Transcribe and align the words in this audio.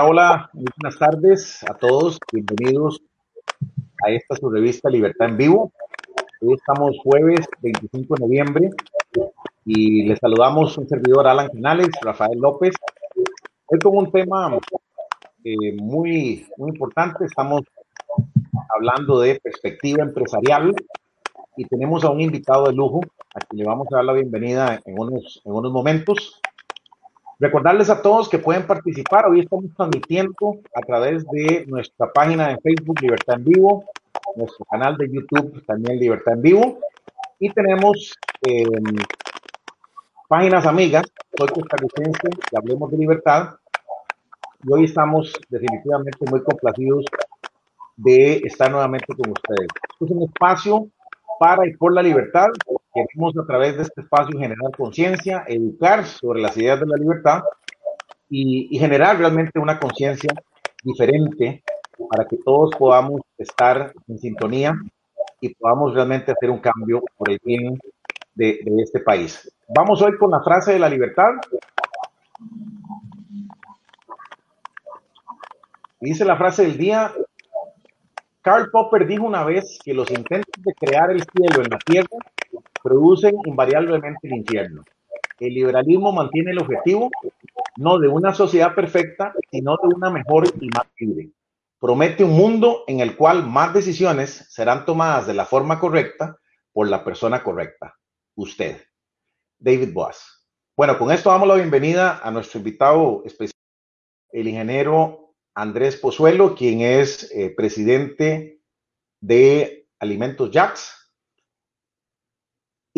Hola, 0.00 0.06
hola, 0.06 0.50
buenas 0.52 0.96
tardes 0.96 1.64
a 1.68 1.74
todos, 1.74 2.20
bienvenidos 2.32 3.02
a 4.06 4.10
esta 4.12 4.36
su 4.36 4.48
revista 4.48 4.88
Libertad 4.88 5.30
en 5.30 5.36
Vivo. 5.36 5.72
Hoy 6.40 6.54
estamos 6.54 6.96
jueves 7.02 7.40
25 7.62 8.14
de 8.14 8.20
noviembre 8.20 8.70
y 9.64 10.04
les 10.04 10.20
saludamos 10.20 10.78
un 10.78 10.88
servidor 10.88 11.26
Alan 11.26 11.48
Canales, 11.48 11.88
Rafael 12.00 12.38
López. 12.38 12.76
Hoy 13.66 13.78
con 13.80 13.96
un 13.96 14.12
tema 14.12 14.56
eh, 15.42 15.72
muy, 15.82 16.46
muy 16.56 16.70
importante, 16.70 17.24
estamos 17.24 17.62
hablando 18.76 19.18
de 19.18 19.40
perspectiva 19.40 20.04
empresarial 20.04 20.72
y 21.56 21.64
tenemos 21.64 22.04
a 22.04 22.10
un 22.10 22.20
invitado 22.20 22.66
de 22.66 22.72
lujo 22.72 23.00
a 23.34 23.40
quien 23.40 23.64
le 23.64 23.68
vamos 23.68 23.88
a 23.90 23.96
dar 23.96 24.04
la 24.04 24.12
bienvenida 24.12 24.78
en 24.84 24.96
unos, 24.96 25.42
en 25.44 25.52
unos 25.52 25.72
momentos. 25.72 26.40
Recordarles 27.40 27.88
a 27.88 28.02
todos 28.02 28.28
que 28.28 28.40
pueden 28.40 28.66
participar. 28.66 29.26
Hoy 29.28 29.40
estamos 29.40 29.72
transmitiendo 29.76 30.58
a 30.74 30.80
través 30.80 31.24
de 31.28 31.64
nuestra 31.68 32.12
página 32.12 32.48
de 32.48 32.58
Facebook 32.58 33.00
Libertad 33.00 33.36
en 33.36 33.44
Vivo, 33.44 33.84
nuestro 34.34 34.64
canal 34.64 34.96
de 34.96 35.08
YouTube 35.08 35.64
también 35.64 36.00
Libertad 36.00 36.34
en 36.34 36.42
Vivo. 36.42 36.78
Y 37.38 37.48
tenemos 37.50 38.12
em, 38.42 38.96
páginas 40.26 40.66
amigas. 40.66 41.04
Soy 41.36 41.46
costarricense 41.46 42.28
y 42.50 42.56
hablemos 42.56 42.90
de 42.90 42.98
libertad. 42.98 43.54
Y 44.64 44.72
hoy 44.72 44.84
estamos 44.86 45.32
definitivamente 45.48 46.18
muy 46.28 46.42
complacidos 46.42 47.04
de 47.94 48.38
estar 48.38 48.68
nuevamente 48.68 49.14
con 49.14 49.30
ustedes. 49.30 49.68
es 50.00 50.10
un 50.10 50.24
espacio 50.24 50.88
para 51.38 51.68
y 51.68 51.76
por 51.76 51.94
la 51.94 52.02
libertad. 52.02 52.48
Queremos 52.98 53.36
a 53.38 53.46
través 53.46 53.76
de 53.76 53.82
este 53.82 54.00
espacio 54.00 54.36
generar 54.36 54.72
conciencia, 54.76 55.44
educar 55.46 56.04
sobre 56.04 56.40
las 56.40 56.56
ideas 56.56 56.80
de 56.80 56.86
la 56.86 56.96
libertad 56.96 57.42
y, 58.28 58.76
generar 58.76 59.18
realmente 59.18 59.60
una 59.60 59.78
conciencia 59.78 60.30
diferente 60.82 61.62
para 62.10 62.26
que 62.26 62.38
todos 62.44 62.74
podamos 62.76 63.20
estar 63.36 63.92
en 64.08 64.18
sintonía 64.18 64.74
y 65.40 65.54
podamos 65.54 65.94
realmente 65.94 66.32
hacer 66.32 66.50
un 66.50 66.58
cambio 66.58 67.00
por 67.16 67.30
el 67.30 67.38
bien 67.44 67.78
de, 68.34 68.60
de 68.64 68.82
este 68.82 68.98
país. 68.98 69.48
Vamos 69.68 70.02
hoy 70.02 70.16
con 70.18 70.32
la 70.32 70.42
frase 70.42 70.72
de 70.72 70.80
la 70.80 70.88
libertad. 70.88 71.30
Dice 76.00 76.24
la 76.24 76.36
frase 76.36 76.62
del 76.62 76.76
día, 76.76 77.12
Karl 78.42 78.70
Popper 78.72 79.06
dijo 79.06 79.24
una 79.24 79.44
vez 79.44 79.78
que 79.84 79.94
los 79.94 80.10
intentos 80.10 80.64
de 80.64 80.74
crear 80.74 81.12
el 81.12 81.22
cielo 81.22 81.62
en 81.62 81.70
la 81.70 81.78
tierra 81.78 82.18
producen 82.88 83.36
invariablemente 83.44 84.26
el 84.26 84.32
infierno. 84.32 84.82
El 85.38 85.54
liberalismo 85.54 86.10
mantiene 86.10 86.52
el 86.52 86.58
objetivo 86.58 87.10
no 87.76 87.98
de 87.98 88.08
una 88.08 88.32
sociedad 88.32 88.74
perfecta, 88.74 89.32
sino 89.50 89.76
de 89.82 89.94
una 89.94 90.10
mejor 90.10 90.46
y 90.60 90.68
más 90.68 90.86
libre. 90.98 91.30
Promete 91.78 92.24
un 92.24 92.32
mundo 92.32 92.84
en 92.88 93.00
el 93.00 93.14
cual 93.14 93.46
más 93.46 93.72
decisiones 93.74 94.46
serán 94.48 94.84
tomadas 94.84 95.26
de 95.26 95.34
la 95.34 95.44
forma 95.44 95.78
correcta 95.78 96.38
por 96.72 96.88
la 96.88 97.04
persona 97.04 97.44
correcta, 97.44 97.94
usted, 98.34 98.82
David 99.58 99.92
Boas. 99.92 100.46
Bueno, 100.76 100.98
con 100.98 101.12
esto 101.12 101.30
damos 101.30 101.46
la 101.46 101.54
bienvenida 101.54 102.20
a 102.22 102.30
nuestro 102.30 102.58
invitado 102.58 103.22
especial, 103.24 103.60
el 104.32 104.48
ingeniero 104.48 105.34
Andrés 105.54 105.96
Pozuelo, 105.96 106.54
quien 106.54 106.80
es 106.80 107.30
eh, 107.32 107.52
presidente 107.54 108.60
de 109.20 109.88
Alimentos 110.00 110.50
Jax 110.52 110.97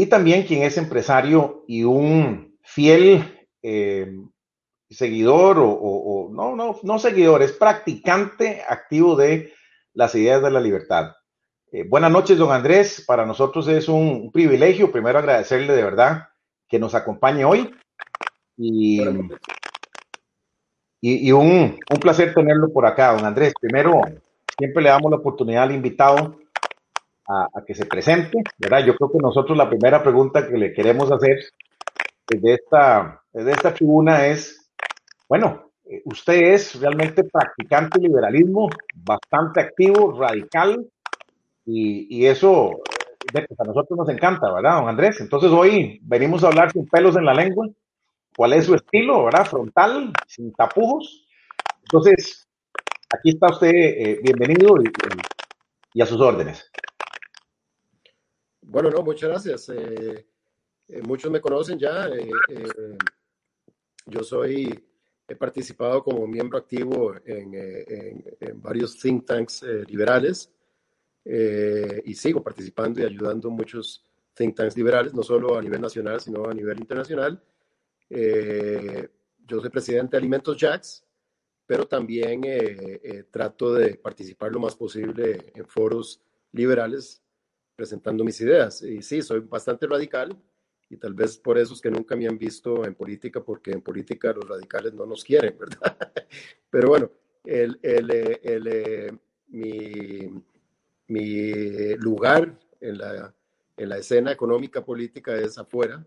y 0.00 0.06
también 0.06 0.44
quien 0.44 0.62
es 0.62 0.78
empresario 0.78 1.62
y 1.68 1.84
un 1.84 2.58
fiel 2.62 3.46
eh, 3.62 4.10
seguidor 4.88 5.58
o, 5.60 6.30
no, 6.32 6.56
no, 6.56 6.80
no 6.82 6.98
seguidor, 6.98 7.42
es 7.42 7.52
practicante 7.52 8.62
activo 8.66 9.14
de 9.14 9.52
las 9.92 10.14
ideas 10.14 10.42
de 10.42 10.50
la 10.50 10.60
libertad. 10.62 11.12
Eh, 11.70 11.84
buenas 11.86 12.10
noches, 12.10 12.38
don 12.38 12.50
Andrés. 12.50 13.04
Para 13.06 13.26
nosotros 13.26 13.68
es 13.68 13.90
un, 13.90 14.32
privilegio, 14.32 14.90
primero 14.90 15.18
agradecerle 15.18 15.76
de 15.76 15.84
verdad 15.84 16.28
que 16.66 16.78
nos 16.78 16.94
acompañe 16.94 17.44
hoy. 17.44 17.70
Y, 18.56 19.02
y, 21.02 21.30
un, 21.30 21.78
placer 22.00 22.32
tenerlo 22.32 22.72
por 22.72 22.86
acá, 22.86 23.12
don 23.12 23.26
Andrés. 23.26 23.52
Primero, 23.60 24.00
siempre 24.56 24.82
le 24.82 24.88
damos 24.88 25.10
la 25.10 25.18
oportunidad 25.18 25.64
al 25.64 25.72
invitado 25.72 26.38
a, 27.30 27.64
que 27.64 27.74
se 27.74 27.86
presente, 27.86 28.42
¿verdad? 28.58 28.84
Yo 28.84 28.94
creo 28.96 29.12
que 29.12 29.18
nosotros 29.18 29.56
la 29.56 29.68
primera 29.68 30.02
pregunta 30.02 30.48
que 30.48 30.56
le 30.56 30.72
queremos 30.72 31.10
hacer 31.12 31.38
desde 32.26 32.54
esta, 32.54 33.22
desde 33.32 33.52
esta 33.52 33.74
tribuna 33.74 34.26
es, 34.26 34.70
bueno, 35.28 35.70
eh, 35.84 36.02
usted 36.04 36.52
es 36.52 36.80
realmente 36.80 37.24
practicante 37.24 38.00
liberalismo, 38.00 38.68
bastante 38.94 39.60
activo, 39.60 40.18
radical, 40.18 40.86
y, 41.64 42.18
y 42.18 42.26
eso 42.26 42.80
pues, 43.32 43.46
a 43.58 43.64
nosotros 43.64 43.98
nos 43.98 44.08
encanta, 44.08 44.52
¿verdad, 44.52 44.80
don 44.80 44.88
Andrés? 44.88 45.20
Entonces 45.20 45.50
hoy 45.50 46.00
venimos 46.02 46.42
a 46.42 46.48
hablar 46.48 46.72
sin 46.72 46.86
pelos 46.86 47.16
en 47.16 47.24
la 47.24 47.34
lengua 47.34 47.68
cuál 48.36 48.54
es 48.54 48.66
su 48.66 48.74
estilo, 48.74 49.24
¿verdad? 49.24 49.44
Frontal, 49.44 50.12
sin 50.26 50.52
tapujos. 50.52 51.26
Entonces, 51.82 52.48
aquí 53.10 53.30
está 53.30 53.48
usted, 53.48 53.68
eh, 53.68 54.20
bienvenido 54.22 54.74
y, 55.92 56.00
a 56.00 56.06
sus 56.06 56.20
órdenes. 56.20 56.70
Bueno, 58.62 58.90
no, 58.90 59.02
muchas 59.02 59.28
gracias. 59.30 59.68
Eh, 59.70 60.26
eh, 60.88 61.02
muchos 61.02 61.30
me 61.30 61.40
conocen 61.40 61.78
ya. 61.78 62.08
yo 64.06 64.22
soy, 64.22 64.84
he 65.26 65.36
participado 65.36 66.02
como 66.02 66.26
miembro 66.26 66.58
activo 66.58 67.14
en, 67.24 67.54
en 67.54 68.60
varios 68.60 68.98
think 68.98 69.24
tanks 69.24 69.62
liberales 69.86 70.50
y 71.24 72.14
sigo 72.14 72.42
participando 72.42 73.00
y 73.00 73.04
ayudando 73.04 73.48
a 73.48 73.52
muchos 73.52 74.10
think 74.34 74.56
tanks 74.56 74.76
liberales, 74.76 75.14
no 75.14 75.22
solo 75.22 75.58
a 75.58 75.62
nivel 75.62 75.80
nacional, 75.80 76.20
sino 76.20 76.46
a 76.46 76.54
nivel 76.54 76.78
internacional. 76.78 77.42
Eh, 78.08 79.08
yo 79.46 79.60
soy 79.60 79.70
presidente 79.70 80.12
de 80.12 80.18
Alimentos 80.18 80.56
Jacks, 80.56 81.04
pero 81.66 81.86
también 81.86 82.42
eh, 82.44 83.00
eh, 83.02 83.24
trato 83.30 83.74
de 83.74 83.94
participar 83.96 84.50
lo 84.50 84.60
más 84.60 84.74
posible 84.74 85.52
en 85.54 85.66
foros 85.66 86.20
liberales 86.52 87.22
presentando 87.80 88.22
mis 88.22 88.38
ideas. 88.42 88.82
Y 88.82 89.00
sí, 89.00 89.22
soy 89.22 89.40
bastante 89.40 89.86
radical 89.86 90.36
y 90.90 90.98
tal 90.98 91.14
vez 91.14 91.38
por 91.38 91.56
eso 91.56 91.72
es 91.72 91.80
que 91.80 91.90
nunca 91.90 92.14
me 92.14 92.26
han 92.26 92.36
visto 92.36 92.84
en 92.84 92.94
política, 92.94 93.42
porque 93.42 93.70
en 93.70 93.80
política 93.80 94.34
los 94.34 94.46
radicales 94.46 94.92
no 94.92 95.06
nos 95.06 95.24
quieren, 95.24 95.56
¿verdad? 95.58 95.96
Pero 96.68 96.88
bueno, 96.88 97.10
el, 97.42 97.78
el, 97.80 98.10
el, 98.42 99.18
mi, 99.48 100.28
mi, 101.08 101.94
lugar 101.94 102.54
en 102.82 102.98
la, 102.98 103.34
en 103.78 103.88
la 103.88 103.96
escena 103.96 104.30
económica 104.30 104.84
política 104.84 105.34
es 105.38 105.56
afuera 105.56 106.04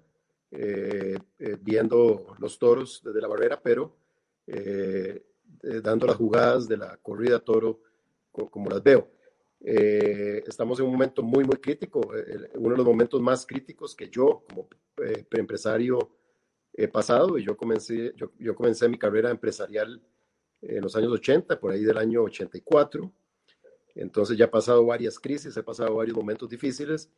eh, 0.51 1.17
eh, 1.39 1.57
viendo 1.59 2.35
los 2.37 2.59
toros 2.59 3.01
desde 3.03 3.19
la 3.19 3.27
barrera, 3.27 3.59
pero 3.59 3.95
eh, 4.45 5.23
dando 5.81 6.05
las 6.05 6.17
jugadas 6.17 6.67
de 6.67 6.77
la 6.77 6.97
corrida 6.97 7.39
toro 7.39 7.79
como, 8.31 8.69
las 8.69 8.83
veo. 8.83 9.09
Estamos 9.63 10.79
en 10.79 10.85
un 10.85 10.91
momento 10.91 11.23
muy, 11.23 11.45
muy 11.45 11.57
crítico, 11.57 12.01
uno 12.55 12.71
de 12.71 12.77
los 12.77 12.85
momentos 12.85 13.21
más 13.21 13.45
críticos 13.45 13.95
que 13.95 14.09
yo 14.09 14.43
como 14.49 14.67
empresario 15.31 16.09
he 16.73 16.87
pasado, 16.87 17.37
y 17.37 17.45
yo 17.45 17.55
comencé, 17.55 18.13
yo, 18.15 18.31
yo 18.39 18.55
comencé 18.55 18.89
mi 18.89 18.97
carrera 18.97 19.29
empresarial 19.29 20.01
en 20.61 20.81
los 20.81 20.95
años 20.95 21.11
80, 21.13 21.59
por 21.59 21.71
ahí 21.71 21.83
del 21.83 21.97
año 21.97 22.23
84. 22.23 23.11
Entonces 23.95 24.37
ya 24.37 24.45
he 24.45 24.49
pasado 24.49 24.85
varias 24.85 25.19
crisis, 25.19 25.55
he 25.55 25.63
pasado 25.63 25.95
varios 25.95 26.17
momentos 26.17 26.49
difíciles 26.49 27.09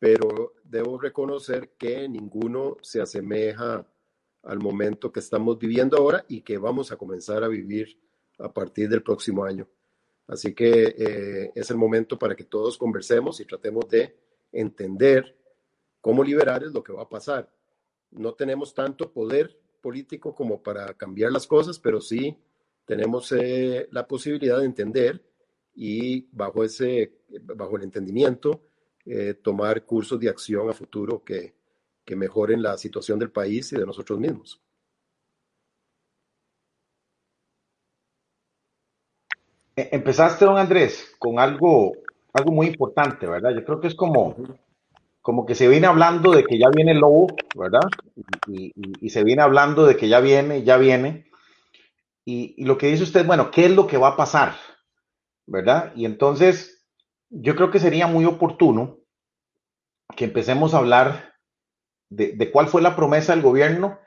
pero 0.00 0.54
debo 0.64 0.98
reconocer 0.98 1.74
que 1.78 2.08
ninguno 2.08 2.78
se 2.80 3.02
asemeja 3.02 3.86
al 4.42 4.58
momento 4.58 5.12
que 5.12 5.20
estamos 5.20 5.58
viviendo 5.58 5.98
ahora 5.98 6.24
y 6.26 6.40
que 6.40 6.56
vamos 6.56 6.90
a 6.90 6.96
comenzar 6.96 7.44
a 7.44 7.48
vivir 7.48 8.00
a 8.38 8.50
partir 8.50 8.88
del 8.88 9.02
próximo 9.02 9.44
año. 9.44 9.68
Así 10.30 10.54
que 10.54 10.94
eh, 10.96 11.52
es 11.56 11.70
el 11.72 11.76
momento 11.76 12.16
para 12.16 12.36
que 12.36 12.44
todos 12.44 12.78
conversemos 12.78 13.40
y 13.40 13.44
tratemos 13.44 13.88
de 13.88 14.16
entender 14.52 15.36
como 16.00 16.22
liberales 16.22 16.70
lo 16.72 16.84
que 16.84 16.92
va 16.92 17.02
a 17.02 17.08
pasar. 17.08 17.52
No 18.12 18.34
tenemos 18.34 18.72
tanto 18.72 19.12
poder 19.12 19.58
político 19.80 20.32
como 20.32 20.62
para 20.62 20.94
cambiar 20.94 21.32
las 21.32 21.48
cosas, 21.48 21.80
pero 21.80 22.00
sí 22.00 22.38
tenemos 22.84 23.32
eh, 23.32 23.88
la 23.90 24.06
posibilidad 24.06 24.60
de 24.60 24.66
entender 24.66 25.20
y 25.74 26.28
bajo 26.30 26.62
ese, 26.62 27.12
bajo 27.42 27.76
el 27.76 27.82
entendimiento, 27.82 28.62
eh, 29.06 29.34
tomar 29.34 29.84
cursos 29.84 30.20
de 30.20 30.28
acción 30.28 30.70
a 30.70 30.74
futuro 30.74 31.24
que, 31.24 31.56
que 32.04 32.14
mejoren 32.14 32.62
la 32.62 32.78
situación 32.78 33.18
del 33.18 33.32
país 33.32 33.72
y 33.72 33.76
de 33.76 33.86
nosotros 33.86 34.20
mismos. 34.20 34.62
Empezaste, 39.92 40.44
don 40.44 40.58
Andrés, 40.58 41.14
con 41.18 41.38
algo, 41.38 41.92
algo 42.32 42.52
muy 42.52 42.68
importante, 42.68 43.26
¿verdad? 43.26 43.50
Yo 43.54 43.64
creo 43.64 43.80
que 43.80 43.88
es 43.88 43.94
como, 43.94 44.36
como 45.22 45.46
que 45.46 45.54
se 45.54 45.68
viene 45.68 45.86
hablando 45.86 46.32
de 46.32 46.44
que 46.44 46.58
ya 46.58 46.68
viene 46.70 46.92
el 46.92 46.98
lobo, 46.98 47.28
¿verdad? 47.56 47.88
Y, 48.46 48.72
y, 49.00 49.10
se 49.10 49.24
viene 49.24 49.42
hablando 49.42 49.86
de 49.86 49.96
que 49.96 50.08
ya 50.08 50.20
viene, 50.20 50.62
ya 50.62 50.76
viene. 50.76 51.26
y, 52.24 52.64
lo 52.64 52.78
que 52.78 52.88
dice 52.88 53.02
usted, 53.02 53.26
bueno, 53.26 53.50
¿qué 53.50 53.66
es 53.66 53.72
lo 53.72 53.86
que 53.86 53.98
va 53.98 54.08
a 54.08 54.16
pasar? 54.16 54.54
¿Verdad? 55.46 55.92
Y 55.96 56.04
entonces, 56.04 56.86
yo 57.28 57.56
creo 57.56 57.70
que 57.70 57.80
sería 57.80 58.06
muy 58.06 58.24
oportuno 58.24 58.98
que 60.16 60.24
empecemos 60.24 60.74
a 60.74 60.78
hablar 60.78 61.34
de, 62.08 62.32
de 62.32 62.50
cuál 62.50 62.68
fue 62.68 62.82
la 62.82 62.96
promesa 62.96 63.32
del 63.32 63.42
gobierno. 63.42 63.98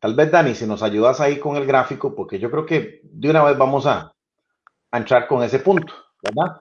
Tal 0.00 0.14
vez, 0.14 0.30
Dani, 0.30 0.54
si 0.54 0.66
nos 0.66 0.82
ayudas 0.82 1.20
ahí 1.20 1.38
con 1.38 1.56
el 1.56 1.66
gráfico, 1.66 2.14
porque 2.14 2.38
yo 2.38 2.50
creo 2.50 2.66
que 2.66 3.00
de 3.04 3.30
una 3.30 3.44
vez 3.44 3.56
vamos 3.56 3.86
a, 3.86 4.12
a 4.92 4.98
entrar 4.98 5.26
con 5.26 5.42
ese 5.42 5.58
punto, 5.58 5.92
¿verdad? 6.22 6.60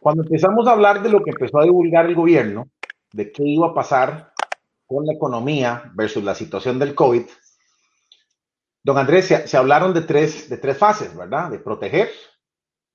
Cuando 0.00 0.24
empezamos 0.24 0.66
a 0.66 0.72
hablar 0.72 1.02
de 1.02 1.08
lo 1.08 1.22
que 1.22 1.30
empezó 1.30 1.60
a 1.60 1.64
divulgar 1.64 2.06
el 2.06 2.14
gobierno, 2.14 2.68
de 3.12 3.30
qué 3.30 3.44
iba 3.44 3.68
a 3.68 3.74
pasar 3.74 4.32
con 4.86 5.06
la 5.06 5.12
economía 5.12 5.90
versus 5.94 6.24
la 6.24 6.34
situación 6.34 6.78
del 6.78 6.94
COVID, 6.94 7.22
don 8.82 8.98
Andrés, 8.98 9.26
se, 9.26 9.56
hablaron 9.56 9.94
de 9.94 10.02
tres, 10.02 10.50
de 10.50 10.56
tres 10.56 10.76
fases, 10.76 11.16
¿verdad? 11.16 11.50
De 11.50 11.60
proteger, 11.60 12.10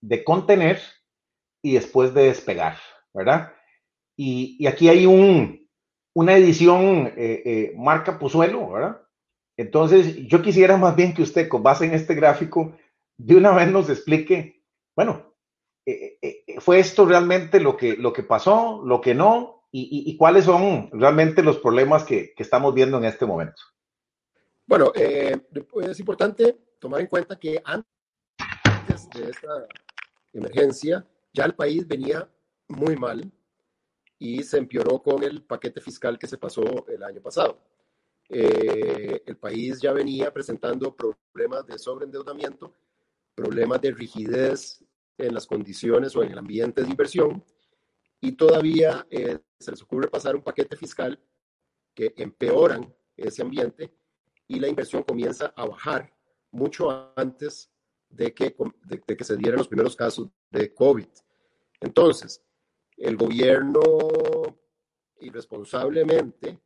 de 0.02 0.24
contener 0.24 0.82
y 1.62 1.74
después 1.74 2.14
de 2.14 2.24
despegar, 2.24 2.78
¿verdad? 3.14 3.54
Y, 4.18 4.66
aquí 4.68 4.90
hay 4.90 5.06
un, 5.06 5.66
una 6.14 6.36
edición 6.36 7.14
eh, 7.16 7.42
eh, 7.46 7.74
marca 7.78 8.20
Puzuelo, 8.20 8.70
¿verdad? 8.70 9.02
Entonces, 9.56 10.28
yo 10.28 10.42
quisiera 10.42 10.76
más 10.76 10.96
bien 10.96 11.14
que 11.14 11.22
usted, 11.22 11.48
con 11.48 11.64
base 11.64 11.86
en 11.86 11.94
este 11.94 12.16
gráfico, 12.16 12.76
de 13.18 13.36
una 13.36 13.52
vez 13.52 13.72
nos 13.72 13.90
explique, 13.90 14.57
bueno, 14.98 15.34
eh, 15.86 16.44
¿fue 16.60 16.80
esto 16.80 17.06
realmente 17.06 17.62
lo 17.62 17.78
que, 17.78 17.96
lo 17.96 18.12
que 18.12 18.24
pasó, 18.24 18.82
lo 18.84 19.00
que 19.00 19.16
no? 19.16 19.58
y, 19.72 20.18
cuáles 20.18 20.46
son 20.46 20.90
realmente 20.92 21.44
los 21.44 21.58
problemas 21.58 22.04
que, 22.04 22.34
estamos 22.38 22.74
viendo 22.74 22.98
en 22.98 23.06
este 23.06 23.26
momento. 23.26 23.62
Bueno, 24.66 24.92
eh, 24.96 25.40
es 25.82 26.00
importante 26.00 26.58
tomar 26.80 27.02
en 27.02 27.08
cuenta 27.08 27.38
que 27.40 27.62
antes 27.64 29.10
de 29.14 29.30
esta 29.30 29.68
emergencia 30.34 31.06
ya 31.34 31.46
el 31.46 31.56
país 31.56 31.88
venía 31.88 32.30
muy 32.68 32.96
mal 32.96 33.32
y 34.20 34.44
se 34.44 34.58
empeoró 34.58 35.02
con 35.02 35.24
el 35.24 35.44
paquete 35.44 35.80
fiscal 35.80 36.18
que 36.18 36.28
se 36.28 36.38
pasó 36.38 36.86
el 36.88 37.04
año 37.04 37.22
pasado. 37.22 37.60
Eh, 38.30 39.24
el 39.26 39.38
país 39.38 39.80
ya 39.80 39.94
venía 39.94 40.34
presentando 40.34 40.96
problemas 40.96 41.66
de 41.66 41.78
sobreendeudamiento, 41.78 42.74
problemas 43.36 43.80
de 43.80 43.92
rigidez 43.92 44.84
en 45.18 45.34
las 45.34 45.48
condiciones 45.48 46.16
o 46.16 46.24
en 46.24 46.32
el 46.32 46.38
ambiente 46.38 46.84
de 46.84 46.90
inversión 46.90 47.44
y 48.20 48.34
todavía 48.34 49.06
eh, 49.10 49.40
se 49.60 49.72
les 49.72 49.82
ocurre 49.82 50.10
pasar 50.10 50.36
un 50.36 50.44
paquete 50.44 50.76
fiscal 50.76 51.20
que 51.94 52.14
empeoran 52.18 52.94
ese 53.16 53.42
ambiente 53.42 53.94
y 54.48 54.60
la 54.60 54.68
inversión 54.68 55.04
comienza 55.04 55.54
a 55.56 55.66
bajar 55.66 56.14
mucho 56.52 57.14
antes 57.16 57.72
de 58.10 58.34
que, 58.34 58.56
de, 58.86 59.18
que 59.18 59.24
se 59.24 59.38
dieran 59.38 59.58
los 59.58 59.68
primeros 59.68 59.96
casos 59.96 60.30
de 60.50 60.74
COVID. 60.74 61.08
Entonces, 61.82 62.44
el 62.96 63.18
gobierno 63.18 63.82
irresponsablemente 65.20 66.60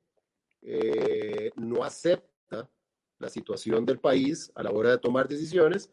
eh, 0.61 1.51
no 1.55 1.83
acepta 1.83 2.69
la 3.17 3.29
situación 3.29 3.85
del 3.85 3.99
país 3.99 4.51
a 4.55 4.63
la 4.63 4.71
hora 4.71 4.91
de 4.91 4.97
tomar 4.97 5.27
decisiones 5.27 5.91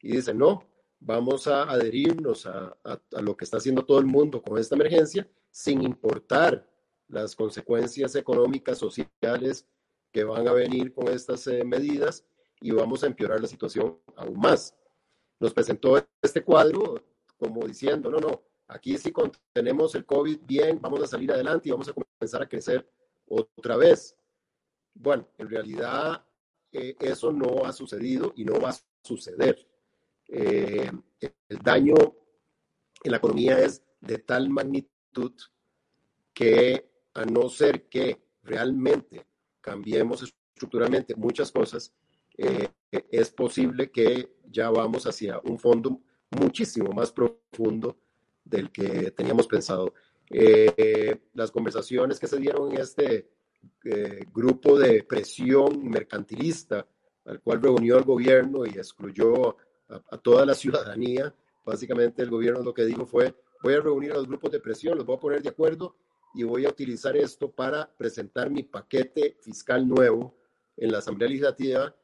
y 0.00 0.16
dice, 0.16 0.34
no, 0.34 0.64
vamos 1.00 1.46
a 1.46 1.62
adherirnos 1.62 2.46
a, 2.46 2.76
lo 3.20 3.36
que 3.36 3.44
está 3.44 3.58
haciendo 3.58 3.84
todo 3.84 3.98
el 3.98 4.06
mundo 4.06 4.42
con 4.42 4.58
esta 4.58 4.74
emergencia, 4.74 5.28
sin 5.50 5.82
importar 5.82 6.68
las 7.08 7.34
consecuencias 7.34 8.14
económicas, 8.16 8.78
sociales 8.78 9.66
que 10.12 10.24
van 10.24 10.46
a 10.48 10.52
venir 10.52 10.92
con 10.92 11.08
estas 11.08 11.46
eh, 11.46 11.64
medidas 11.64 12.24
y 12.60 12.70
vamos 12.70 13.02
a 13.02 13.06
empeorar 13.06 13.40
la 13.40 13.46
situación 13.46 13.98
aún 14.16 14.38
más. 14.38 14.74
Nos 15.38 15.54
presentó 15.54 16.04
este 16.20 16.42
cuadro 16.42 17.02
como 17.38 17.66
diciendo, 17.66 18.10
no, 18.10 18.18
no, 18.18 18.42
aquí 18.66 18.98
sí 18.98 19.12
tenemos 19.52 19.94
el 19.94 20.04
COVID 20.04 20.40
bien, 20.44 20.80
vamos 20.80 21.02
a 21.02 21.06
salir 21.06 21.30
adelante 21.32 21.68
y 21.68 21.72
vamos 21.72 21.88
a 21.88 21.92
comenzar 21.92 22.42
a 22.42 22.48
crecer 22.48 22.90
otra 23.26 23.76
vez. 23.76 24.16
Bueno, 24.94 25.28
en 25.38 25.48
realidad 25.48 26.24
eh, 26.72 26.96
eso 27.00 27.32
no 27.32 27.64
ha 27.64 27.72
sucedido 27.72 28.32
y 28.36 28.44
no 28.44 28.60
va 28.60 28.70
a 28.70 28.76
suceder. 29.02 29.66
Eh, 30.28 30.90
el 31.48 31.58
daño 31.58 31.94
en 33.02 33.10
la 33.10 33.16
economía 33.16 33.58
es 33.58 33.82
de 34.00 34.18
tal 34.18 34.50
magnitud 34.50 35.32
que 36.34 36.90
a 37.14 37.24
no 37.24 37.48
ser 37.48 37.88
que 37.88 38.20
realmente 38.42 39.26
cambiemos 39.60 40.22
estructuralmente 40.22 41.14
muchas 41.16 41.50
cosas, 41.50 41.92
eh, 42.36 42.68
es 42.90 43.30
posible 43.30 43.90
que 43.90 44.36
ya 44.50 44.70
vamos 44.70 45.06
hacia 45.06 45.40
un 45.40 45.58
fondo 45.58 46.00
muchísimo 46.30 46.92
más 46.92 47.10
profundo 47.10 47.98
del 48.44 48.70
que 48.70 49.10
teníamos 49.10 49.46
pensado. 49.46 49.94
Eh, 50.30 51.18
las 51.34 51.50
conversaciones 51.50 52.20
que 52.20 52.26
se 52.26 52.38
dieron 52.38 52.72
en 52.72 52.78
este 52.78 53.30
grupo 54.32 54.78
de 54.78 55.02
presión 55.02 55.88
mercantilista 55.88 56.86
al 57.24 57.40
cual 57.40 57.60
reunió 57.60 57.98
el 57.98 58.04
gobierno 58.04 58.64
y 58.64 58.70
excluyó 58.70 59.56
a, 59.88 60.18
toda 60.18 60.44
la 60.46 60.54
ciudadanía. 60.54 61.34
Básicamente 61.64 62.22
el 62.22 62.30
gobierno 62.30 62.62
lo 62.62 62.74
que 62.74 62.84
dijo 62.84 63.06
fue, 63.06 63.34
voy 63.62 63.74
a 63.74 63.80
reunir 63.80 64.12
a 64.12 64.16
los 64.16 64.26
grupos 64.26 64.50
de 64.50 64.60
presión, 64.60 64.96
los 64.96 65.06
voy 65.06 65.16
a 65.16 65.20
poner 65.20 65.42
de 65.42 65.50
acuerdo 65.50 65.96
y 66.34 66.44
voy 66.44 66.66
a 66.66 66.70
utilizar 66.70 67.16
esto 67.16 67.50
para 67.50 67.90
presentar 67.96 68.50
mi 68.50 68.62
paquete 68.62 69.36
fiscal 69.40 69.86
nuevo 69.86 70.34
en 70.76 70.92
la 70.92 70.98
Asamblea 70.98 71.28
Legislativa 71.28 71.94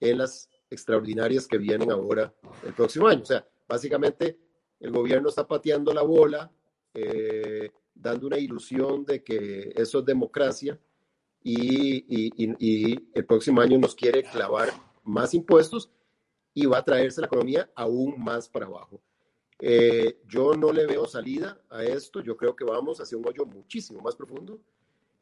en 0.00 0.18
las 0.18 0.48
extraordinarias 0.70 1.46
que 1.46 1.58
vienen 1.58 1.90
ahora 1.90 2.32
el 2.64 2.74
próximo 2.74 3.08
año. 3.08 3.22
O 3.22 3.26
sea, 3.26 3.46
básicamente 3.66 4.38
el 4.80 4.92
gobierno 4.92 5.28
está 5.28 5.46
pateando 5.46 5.92
la 5.92 6.02
bola, 6.02 6.50
eh, 6.94 7.70
dando 7.94 8.26
una 8.26 8.38
ilusión 8.38 9.04
de 9.04 9.22
que 9.22 9.72
eso 9.74 10.00
es 10.00 10.04
democracia 10.04 10.78
y, 11.42 12.04
y, 12.58 13.08
el 13.14 13.24
próximo 13.24 13.60
año 13.60 13.78
nos 13.78 13.94
quiere 13.94 14.22
clavar 14.22 14.68
más 15.04 15.34
impuestos 15.34 15.90
y 16.58 16.66
va 16.66 16.78
a 16.78 16.84
traerse 16.84 17.20
la 17.20 17.28
economía 17.28 17.70
aún 17.76 18.16
más 18.18 18.48
para 18.48 18.66
abajo. 18.66 19.00
Eh, 19.60 20.18
yo 20.26 20.54
no 20.54 20.72
le 20.72 20.86
veo 20.86 21.06
salida 21.06 21.60
a 21.70 21.84
esto, 21.84 22.20
yo 22.20 22.36
creo 22.36 22.56
que 22.56 22.64
vamos 22.64 23.00
hacia 23.00 23.16
un 23.16 23.26
hoyo 23.28 23.46
muchísimo 23.46 24.00
más 24.00 24.16
profundo 24.16 24.58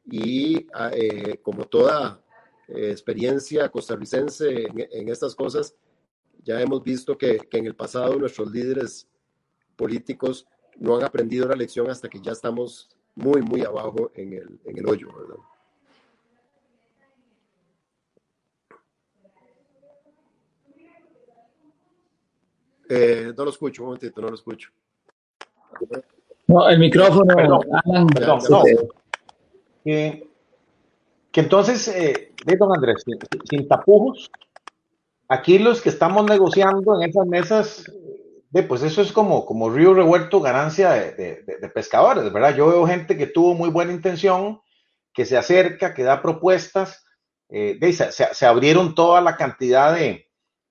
y 0.05 0.65
ah, 0.73 0.89
eh, 0.93 1.39
como 1.43 1.65
toda 1.65 2.23
eh, 2.67 2.89
experiencia 2.89 3.69
costarricense 3.69 4.67
en, 4.75 5.09
estas 5.09 5.35
cosas, 5.35 5.75
ya 6.43 6.59
hemos 6.59 6.83
visto 6.83 7.15
que, 7.15 7.37
que, 7.37 7.57
en 7.59 7.67
el 7.67 7.75
pasado 7.75 8.15
nuestros 8.15 8.51
líderes 8.51 9.07
políticos 9.75 10.47
no 10.79 10.97
han 10.97 11.03
aprendido 11.03 11.47
la 11.47 11.55
lección 11.55 11.87
hasta 11.91 12.09
que 12.09 12.19
ya 12.19 12.31
estamos 12.31 12.89
muy, 13.13 13.43
muy 13.43 13.61
abajo 13.61 14.11
en 14.15 14.33
el, 14.33 14.59
en 14.65 14.77
el 14.77 14.87
hoyo, 14.87 15.07
¿verdad? 15.15 15.37
Eh, 22.89 23.33
no 23.35 23.43
lo 23.43 23.49
escucho, 23.49 23.83
un 23.83 23.87
momentito, 23.89 24.21
no 24.21 24.29
lo 24.29 24.35
escucho. 24.35 24.69
No, 26.47 26.69
el 26.69 26.79
micrófono. 26.79 27.59
Que, 29.83 30.27
entonces, 31.33 31.87
eh, 31.89 32.33
don 32.57 32.73
Andrés, 32.73 33.03
sin, 33.49 33.67
tapujos, 33.67 34.31
aquí 35.27 35.59
los 35.59 35.81
que 35.81 35.89
estamos 35.89 36.25
negociando 36.25 36.99
en 36.99 37.09
esas 37.09 37.27
mesas, 37.27 37.91
de, 38.49 38.63
pues 38.63 38.81
eso 38.81 39.01
es 39.01 39.11
como, 39.11 39.45
como 39.45 39.69
río 39.69 39.93
revuelto, 39.93 40.41
ganancia 40.41 40.91
de, 40.91 41.71
pescadores, 41.73 42.31
¿verdad? 42.31 42.55
Yo 42.55 42.67
veo 42.67 42.87
gente 42.87 43.17
que 43.17 43.27
tuvo 43.27 43.53
muy 43.53 43.69
buena 43.69 43.91
intención, 43.91 44.61
que 45.13 45.25
se 45.25 45.37
acerca, 45.37 45.93
que 45.93 46.03
da 46.03 46.21
propuestas, 46.21 47.05
eh, 47.49 47.77
se, 47.93 48.11
se, 48.11 48.45
abrieron 48.45 48.95
toda 48.95 49.21
la 49.21 49.35
cantidad 49.35 49.93
de, 49.93 50.26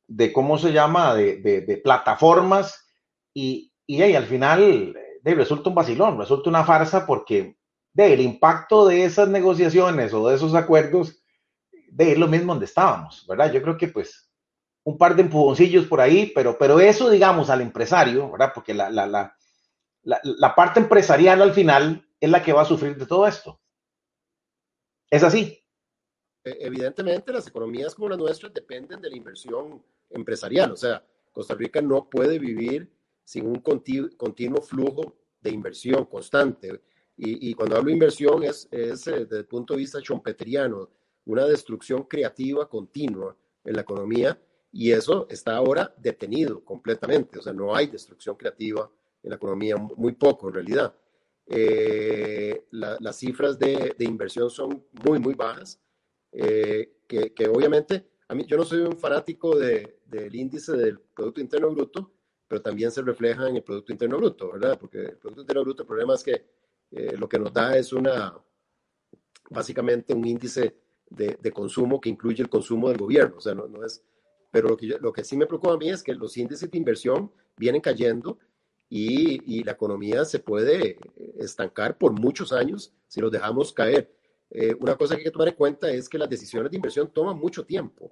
de 0.09 0.33
cómo 0.33 0.59
se 0.59 0.73
llama, 0.73 1.15
de, 1.15 1.37
de, 1.41 1.77
plataformas 1.79 2.87
y, 3.35 3.73
y 3.87 4.01
al 4.03 4.27
final 4.27 4.97
resulta 5.25 5.69
un 5.69 5.75
vacilón, 5.75 6.19
resulta 6.19 6.51
una 6.51 6.65
farsa 6.65 7.07
porque 7.07 7.57
de, 7.93 8.13
el 8.13 8.21
impacto 8.21 8.87
de 8.87 9.05
esas 9.05 9.29
negociaciones 9.29 10.13
o 10.13 10.29
de 10.29 10.37
esos 10.37 10.55
acuerdos 10.55 11.23
de 11.89 12.13
es 12.13 12.19
lo 12.19 12.29
mismo 12.29 12.53
donde 12.53 12.67
estábamos, 12.67 13.27
¿verdad? 13.27 13.53
Yo 13.53 13.63
creo 13.63 13.77
que 13.77 13.89
pues 13.89 14.31
un 14.85 14.99
par 14.99 15.17
de 15.17 15.23
empujoncillos 15.23 15.87
por 15.87 16.01
ahí, 16.01 16.31
pero, 16.35 16.57
pero 16.59 16.79
eso 16.79 17.11
digamos 17.11 17.51
al 17.51 17.61
empresario, 17.61 18.31
¿verdad? 18.31 18.53
Porque 18.55 18.73
la, 18.73 18.89
la, 18.91 19.07
la, 19.07 19.37
la 20.03 20.55
parte 20.55 20.79
empresarial 20.79 21.43
al 21.43 21.53
final 21.53 22.07
es 22.21 22.31
la 22.31 22.43
que 22.43 22.53
va 22.53 22.63
a 22.63 22.67
sufrir 22.67 22.97
de 22.97 23.07
todo 23.07 23.27
esto. 23.27 23.61
Es 25.11 25.23
así. 25.23 25.61
E, 26.45 26.57
evidentemente 26.61 27.33
las 27.33 27.47
economías 27.49 27.95
como 27.95 28.11
la 28.11 28.17
nuestra 28.17 28.49
dependen 28.49 29.01
de 29.01 29.11
la 29.11 29.17
inversión 29.17 29.83
empresarial. 30.11 30.73
O 30.73 30.77
sea, 30.77 31.05
Costa 31.33 31.55
Rica 31.55 31.81
no 31.81 32.09
puede 32.09 32.39
vivir 32.39 32.91
sin 33.25 33.47
un 33.47 33.61
continuo 33.61 34.63
flujo 34.63 35.17
de 35.41 35.51
inversión 35.51 36.05
constante. 36.07 36.81
Y, 37.19 37.55
cuando 37.55 37.77
hablo 37.77 37.87
de 37.87 37.95
inversión 37.95 38.43
es, 38.43 38.69
es 38.71 39.07
eh, 39.07 39.21
desde 39.21 39.39
el 39.39 39.47
punto 39.47 39.73
de 39.73 39.81
vista 39.81 40.03
chompeteriano, 40.03 40.91
una 41.25 41.47
destrucción 41.47 42.05
creativa 42.05 42.69
continua 42.69 43.35
en 43.65 43.75
la 43.75 43.81
economía 43.81 44.39
y 44.71 44.93
eso 44.93 45.27
está 45.31 45.57
ahora 45.57 45.95
detenido 45.97 46.63
completamente, 46.63 47.39
o 47.39 47.43
sea, 47.43 47.55
no 47.55 47.75
hay 47.75 47.87
destrucción 47.87 48.37
creativa 48.37 48.91
en 49.23 49.31
la 49.31 49.37
economía, 49.37 49.77
muy 49.77 50.13
poco 50.13 50.49
en 50.49 50.55
realidad. 50.55 50.95
Eh, 51.47 52.67
las 52.71 53.17
cifras 53.17 53.59
de, 53.59 53.95
de, 53.97 54.05
inversión 54.05 54.51
son 54.51 54.85
muy, 55.05 55.19
muy 55.19 55.35
bajas, 55.35 55.81
eh, 56.33 56.99
que, 57.07 57.33
que, 57.33 57.49
obviamente, 57.49 58.07
a 58.29 58.35
mí, 58.35 58.45
yo 58.47 58.57
no 58.57 58.65
soy 58.65 58.81
un 58.81 58.97
fanático 58.97 59.57
de, 59.57 60.01
del 60.07 60.35
índice 60.35 60.73
del 60.73 60.99
Producto 60.99 61.41
Interno 61.41 61.71
Bruto, 61.71 62.13
pero 62.49 62.61
también 62.61 62.91
se 62.91 63.03
refleja 63.03 63.49
en 63.49 63.57
el 63.57 63.63
Producto 63.63 63.93
Interno 63.93 64.19
Bruto, 64.19 64.53
¿verdad? 64.53 64.79
Porque 64.79 64.99
el 64.99 65.17
Producto 65.17 65.43
Interno 65.43 65.63
Bruto, 65.63 65.83
el 65.83 65.87
problema 65.87 66.15
es 66.15 66.23
que 66.23 66.47
eh, 66.91 67.17
lo 67.17 67.29
que 67.29 67.39
nos 67.39 67.53
da 67.53 67.77
es 67.77 67.93
una, 67.93 68.37
básicamente 69.51 70.15
un 70.15 70.27
índice 70.27 70.77
de, 71.09 71.39
de, 71.41 71.53
consumo 71.53 72.01
que 72.01 72.09
incluye 72.09 72.43
el 72.43 72.49
consumo 72.49 72.89
del 72.89 72.99
gobierno, 72.99 73.37
o 73.37 73.41
sea, 73.41 73.55
no, 73.55 73.69
no 73.69 73.85
es, 73.85 74.03
pero 74.51 74.69
lo 74.69 74.77
que, 74.77 74.87
lo 74.87 75.13
que 75.13 75.25
sí 75.25 75.37
me 75.37 75.47
preocupa 75.47 75.75
a 75.75 75.77
mí 75.77 75.91
es 75.91 76.03
que 76.03 76.15
los 76.15 76.37
índices 76.37 76.71
de 76.71 76.79
inversión 76.79 77.31
vienen 77.57 77.81
cayendo 77.81 78.39
y, 78.89 79.59
y, 79.59 79.65
la 79.65 79.73
economía 79.73 80.25
se 80.25 80.39
puede 80.39 80.99
estancar 81.39 81.99
por 81.99 82.13
muchos 82.13 82.53
años 82.53 82.93
si 83.09 83.21
los 83.21 83.33
dejamos 83.33 83.73
caer. 83.73 84.16
Eh, 84.51 84.75
una 84.79 84.97
cosa 84.97 85.15
que 85.15 85.21
hay 85.21 85.25
que 85.25 85.31
tomar 85.31 85.49
en 85.49 85.55
cuenta 85.55 85.91
es 85.91 86.09
que 86.09 86.19
las 86.19 86.29
decisiones 86.29 86.71
de 86.71 86.77
inversión 86.77 87.11
toman 87.13 87.39
mucho 87.39 87.65
tiempo. 87.65 88.11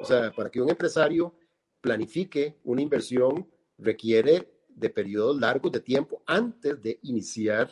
O 0.00 0.04
sea, 0.04 0.32
para 0.32 0.50
que 0.50 0.60
un 0.60 0.70
empresario 0.70 1.34
planifique 1.80 2.56
una 2.64 2.82
inversión 2.82 3.48
requiere 3.78 4.48
de 4.68 4.90
periodos 4.90 5.40
largos 5.40 5.72
de 5.72 5.80
tiempo 5.80 6.22
antes 6.26 6.80
de 6.82 6.98
iniciar 7.02 7.70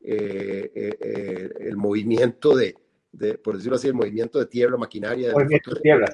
eh, 0.00 0.70
eh, 0.74 1.50
el 1.60 1.76
movimiento 1.76 2.54
de, 2.54 2.76
de, 3.10 3.38
por 3.38 3.56
decirlo 3.56 3.76
así, 3.76 3.88
el 3.88 3.94
movimiento 3.94 4.38
de 4.38 4.46
tierra, 4.46 4.76
maquinaria. 4.76 5.32
De 5.32 5.60
tierra. 5.82 6.12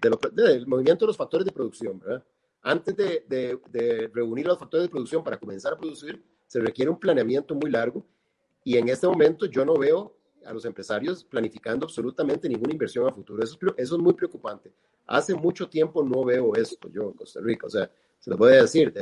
De 0.00 0.10
lo, 0.10 0.18
de, 0.32 0.52
el 0.52 0.66
movimiento 0.66 1.04
de 1.04 1.08
los 1.08 1.16
factores 1.16 1.44
de 1.44 1.52
producción, 1.52 1.98
¿verdad? 1.98 2.24
Antes 2.62 2.96
de, 2.96 3.24
de, 3.28 4.10
reunir 4.14 4.46
los 4.46 4.58
factores 4.58 4.86
de 4.86 4.90
producción 4.90 5.24
para 5.24 5.38
comenzar 5.38 5.72
a 5.72 5.78
producir, 5.78 6.22
se 6.46 6.60
requiere 6.60 6.90
un 6.90 6.98
planeamiento 6.98 7.54
muy 7.54 7.70
largo 7.70 8.06
y 8.62 8.76
en 8.76 8.88
este 8.88 9.06
momento 9.06 9.46
yo 9.46 9.64
no 9.64 9.76
veo 9.76 10.16
a 10.44 10.52
los 10.52 10.64
empresarios 10.64 11.24
planificando 11.24 11.86
absolutamente 11.86 12.48
ninguna 12.48 12.72
inversión 12.72 13.06
a 13.06 13.12
futuro. 13.12 13.42
Eso, 13.42 13.58
eso 13.76 13.96
es 13.96 14.02
muy 14.02 14.14
preocupante. 14.14 14.72
Hace 15.06 15.34
mucho 15.34 15.68
tiempo 15.68 16.02
no 16.02 16.24
veo 16.24 16.54
esto 16.54 16.88
yo 16.88 17.04
en 17.04 17.12
Costa 17.12 17.40
Rica. 17.40 17.66
O 17.66 17.70
sea, 17.70 17.90
se 18.18 18.30
lo 18.30 18.36
voy 18.36 18.52
a 18.52 18.62
decir, 18.62 18.92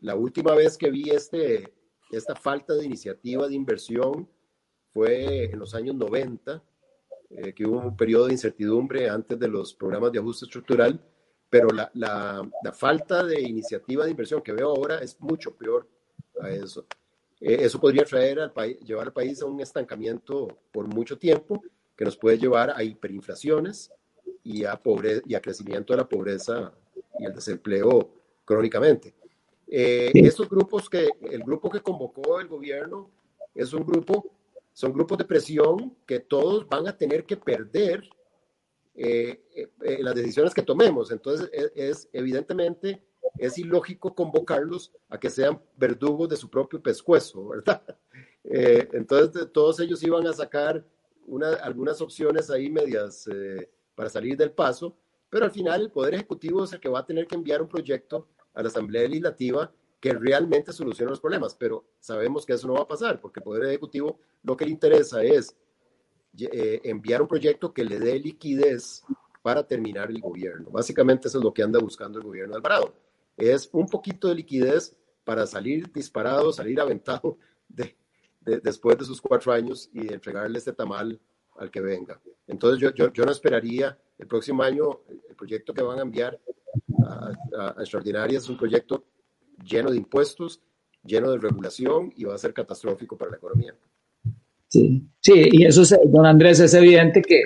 la 0.00 0.14
última 0.14 0.54
vez 0.54 0.76
que 0.76 0.90
vi 0.90 1.10
este, 1.10 1.72
esta 2.10 2.34
falta 2.34 2.74
de 2.74 2.84
iniciativa 2.84 3.48
de 3.48 3.54
inversión 3.54 4.28
fue 4.92 5.44
en 5.44 5.58
los 5.58 5.74
años 5.74 5.94
90, 5.96 6.62
eh, 7.30 7.52
que 7.52 7.66
hubo 7.66 7.78
un 7.78 7.96
periodo 7.96 8.26
de 8.26 8.34
incertidumbre 8.34 9.08
antes 9.08 9.38
de 9.38 9.48
los 9.48 9.74
programas 9.74 10.12
de 10.12 10.18
ajuste 10.18 10.44
estructural, 10.44 11.00
pero 11.50 11.68
la, 11.68 11.90
la, 11.94 12.48
la 12.62 12.72
falta 12.72 13.24
de 13.24 13.40
iniciativa 13.40 14.04
de 14.04 14.10
inversión 14.10 14.42
que 14.42 14.52
veo 14.52 14.68
ahora 14.68 14.98
es 14.98 15.20
mucho 15.20 15.54
peor 15.56 15.88
a 16.40 16.50
eso. 16.50 16.86
Eh, 17.46 17.58
eso 17.60 17.78
podría 17.78 18.04
traer 18.04 18.40
al 18.40 18.52
país, 18.52 18.80
llevar 18.80 19.08
al 19.08 19.12
país 19.12 19.42
a 19.42 19.44
un 19.44 19.60
estancamiento 19.60 20.48
por 20.72 20.86
mucho 20.88 21.18
tiempo, 21.18 21.62
que 21.94 22.06
nos 22.06 22.16
puede 22.16 22.38
llevar 22.38 22.70
a 22.70 22.82
hiperinflaciones 22.82 23.92
y 24.42 24.64
a, 24.64 24.76
pobre, 24.76 25.20
y 25.26 25.34
a 25.34 25.42
crecimiento 25.42 25.92
de 25.92 25.98
la 25.98 26.08
pobreza 26.08 26.72
y 27.18 27.26
el 27.26 27.34
desempleo 27.34 28.10
crónicamente. 28.46 29.14
Eh, 29.68 30.10
estos 30.14 30.48
grupos 30.48 30.88
que, 30.88 31.10
el 31.30 31.42
grupo 31.42 31.68
que 31.68 31.80
convocó 31.80 32.40
el 32.40 32.48
gobierno 32.48 33.10
es 33.54 33.74
un 33.74 33.84
grupo, 33.84 34.32
son 34.72 34.94
grupos 34.94 35.18
de 35.18 35.24
presión 35.26 35.98
que 36.06 36.20
todos 36.20 36.66
van 36.66 36.88
a 36.88 36.96
tener 36.96 37.26
que 37.26 37.36
perder 37.36 38.08
eh, 38.94 39.42
eh, 39.82 39.98
las 40.00 40.14
decisiones 40.14 40.54
que 40.54 40.62
tomemos. 40.62 41.10
Entonces, 41.10 41.50
es, 41.52 41.72
es, 41.74 42.08
evidentemente, 42.14 43.02
es 43.38 43.58
ilógico 43.58 44.14
convocarlos 44.14 44.92
a 45.08 45.18
que 45.18 45.30
sean 45.30 45.60
verdugos 45.76 46.28
de 46.28 46.36
su 46.36 46.48
propio 46.48 46.82
pescuezo, 46.82 47.48
¿verdad? 47.48 47.82
Eh, 48.46 48.86
entonces, 48.92 49.50
todos 49.54 49.80
ellos 49.80 50.02
iban 50.02 50.26
a 50.26 50.34
sacar 50.34 50.84
una, 51.26 51.54
algunas 51.54 52.02
opciones 52.02 52.50
ahí 52.50 52.68
medias 52.68 53.26
eh, 53.26 53.70
para 53.94 54.10
salir 54.10 54.36
del 54.36 54.52
paso, 54.52 54.98
pero 55.30 55.46
al 55.46 55.50
final 55.50 55.80
el 55.80 55.90
Poder 55.90 56.12
Ejecutivo 56.12 56.62
es 56.62 56.74
el 56.74 56.78
que 56.78 56.90
va 56.90 56.98
a 56.98 57.06
tener 57.06 57.26
que 57.26 57.36
enviar 57.36 57.62
un 57.62 57.68
proyecto 57.68 58.28
a 58.52 58.60
la 58.60 58.68
Asamblea 58.68 59.08
Legislativa 59.08 59.72
que 59.98 60.12
realmente 60.12 60.74
solucione 60.74 61.08
los 61.08 61.20
problemas, 61.20 61.54
pero 61.54 61.86
sabemos 61.98 62.44
que 62.44 62.52
eso 62.52 62.66
no 62.66 62.74
va 62.74 62.82
a 62.82 62.86
pasar, 62.86 63.18
porque 63.18 63.40
el 63.40 63.44
Poder 63.44 63.64
Ejecutivo 63.64 64.18
lo 64.42 64.58
que 64.58 64.66
le 64.66 64.72
interesa 64.72 65.24
es 65.24 65.56
eh, 66.38 66.82
enviar 66.84 67.22
un 67.22 67.28
proyecto 67.28 67.72
que 67.72 67.84
le 67.84 67.98
dé 67.98 68.18
liquidez 68.18 69.04
para 69.40 69.66
terminar 69.66 70.10
el 70.10 70.20
gobierno. 70.20 70.70
Básicamente 70.70 71.28
eso 71.28 71.38
es 71.38 71.44
lo 71.44 71.54
que 71.54 71.62
anda 71.62 71.78
buscando 71.78 72.18
el 72.18 72.24
gobierno 72.24 72.52
de 72.52 72.56
Alvarado. 72.58 72.94
Es 73.36 73.68
un 73.72 73.86
poquito 73.86 74.28
de 74.28 74.36
liquidez 74.36 74.96
para 75.24 75.46
salir 75.46 75.90
disparado, 75.92 76.52
salir 76.52 76.80
aventado 76.80 77.38
de, 77.68 77.96
de, 78.40 78.60
después 78.60 78.98
de 78.98 79.04
sus 79.04 79.20
cuatro 79.20 79.52
años 79.52 79.90
y 79.92 80.12
entregarle 80.12 80.58
este 80.58 80.72
tamal 80.72 81.18
al 81.56 81.70
que 81.70 81.80
venga. 81.80 82.20
Entonces 82.46 82.80
yo, 82.80 82.92
yo, 82.94 83.12
yo 83.12 83.24
no 83.24 83.32
esperaría 83.32 83.98
el 84.18 84.26
próximo 84.26 84.62
año 84.62 85.00
el 85.28 85.34
proyecto 85.34 85.72
que 85.72 85.82
van 85.82 85.98
a 85.98 86.02
enviar 86.02 86.38
a, 87.06 87.32
a, 87.58 87.68
a 87.76 87.80
Extraordinarias 87.80 88.44
es 88.44 88.48
un 88.48 88.56
proyecto 88.56 89.04
lleno 89.64 89.90
de 89.90 89.96
impuestos, 89.96 90.60
lleno 91.02 91.30
de 91.30 91.38
regulación 91.38 92.12
y 92.16 92.24
va 92.24 92.34
a 92.34 92.38
ser 92.38 92.52
catastrófico 92.52 93.16
para 93.16 93.32
la 93.32 93.36
economía. 93.36 93.74
Sí, 94.68 95.06
sí, 95.20 95.48
y 95.52 95.64
eso, 95.64 95.82
es, 95.82 95.96
don 96.06 96.26
Andrés, 96.26 96.58
es 96.60 96.74
evidente 96.74 97.22
que, 97.22 97.42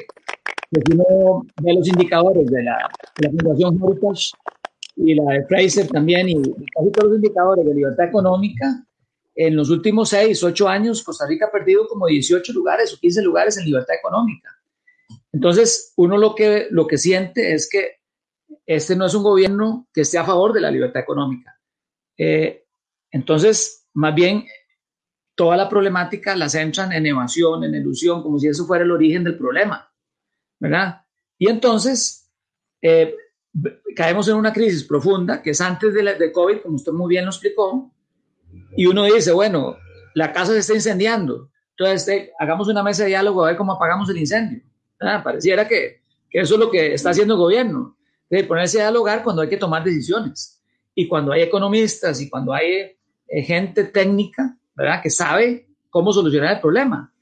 que 0.71 0.81
uno 0.95 1.47
ve 1.63 1.75
los 1.75 1.87
indicadores 1.87 2.47
de 2.47 2.63
la, 2.63 2.89
de 3.17 3.29
la 3.29 3.31
Fundación 3.31 3.81
Heritage 3.83 4.31
y 4.99 5.15
la 5.15 5.33
de 5.33 5.47
Fraser 5.47 5.89
también, 5.89 6.29
y, 6.29 6.33
y 6.33 6.67
casi 6.67 6.91
todos 6.93 7.11
los 7.11 7.17
indicadores 7.17 7.65
de 7.65 7.75
libertad 7.75 8.07
económica, 8.07 8.85
en 9.35 9.55
los 9.55 9.71
últimos 9.71 10.09
6, 10.09 10.43
8 10.43 10.69
años, 10.69 11.03
Costa 11.05 11.25
Rica 11.25 11.47
ha 11.47 11.53
perdido 11.53 11.87
como 11.87 12.09
18 12.09 12.53
lugares 12.53 12.93
o 12.93 12.99
15 12.99 13.23
lugares 13.23 13.57
en 13.57 13.67
libertad 13.67 13.95
económica. 13.97 14.51
Entonces, 15.33 15.93
uno 15.97 16.19
lo 16.19 16.35
que, 16.35 16.67
lo 16.71 16.89
que 16.89 16.99
siente 16.99 17.55
es 17.55 17.69
que 17.71 17.99
este 18.67 18.97
no 18.97 19.07
es 19.07 19.15
un 19.15 19.23
gobierno 19.23 19.87
que 19.95 20.01
esté 20.01 20.19
a 20.19 20.25
favor 20.25 20.53
de 20.53 20.61
la 20.61 20.73
libertad 20.73 21.03
económica. 21.03 21.57
Eh, 22.17 22.67
entonces, 23.13 23.87
más 23.95 24.13
bien, 24.13 24.45
toda 25.37 25.57
la 25.57 25.69
problemática 25.69 26.35
la 26.35 26.49
centran 26.49 26.93
en 26.93 27.07
evasión, 27.07 27.63
en 27.63 27.77
ilusión, 27.77 28.25
como 28.25 28.41
si 28.41 28.49
eso 28.49 28.67
fuera 28.67 28.85
el 28.85 28.91
origen 28.91 29.23
del 29.23 29.39
problema, 29.39 29.89
¿verdad? 30.59 31.03
Y 31.39 31.49
entonces, 31.49 32.29
eh, 32.83 33.15
caemos 33.95 34.29
en 34.29 34.37
una 34.37 34.53
crisis 34.53 34.85
profunda, 34.85 35.43
que 35.43 35.51
es 35.51 35.61
antes 35.61 35.95
de, 35.95 36.03
la, 36.03 36.15
de 36.15 36.33
COVID, 36.33 36.59
como 36.59 36.77
usted 36.77 36.93
muy 36.93 37.09
bien 37.09 37.25
lo 37.25 37.31
explicó, 37.31 37.91
y 38.77 38.87
uno 38.87 39.05
dice, 39.05 39.33
bueno, 39.33 39.77
la 40.15 40.33
casa 40.33 40.53
se 40.53 40.59
está 40.59 40.75
incendiando, 40.75 41.51
entonces 41.71 42.09
eh, 42.09 42.33
hagamos 42.39 42.69
una 42.69 42.83
mesa 42.83 43.05
de 43.05 43.11
diálogo 43.11 43.45
a 43.45 43.49
ver 43.49 43.57
cómo 43.57 43.73
apagamos 43.73 44.09
el 44.11 44.19
incendio. 44.19 44.63
¿verdad? 44.99 45.23
Pareciera 45.23 45.67
que, 45.67 46.03
que, 46.29 46.41
eso 46.41 46.55
es 46.55 46.61
lo 46.61 46.71
que 46.71 46.95
está 46.95 47.11
haciendo 47.11 47.35
el 47.35 47.41
gobierno, 47.41 47.97
de 48.31 48.45
ponerse 48.45 48.79
a 48.79 48.85
dialogar 48.85 49.23
cuando 49.23 49.43
hay 49.43 49.49
que 49.49 49.57
tomar 49.57 49.85
decisiones, 49.85 50.61
y 50.95 51.07
cuando 51.07 51.33
hay 51.33 51.43
economistas 51.43 52.21
y 52.21 52.29
cuando 52.29 52.53
hay 52.53 52.97
eh, 53.29 53.43
gente 53.43 53.85
técnica, 53.85 54.59
¿verdad? 54.75 55.01
Que 55.03 55.11
sabe 55.11 55.69
cómo 55.91 56.13
solucionar 56.13 56.55
el 56.55 56.61
problema. 56.61 57.13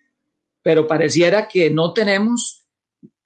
Pero 0.62 0.86
pareciera 0.86 1.46
que 1.46 1.68
no 1.70 1.92
tenemos 1.92 2.66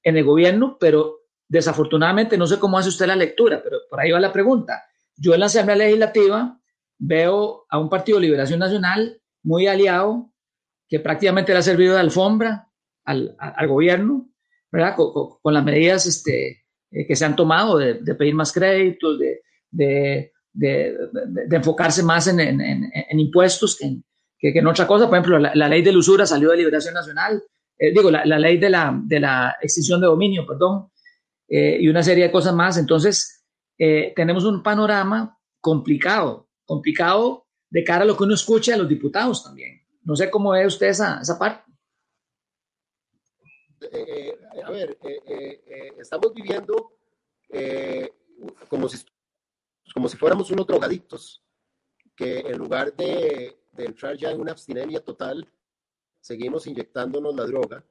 en 0.03 0.17
el 0.17 0.25
gobierno, 0.25 0.77
pero 0.81 1.20
desafortunadamente 1.51 2.39
no 2.39 2.47
sé 2.47 2.61
cómo 2.61 2.79
hace 2.79 2.89
usted 2.89 3.09
la 3.09 3.17
lectura, 3.17 3.61
pero 3.63 3.79
por 3.91 4.01
ahí 4.01 4.13
va 4.13 4.21
la 4.21 4.33
pregunta. 4.33 4.85
Yo 5.17 5.35
en 5.35 5.41
la 5.41 5.47
Asamblea 5.47 5.77
Legislativa 5.77 6.59
veo 6.97 7.67
a 7.69 7.79
un 7.79 7.89
Partido 7.89 8.19
de 8.19 8.27
Liberación 8.27 8.61
Nacional 8.61 9.21
muy 9.43 9.67
aliado, 9.67 10.33
que 10.89 11.01
prácticamente 11.01 11.53
le 11.53 11.59
ha 11.59 11.63
servido 11.63 11.95
de 11.95 12.01
alfombra 12.01 12.69
al, 13.05 13.37
gobierno, 13.67 14.31
¿verdad? 14.71 14.95
Con, 14.95 15.39
con, 15.43 15.53
las 15.53 15.65
medidas 15.65 16.07
este, 16.07 16.63
eh, 16.93 17.07
que 17.07 17.17
se 17.17 17.25
han 17.25 17.35
tomado 17.35 17.79
de, 17.79 17.97
pedir 18.15 18.35
más 18.37 18.53
créditos, 18.53 19.19
de, 19.19 19.41
de, 19.73 20.33
de 20.53 21.57
enfocarse 21.57 22.05
más 22.05 22.29
en, 22.29 22.61
impuestos 23.19 23.77
que 23.77 24.51
en, 24.57 24.67
otra 24.69 24.87
cosa. 24.87 25.09
Por 25.09 25.19
ejemplo, 25.19 25.39
la, 25.41 25.53
la, 25.53 25.69
ley 25.69 25.83
de 25.83 25.97
usura 25.97 26.27
salió 26.27 26.51
de 26.51 26.59
Liberación 26.59 26.95
Nacional, 26.95 27.43
eh, 27.77 27.93
digo, 27.93 28.09
la, 28.09 28.25
la, 28.25 28.39
ley 28.39 28.59
de 28.59 28.71
la, 28.71 28.97
de 29.05 29.19
la 29.19 29.57
extinción 29.61 30.01
de 30.01 30.07
dominio, 30.07 30.47
perdón, 30.47 30.90
eh, 31.51 31.79
y 31.81 31.89
una 31.89 32.03
serie 32.03 32.25
de 32.25 32.33
cosas 32.33 32.55
más. 32.55 32.79
Entonces, 32.79 33.45
eh, 33.77 34.13
tenemos 34.17 34.45
un 34.45 34.63
panorama 34.63 35.39
complicado, 35.61 36.49
complicado 36.65 37.47
de 37.69 37.85
cara 37.85 38.05
a 38.05 38.07
lo 38.07 38.17
que 38.17 38.25
uno 38.25 38.35
escucha 38.35 38.73
de 38.73 38.79
los 38.79 38.89
diputados 38.89 39.45
también. 39.45 39.83
No 40.05 40.17
sé 40.17 40.31
cómo 40.31 40.53
ve 40.53 40.67
usted 40.67 40.87
esa, 40.87 41.21
esa 41.21 41.39
parte. 41.39 41.71
Eh, 43.93 44.39
a 44.65 44.71
ver, 44.71 44.97
estamos 45.99 46.33
viviendo 46.33 46.93
como, 48.69 48.89
si, 48.89 49.05
como 49.93 50.09
si 50.09 50.17
fuéramos 50.17 50.51
unos 50.51 50.67
drogadictos, 50.67 51.43
que 52.17 52.39
en 52.39 52.59
lugar 52.59 52.95
de, 52.95 53.59
de 53.73 53.85
entrar 53.85 54.17
ya 54.17 54.31
en 54.31 54.41
una 54.41 54.53
abstinencia 54.53 55.01
total, 55.01 55.47
seguimos 56.21 56.67
inyectándonos 56.67 57.35
la 57.35 57.45
droga. 57.45 57.85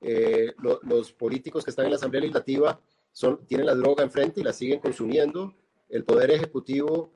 Eh, 0.00 0.52
lo, 0.58 0.80
los 0.82 1.12
políticos 1.12 1.64
que 1.64 1.70
están 1.70 1.86
en 1.86 1.92
la 1.92 1.96
Asamblea 1.96 2.20
Legislativa 2.20 2.78
son, 3.14 3.46
tienen 3.46 3.66
la 3.66 3.74
droga 3.74 4.02
enfrente 4.02 4.40
y 4.40 4.44
la 4.44 4.52
siguen 4.52 4.80
consumiendo. 4.80 5.54
El 5.88 6.04
Poder 6.04 6.32
Ejecutivo 6.32 7.12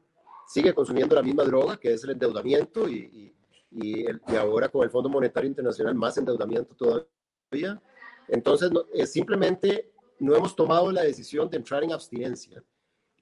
sigue 0.46 0.72
consumiendo 0.72 1.16
la 1.16 1.22
misma 1.22 1.42
droga, 1.42 1.76
que 1.76 1.92
es 1.92 2.04
el 2.04 2.10
endeudamiento, 2.10 2.88
y, 2.88 3.34
y, 3.72 4.06
y 4.28 4.36
ahora 4.36 4.68
con 4.68 4.84
el 4.84 4.90
Fondo 4.90 5.08
Monetario 5.08 5.48
Internacional 5.48 5.96
más 5.96 6.16
endeudamiento 6.16 6.74
todavía. 6.76 7.82
Entonces, 8.28 8.70
simplemente 9.06 9.92
no 10.20 10.36
hemos 10.36 10.54
tomado 10.54 10.92
la 10.92 11.02
decisión 11.02 11.50
de 11.50 11.56
entrar 11.56 11.82
en 11.82 11.92
abstinencia. 11.92 12.62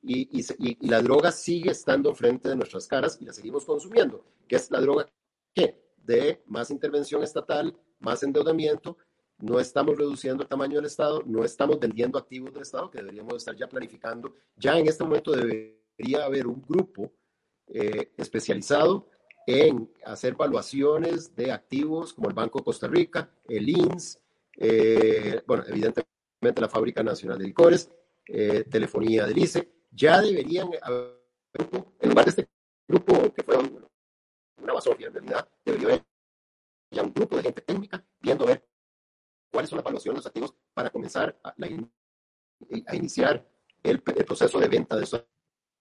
Y, 0.03 0.29
y, 0.39 0.87
la 0.87 1.01
droga 1.01 1.33
sigue 1.33 1.71
estando 1.71 2.15
frente 2.15 2.51
de 2.51 2.57
nuestras 2.57 2.87
caras 2.87 3.19
y 3.21 3.25
la 3.25 3.33
seguimos 3.33 3.65
consumiendo, 3.65 4.23
que 4.47 4.57
es 4.57 4.71
la 4.71 4.81
droga 4.81 5.09
que 5.55 5.83
de 5.97 6.43
más 6.47 6.71
intervención 6.71 7.23
estatal, 7.23 7.75
más 8.01 8.23
endeudamiento, 8.23 8.99
no 9.39 9.61
estamos 9.61 9.97
reduciendo 9.97 10.43
el 10.43 10.49
tamaño 10.49 10.77
del 10.77 10.87
Estado, 10.87 11.23
no 11.27 11.45
estamos 11.45 11.79
vendiendo 11.79 12.19
activos 12.19 12.53
del 12.53 12.63
Estado, 12.63 12.91
que 12.91 12.99
deberíamos 12.99 13.35
estar 13.37 13.55
ya 13.55 13.69
planificando. 13.69 14.35
Ya 14.57 14.79
en 14.79 14.87
este 14.87 15.05
momento 15.05 15.33
debería 15.33 16.25
haber 16.25 16.47
un 16.47 16.63
grupo 16.63 17.13
eh, 17.69 18.13
especializado 18.17 19.09
en 19.47 19.93
hacer 20.05 20.33
evaluaciones 20.33 21.35
de 21.37 21.53
activos 21.53 22.13
como 22.13 22.29
el 22.29 22.35
Banco 22.35 22.59
de 22.59 22.65
Costa 22.65 22.89
Rica, 22.89 23.31
el 23.49 23.69
INS, 23.69 24.21
eh, 24.57 25.43
bueno, 25.47 25.65
evidentemente 25.69 26.61
la 26.61 26.69
Fábrica 26.69 27.03
Nacional 27.03 27.39
de 27.39 27.45
Licores, 27.45 27.91
eh, 28.27 28.65
Telefonía 28.65 29.27
del 29.27 29.39
ICE, 29.39 29.71
ya 29.91 30.21
deberían 30.21 30.71
haber, 30.83 31.23
en 32.01 32.09
lugar 32.09 32.25
de 32.25 32.31
este 32.31 32.49
grupo 32.89 33.33
que 33.33 33.43
fue 33.43 33.57
una 34.63 34.73
basofia 34.73 35.09
en 35.09 35.15
realidad, 35.15 35.49
debería 35.65 35.89
haber 35.89 36.05
ya 36.91 37.03
un 37.03 37.13
grupo 37.13 37.37
de 37.37 37.43
gente 37.43 37.63
técnica 37.63 38.05
viendo 38.21 38.47
ver 38.47 38.67
cuáles 39.51 39.71
son 39.71 39.79
las 39.79 39.85
evaluaciones 39.85 40.17
de 40.17 40.19
los 40.21 40.27
activos 40.27 40.55
para 40.75 40.91
comenzar 40.91 41.39
a, 41.43 41.55
iniciar 42.95 43.49
el, 43.83 44.03
proceso 44.03 44.59
de 44.59 44.69
venta 44.69 44.97
de 44.97 45.05
esos 45.05 45.25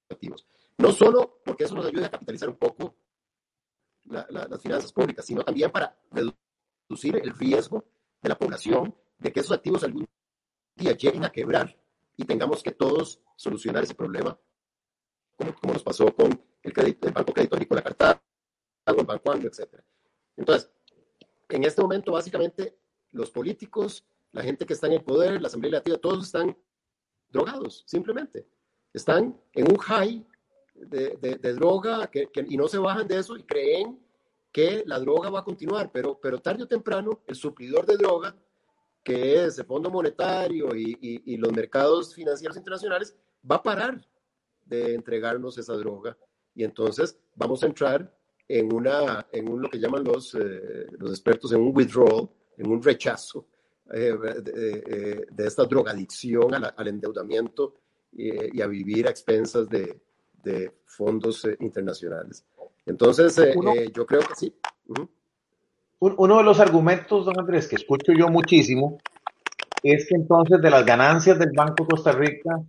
activos. 0.10 0.48
No 0.78 0.92
solo 0.92 1.42
porque 1.44 1.66
eso 1.66 1.76
nos 1.76 1.86
ayude 1.86 2.06
a 2.06 2.12
capitalizar 2.12 2.50
un 2.50 2.58
poco 2.58 2.98
las 4.06 4.62
finanzas 4.62 4.94
públicas, 4.94 5.26
sino 5.26 5.44
también 5.44 5.72
para 5.72 5.98
reducir 6.12 7.16
el 7.18 7.32
riesgo 7.32 7.86
de 8.22 8.30
la 8.30 8.38
población 8.38 8.96
de 9.18 9.32
que 9.32 9.40
esos 9.40 9.52
activos 9.52 9.84
algún 9.84 10.08
día 10.76 10.92
lleguen 10.94 11.24
a 11.24 11.32
quebrar 11.32 11.76
y 12.18 12.26
tengamos 12.26 12.62
que 12.62 12.72
todos 12.72 13.22
solucionar 13.36 13.84
ese 13.84 13.96
problema, 13.96 14.40
como, 15.36 15.56
como 15.56 15.74
nos 15.74 15.84
pasó 15.84 16.14
con 16.16 16.40
el, 16.62 16.74
crédito, 16.74 17.08
el 17.08 17.14
Banco 17.14 17.34
Crédito 17.34 17.56
Agrícola 17.56 17.82
Cartago, 17.82 18.22
el 18.86 19.06
Banco 19.06 19.32
Anglo, 19.32 19.50
etc. 19.50 19.82
Entonces, 20.38 20.72
en 21.50 21.64
este 21.64 21.82
momento, 21.82 22.12
básicamente, 22.12 22.78
los 23.12 23.32
políticos, 23.32 24.06
la 24.32 24.44
gente 24.44 24.66
que 24.66 24.74
está 24.74 24.88
en 24.88 24.94
el 24.94 25.04
poder, 25.04 25.42
la 25.42 25.48
Asamblea 25.48 25.72
Legislativa, 25.72 25.98
todos 25.98 26.26
están 26.26 26.58
drogados, 27.30 27.84
simplemente. 27.86 28.48
Están 28.94 29.40
en 29.54 29.72
un 29.72 29.78
high 29.78 30.26
de, 30.76 31.54
droga 31.54 32.10
y 32.48 32.58
no 32.58 32.68
se 32.68 32.78
bajan 32.78 33.08
de 33.08 33.20
eso 33.20 33.38
y 33.38 33.44
creen 33.44 34.00
que 34.52 34.84
la 34.86 35.00
droga 35.00 35.30
va 35.30 35.40
a 35.40 35.44
continuar, 35.44 35.92
pero, 35.92 36.20
pero 36.20 36.40
tarde 36.40 36.64
o 36.64 36.68
temprano 36.68 37.22
el 37.28 37.36
suplidor 37.36 37.86
de 37.86 37.98
droga, 37.98 38.36
que 39.04 39.46
es 39.46 39.60
el 39.60 39.66
Fondo 39.66 39.90
Monetario 39.90 40.76
y, 40.76 40.98
y, 41.02 41.38
los 41.38 41.52
mercados 41.52 42.16
financieros 42.16 42.58
internacionales, 42.58 43.16
va 43.50 43.58
a 43.58 43.64
parar 43.64 44.08
de 44.64 44.96
entregarnos 44.96 45.58
esa 45.58 45.74
droga 45.74 46.18
y 46.56 46.64
entonces 46.64 47.20
vamos 47.36 47.64
a 47.64 47.68
entrar 47.68 48.18
en, 48.48 48.74
una, 48.74 49.28
en 49.32 49.50
un, 49.50 49.62
lo 49.62 49.70
que 49.70 49.80
llaman 49.80 50.04
los, 50.04 50.34
eh, 50.36 50.88
los 50.98 51.12
expertos 51.12 51.52
en 51.52 51.62
un 51.62 51.76
withdrawal, 51.76 52.30
en 52.58 52.68
un 52.68 52.82
rechazo 52.82 53.48
eh, 53.92 54.14
de, 54.44 55.26
de, 55.30 55.46
esta 55.46 55.66
drogadicción 55.66 56.54
al 56.54 56.88
endeudamiento 56.88 57.76
y 58.12 58.62
a 58.62 58.68
vivir 58.68 59.08
a 59.08 59.12
expensas 59.12 59.70
de, 59.70 60.00
de 60.46 60.72
fondos 60.86 61.44
eh, 61.46 61.58
internacionales. 61.60 62.46
Entonces, 62.86 63.38
eh, 63.40 63.54
eh, 63.76 63.92
yo 63.94 64.06
creo 64.06 64.22
que 64.22 64.36
sí. 64.36 64.56
Uno 66.00 66.38
de 66.38 66.44
los 66.44 66.60
argumentos, 66.60 67.26
don 67.26 67.40
Andrés, 67.40 67.68
que 67.68 67.78
escucho 67.78 68.14
yo 68.14 68.30
muchísimo, 68.30 69.00
es 69.82 70.08
que 70.08 70.16
entonces 70.16 70.62
de 70.62 70.70
las 70.70 70.86
ganancias 70.86 71.40
del 71.40 71.52
Banco 71.52 71.88
Costa 71.88 72.12
Rica 72.12 72.60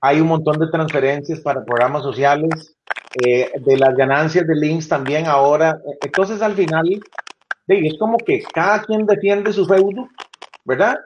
hay 0.00 0.20
un 0.20 0.28
montón 0.28 0.58
de 0.58 0.68
transferencias 0.70 1.40
para 1.40 1.64
programas 1.64 2.02
sociales, 2.02 2.76
de 3.16 3.76
las 3.78 3.96
ganancias 3.96 4.46
del 4.46 4.62
INSS 4.62 4.88
también 4.88 5.26
ahora. 5.26 5.80
Entonces, 6.02 6.42
al 6.42 6.54
final, 6.54 7.00
es 7.66 7.98
como 7.98 8.18
que 8.18 8.42
cada 8.42 8.82
quien 8.82 9.06
defiende 9.06 9.52
su 9.52 9.66
feudo, 9.66 10.08
¿verdad? 10.64 10.98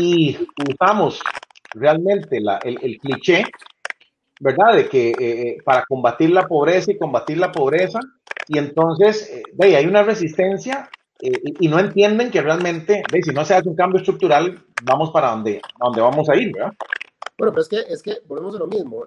Y 0.00 0.38
usamos 0.68 1.20
realmente 1.74 2.38
el, 2.64 2.98
cliché 2.98 3.44
¿verdad? 4.40 4.74
De 4.74 4.88
que 4.88 5.10
eh, 5.10 5.14
eh, 5.18 5.58
para 5.64 5.84
combatir 5.84 6.30
la 6.30 6.46
pobreza 6.46 6.92
y 6.92 6.98
combatir 6.98 7.38
la 7.38 7.52
pobreza, 7.52 8.00
y 8.48 8.58
entonces 8.58 9.30
eh, 9.30 9.76
hay 9.76 9.86
una 9.86 10.02
resistencia 10.02 10.90
y, 11.18 11.68
no 11.68 11.78
entienden 11.78 12.30
que 12.30 12.42
realmente, 12.42 13.02
si 13.22 13.30
no 13.30 13.42
se 13.46 13.54
hace 13.54 13.68
un 13.68 13.74
cambio 13.74 13.98
estructural, 13.98 14.62
vamos 14.82 15.10
para 15.10 15.30
donde, 15.30 15.62
donde 15.78 16.02
vamos 16.02 16.28
a 16.28 16.36
ir, 16.36 16.52
¿verdad? 16.52 16.74
Bueno, 17.38 17.52
pero 17.52 17.62
es 17.62 17.68
que, 17.68 17.78
es 17.88 18.02
que 18.02 18.18
volvemos 18.26 18.54
a 18.54 18.58
lo 18.58 18.66
mismo. 18.66 19.06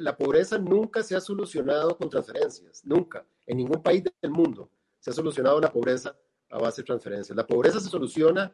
la 0.00 0.14
pobreza 0.14 0.58
nunca 0.58 1.02
se 1.02 1.16
ha 1.16 1.20
solucionado 1.20 1.96
con 1.96 2.10
transferencias, 2.10 2.84
nunca. 2.84 3.24
En 3.46 3.56
ningún 3.56 3.82
país 3.82 4.04
del 4.20 4.30
mundo 4.30 4.68
se 5.06 5.10
ha 5.10 5.14
solucionado 5.14 5.60
la 5.60 5.72
pobreza 5.72 6.16
a 6.50 6.58
base 6.58 6.82
de 6.82 6.86
transferencias. 6.86 7.36
La 7.36 7.46
pobreza 7.46 7.78
se 7.78 7.88
soluciona 7.88 8.52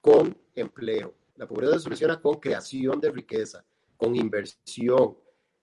con 0.00 0.36
empleo, 0.56 1.14
la 1.36 1.46
pobreza 1.46 1.74
se 1.74 1.84
soluciona 1.84 2.20
con 2.20 2.40
creación 2.40 2.98
de 2.98 3.12
riqueza, 3.12 3.64
con 3.96 4.16
inversión, 4.16 5.16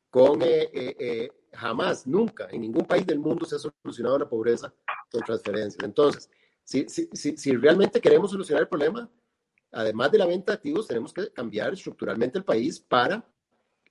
con 0.09 0.41
eh, 0.41 0.69
eh, 0.71 0.95
eh, 0.97 1.31
jamás, 1.51 2.07
nunca, 2.07 2.47
en 2.49 2.61
ningún 2.61 2.85
país 2.85 3.05
del 3.05 3.19
mundo 3.19 3.45
se 3.45 3.57
ha 3.57 3.59
solucionado 3.59 4.19
la 4.19 4.29
pobreza 4.29 4.73
con 5.11 5.21
transferencias. 5.21 5.83
Entonces, 5.83 6.29
si, 6.63 6.87
si, 6.87 7.09
si, 7.11 7.55
realmente 7.57 7.99
queremos 7.99 8.31
solucionar 8.31 8.61
el 8.61 8.69
problema, 8.69 9.11
además 9.73 10.13
de 10.13 10.17
la 10.17 10.27
venta 10.27 10.53
de 10.53 10.55
activos, 10.55 10.87
tenemos 10.87 11.11
que 11.11 11.29
cambiar 11.33 11.73
estructuralmente 11.73 12.37
el 12.37 12.45
país 12.45 12.79
para 12.79 13.21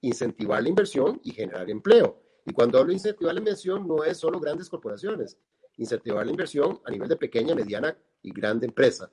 incentivar 0.01 0.63
la 0.63 0.71
inversión 0.71 1.21
y 1.23 1.33
generar 1.33 1.69
empleo. 1.69 2.19
Y 2.47 2.55
cuando 2.55 2.79
hablo 2.79 2.89
de 2.89 2.95
incentivar 2.95 3.35
la 3.35 3.41
inversión, 3.41 3.87
no 3.87 4.05
es 4.05 4.17
solo 4.17 4.41
grandes 4.41 4.71
corporaciones, 4.71 5.37
incentivar 5.77 6.25
la 6.25 6.33
inversión 6.33 6.81
a 6.85 6.91
nivel 6.91 7.09
de 7.09 7.17
pequeña, 7.17 7.55
mediana 7.55 7.97
y 8.23 8.33
grande 8.33 8.67
empresa. 8.67 9.11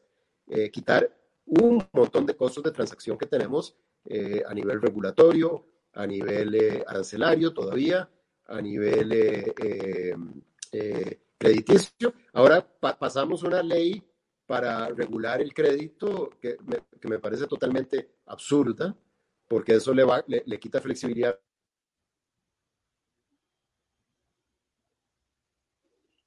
quitar 0.72 1.10
un 1.48 1.88
montón 1.93 2.26
de 2.26 2.36
costos 2.36 2.63
de 2.63 2.72
transacción 2.72 3.17
que 3.17 3.26
tenemos 3.26 3.76
eh, 4.06 4.43
a 4.46 4.54
nivel 4.54 4.82
regulatorio, 4.82 5.65
a 5.93 6.06
nivel 6.06 6.56
eh, 6.56 6.84
arancelario 6.86 7.54
todavía, 7.54 8.10
a 8.46 8.62
nivel 8.62 9.12
eh, 9.12 10.15
crediticio. 11.38 12.13
Ahora 12.34 12.65
pasamos 12.80 13.43
una 13.43 13.63
ley 13.63 14.02
para 14.46 14.88
regular 14.89 15.41
el 15.41 15.54
crédito 15.54 16.30
que 16.41 16.58
me, 16.65 16.84
que 17.00 17.08
me 17.08 17.20
parece 17.20 17.48
totalmente 17.48 18.12
absurda, 18.28 18.96
porque 19.48 19.76
eso 19.76 19.93
le, 19.93 20.04
va, 20.04 20.24
le, 20.28 20.60
quita 20.60 20.80
flexibilidad. 20.80 21.38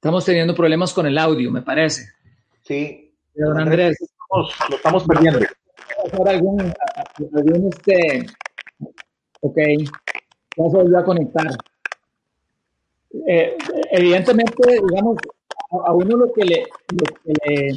Estamos 0.01 0.25
teniendo 0.25 0.55
problemas 0.55 0.95
con 0.95 1.05
el 1.05 1.15
audio, 1.15 1.51
me 1.51 1.61
parece. 1.61 2.09
Sí. 2.63 3.13
Don 3.35 3.59
Andrés. 3.59 3.95
lo 4.31 4.75
estamos 4.75 5.03
perdiendo 5.03 5.37
hacer 5.37 6.27
algún, 6.27 6.73
algún 7.35 7.69
este, 7.71 8.25
ok, 9.41 9.57
ya 10.57 10.69
se 10.71 10.75
volvió 10.75 10.97
a 10.97 11.05
conectar. 11.05 11.55
Eh, 13.27 13.55
evidentemente, 13.91 14.79
digamos, 14.89 15.17
a, 15.69 15.93
uno 15.93 16.17
lo 16.17 16.33
que 16.33 16.45
le, 16.45 16.65
lo 16.89 17.05
que 17.23 17.33
le, 17.45 17.75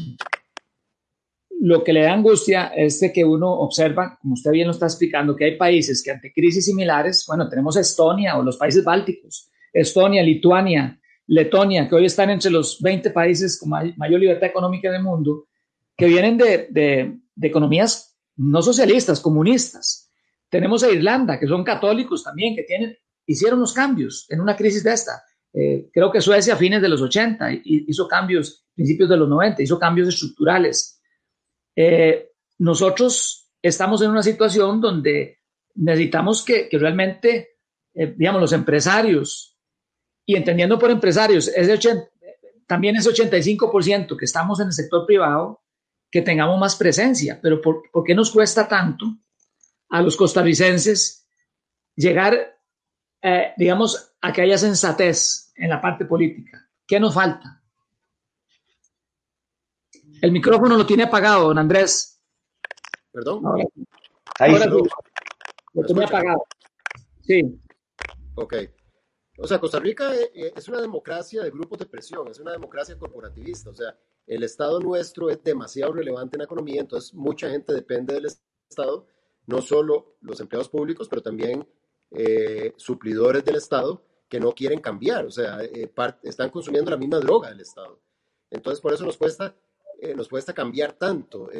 lo 1.60 1.84
que 1.84 1.92
le 1.92 2.04
da 2.04 2.14
angustia 2.14 2.68
es 2.68 3.00
de 3.00 3.12
que 3.12 3.22
uno 3.22 3.52
observa, 3.52 4.18
como 4.22 4.32
usted 4.32 4.50
bien 4.50 4.68
lo 4.68 4.72
está 4.72 4.86
explicando, 4.86 5.36
que 5.36 5.44
hay 5.44 5.58
países 5.58 6.02
que 6.02 6.12
ante 6.12 6.32
crisis 6.32 6.64
similares, 6.64 7.26
bueno, 7.28 7.50
tenemos 7.50 7.76
Estonia 7.76 8.38
o 8.38 8.42
los 8.42 8.56
países 8.56 8.82
bálticos, 8.82 9.50
Estonia, 9.74 10.22
Lituania, 10.22 10.98
Letonia, 11.26 11.88
que 11.88 11.94
hoy 11.94 12.06
están 12.06 12.30
entre 12.30 12.50
los 12.50 12.80
20 12.80 13.10
países 13.10 13.58
con 13.58 13.70
mayor 13.70 14.20
libertad 14.20 14.48
económica 14.48 14.90
del 14.90 15.02
mundo, 15.02 15.46
que 15.96 16.06
vienen 16.06 16.36
de, 16.36 16.68
de, 16.70 17.46
economías 17.46 18.16
no 18.36 18.62
socialistas, 18.62 19.20
comunistas. 19.20 20.10
Tenemos 20.48 20.82
a 20.82 20.90
Irlanda, 20.90 21.38
que 21.38 21.46
son 21.46 21.64
católicos 21.64 22.22
también, 22.22 22.54
que 22.54 22.64
tienen, 22.64 22.96
hicieron 23.26 23.60
los 23.60 23.72
cambios 23.72 24.26
en 24.28 24.40
una 24.40 24.56
crisis 24.56 24.82
de 24.84 24.92
esta. 24.92 25.22
Eh, 25.52 25.88
creo 25.92 26.10
que 26.10 26.20
Suecia 26.20 26.54
a 26.54 26.56
fines 26.56 26.82
de 26.82 26.88
los 26.88 27.00
80 27.00 27.48
hizo 27.64 28.08
cambios, 28.08 28.66
principios 28.74 29.08
de 29.08 29.16
los 29.16 29.28
90, 29.28 29.62
hizo 29.62 29.78
cambios 29.78 30.08
estructurales. 30.08 31.00
Eh, 31.76 32.30
nosotros 32.58 33.48
estamos 33.62 34.02
en 34.02 34.10
una 34.10 34.22
situación 34.22 34.80
donde 34.80 35.38
necesitamos 35.76 36.44
que, 36.44 36.68
realmente, 36.72 37.56
eh, 37.94 38.14
digamos, 38.16 38.40
los 38.40 38.52
empresarios, 38.52 39.53
y 40.26 40.36
entendiendo 40.36 40.78
por 40.78 40.90
empresarios, 40.90 41.48
ese 41.48 41.78
también 42.66 42.96
ese 42.96 43.10
85% 43.10 44.16
que 44.16 44.24
estamos 44.24 44.60
en 44.60 44.68
el 44.68 44.72
sector 44.72 45.06
privado, 45.06 45.62
que 46.10 46.22
tengamos 46.22 46.58
más 46.58 46.76
presencia, 46.76 47.38
pero 47.42 47.60
¿por, 47.60 47.82
qué 48.04 48.14
nos 48.14 48.30
cuesta 48.30 48.66
tanto 48.66 49.06
a 49.90 50.00
los 50.00 50.16
costarricenses 50.16 51.26
llegar, 51.96 52.58
eh, 53.20 53.52
digamos, 53.56 54.14
a 54.20 54.32
que 54.32 54.42
haya 54.42 54.56
sensatez 54.56 55.52
en 55.56 55.68
la 55.68 55.80
parte 55.80 56.06
política. 56.06 56.66
¿Qué 56.86 56.98
nos 56.98 57.14
falta? 57.14 57.62
El 60.20 60.32
micrófono 60.32 60.76
lo 60.76 60.86
tiene 60.86 61.02
apagado, 61.02 61.48
don 61.48 61.58
Andrés. 61.58 62.22
Perdón. 63.12 63.42
Ahí 64.38 64.56
sí. 64.56 64.68
Lo 65.74 65.86
tenía 65.86 66.06
apagado. 66.06 66.46
Sí. 67.22 67.60
Ok. 68.34 68.54
O 69.44 69.46
sea, 69.46 69.58
Costa 69.58 69.78
Rica 69.78 70.16
eh, 70.16 70.30
eh, 70.34 70.52
es 70.56 70.68
una 70.68 70.80
democracia 70.80 71.42
de 71.42 71.50
grupos 71.50 71.78
de 71.78 71.84
presión, 71.84 72.26
es 72.28 72.40
una 72.40 72.52
democracia 72.52 72.98
corporativista. 72.98 73.68
O 73.68 73.74
sea, 73.74 73.94
el 74.26 74.42
Estado 74.42 74.80
nuestro 74.80 75.28
es 75.28 75.44
demasiado 75.44 75.92
relevante 75.92 76.36
en 76.36 76.38
la 76.38 76.44
economía, 76.46 76.80
entonces 76.80 77.12
mucha 77.12 77.50
gente 77.50 77.74
depende 77.74 78.14
del 78.14 78.24
Estado, 78.24 79.06
no 79.44 79.60
solo 79.60 80.16
los 80.22 80.40
empleados 80.40 80.70
públicos, 80.70 81.10
pero 81.10 81.20
también 81.20 81.68
eh, 82.12 82.72
suplidores 82.78 83.44
del 83.44 83.56
Estado 83.56 84.02
que 84.30 84.40
no 84.40 84.52
quieren 84.52 84.80
cambiar, 84.80 85.26
o 85.26 85.30
sea, 85.30 85.58
están 86.22 86.48
consumiendo 86.48 86.90
la 86.90 86.96
misma 86.96 87.18
droga 87.18 87.50
del 87.50 87.60
Estado. 87.60 88.00
Entonces, 88.48 88.80
por 88.80 88.94
eso 88.94 89.04
nos 89.04 89.18
cuesta, 89.18 89.54
nos 90.16 90.26
cuesta 90.26 90.54
cambiar 90.54 90.94
tanto. 90.94 91.50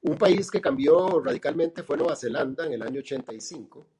un 0.00 0.16
país 0.16 0.50
que 0.50 0.62
cambió 0.62 1.20
radicalmente 1.20 1.82
fue 1.82 1.98
Nueva 1.98 2.16
Zelanda 2.16 2.64
en 2.64 2.72
el 2.72 2.82
año 2.82 3.00
85 3.00 3.95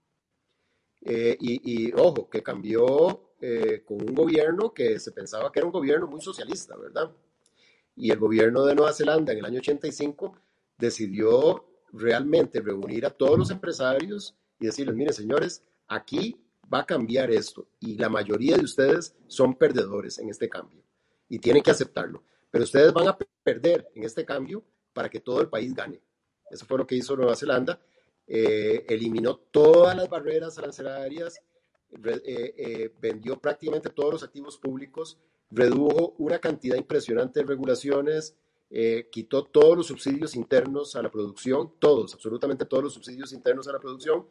eh, 1.09 1.37
y, 1.39 1.93
ojo, 1.93 2.29
que 2.29 2.43
cambió 2.43 3.31
eh, 3.41 3.85
con 3.87 4.03
un 4.03 4.13
gobierno 4.13 4.75
que 4.75 4.99
se 4.99 5.13
pensaba 5.13 5.53
que 5.53 5.61
era 5.61 5.67
un 5.67 5.73
gobierno 5.73 6.09
muy 6.09 6.21
socialista, 6.21 6.77
¿verdad? 6.77 7.13
Y 7.95 8.11
el 8.11 8.19
gobierno 8.19 8.65
de 8.65 8.75
Nueva 8.75 8.93
Zelanda 8.93 9.33
en 9.33 9.39
el 9.39 9.45
año 9.45 9.61
85 9.61 10.37
decidió 10.77 11.65
realmente 11.93 12.61
reunir 12.61 13.07
a 13.07 13.11
todos 13.11 13.39
los 13.39 13.51
empresarios 13.53 14.35
y 14.59 14.67
decirles, 14.67 14.97
mire 14.97 15.13
señores, 15.13 15.63
aquí 15.87 16.41
va 16.73 16.81
a 16.81 16.87
cambiar 16.87 17.31
esto 17.31 17.69
y 17.79 17.97
la 17.97 18.09
mayoría 18.09 18.57
de 18.57 18.65
ustedes 18.65 19.15
son 19.29 19.55
perdedores 19.55 20.19
en 20.19 20.29
este 20.29 20.49
cambio 20.49 20.83
y 21.29 21.39
tienen 21.39 21.63
que 21.63 21.71
aceptarlo. 21.71 22.25
Pero 22.51 22.65
ustedes 22.65 22.93
van 22.93 23.07
a 23.07 23.17
perder 23.45 23.89
en 23.95 24.03
este 24.03 24.25
cambio 24.25 24.65
para 24.93 25.09
que 25.09 25.21
todo 25.21 25.41
el 25.41 25.49
país 25.49 25.73
gane. 25.73 26.01
Eso 26.51 26.67
fue 26.67 26.79
lo 26.79 26.87
que 26.87 26.97
hizo 26.97 27.15
Nueva 27.17 27.37
Zelanda 27.37 27.81
eh, 28.29 28.85
eliminó 28.89 29.37
todas 29.37 29.97
las 29.97 30.09
barreras 30.09 30.59
arancelarias, 30.59 31.41
eh, 31.93 32.55
eh, 32.57 32.93
vendió 33.01 33.39
prácticamente 33.39 33.91
todos 33.91 34.15
los 34.15 34.23
activos 34.25 34.59
públicos, 34.59 35.19
redujo 35.51 36.15
una 36.19 36.41
cantidad 36.41 36.77
impresionante 36.77 37.41
de 37.41 37.47
regulaciones, 37.47 38.37
quitó 39.13 39.45
todos 39.45 39.77
los 39.77 39.87
subsidios 39.87 40.35
internos 40.35 40.97
a 40.97 41.03
la 41.03 41.09
producción, 41.09 41.75
todos, 41.79 42.15
absolutamente 42.15 42.65
todos 42.65 42.83
los 42.83 42.95
subsidios 42.95 43.33
internos 43.33 43.69
a 43.69 43.73
la 43.73 43.79
producción, 43.79 44.27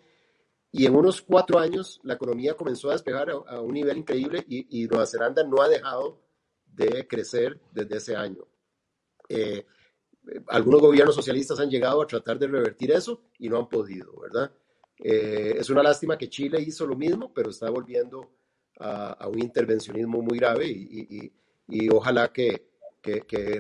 y 0.74 0.86
en 0.86 0.94
unos 0.94 1.22
cuatro 1.22 1.58
años 1.58 2.02
la 2.04 2.16
economía 2.16 2.54
comenzó 2.54 2.90
a 2.90 2.94
despegar 2.94 3.30
a, 3.30 3.62
un 3.62 3.74
nivel 3.74 3.98
increíble 3.98 4.44
y, 4.50 4.84
y, 4.84 4.88
Nueva 4.88 5.06
Zelanda 5.06 5.42
no 5.46 5.62
ha 5.62 5.70
dejado 5.70 6.20
de 6.66 7.08
crecer 7.08 7.62
desde 7.72 7.96
ese 7.96 8.16
año 8.18 8.46
algunos 10.48 10.82
gobiernos 10.82 11.16
socialistas 11.16 11.60
han 11.60 11.70
llegado 11.70 12.02
a 12.02 12.08
tratar 12.08 12.40
de 12.40 12.48
revertir 12.48 12.92
eso 12.92 13.22
y 13.40 13.50
no 13.50 13.58
han 13.58 13.70
podido, 13.70 14.20
¿verdad? 14.20 14.52
Eh, 14.98 15.56
es 15.58 15.70
una 15.70 15.84
lástima 15.84 16.18
que 16.18 16.30
Chile 16.30 16.62
hizo 16.62 16.86
lo 16.86 16.96
mismo, 16.96 17.34
pero 17.34 17.50
está 17.50 17.70
volviendo 17.70 18.32
a, 18.80 19.28
un 19.28 19.40
intervencionismo 19.40 20.22
muy 20.22 20.38
grave 20.38 20.68
y, 20.68 21.90
ojalá 21.90 22.32
que, 22.32 22.68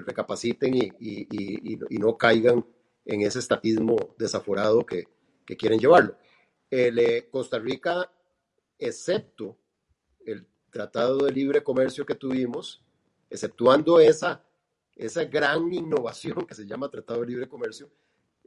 recapaciten 0.05 0.73
y, 0.75 1.79
no 1.91 2.17
caigan 2.17 2.65
en 3.05 3.21
ese 3.21 3.39
estatismo 3.39 4.15
desaforado 4.17 4.85
que, 4.85 5.07
quieren 5.57 5.79
llevarlo. 5.79 6.17
El, 6.69 6.97
eh, 6.99 7.27
Costa 7.29 7.59
Rica, 7.59 8.11
excepto 8.79 9.57
el 10.25 10.45
Tratado 10.71 11.19
de 11.19 11.31
Libre 11.31 11.63
Comercio 11.63 12.05
que 12.05 12.15
tuvimos, 12.15 12.81
exceptuando 13.29 13.99
esa 13.99 14.43
esa 14.95 15.25
gran 15.25 15.73
innovación 15.73 16.45
que 16.45 16.55
se 16.55 16.65
llama 16.65 16.89
Tratado 16.89 17.21
de 17.21 17.27
Libre 17.27 17.49
Comercio, 17.49 17.89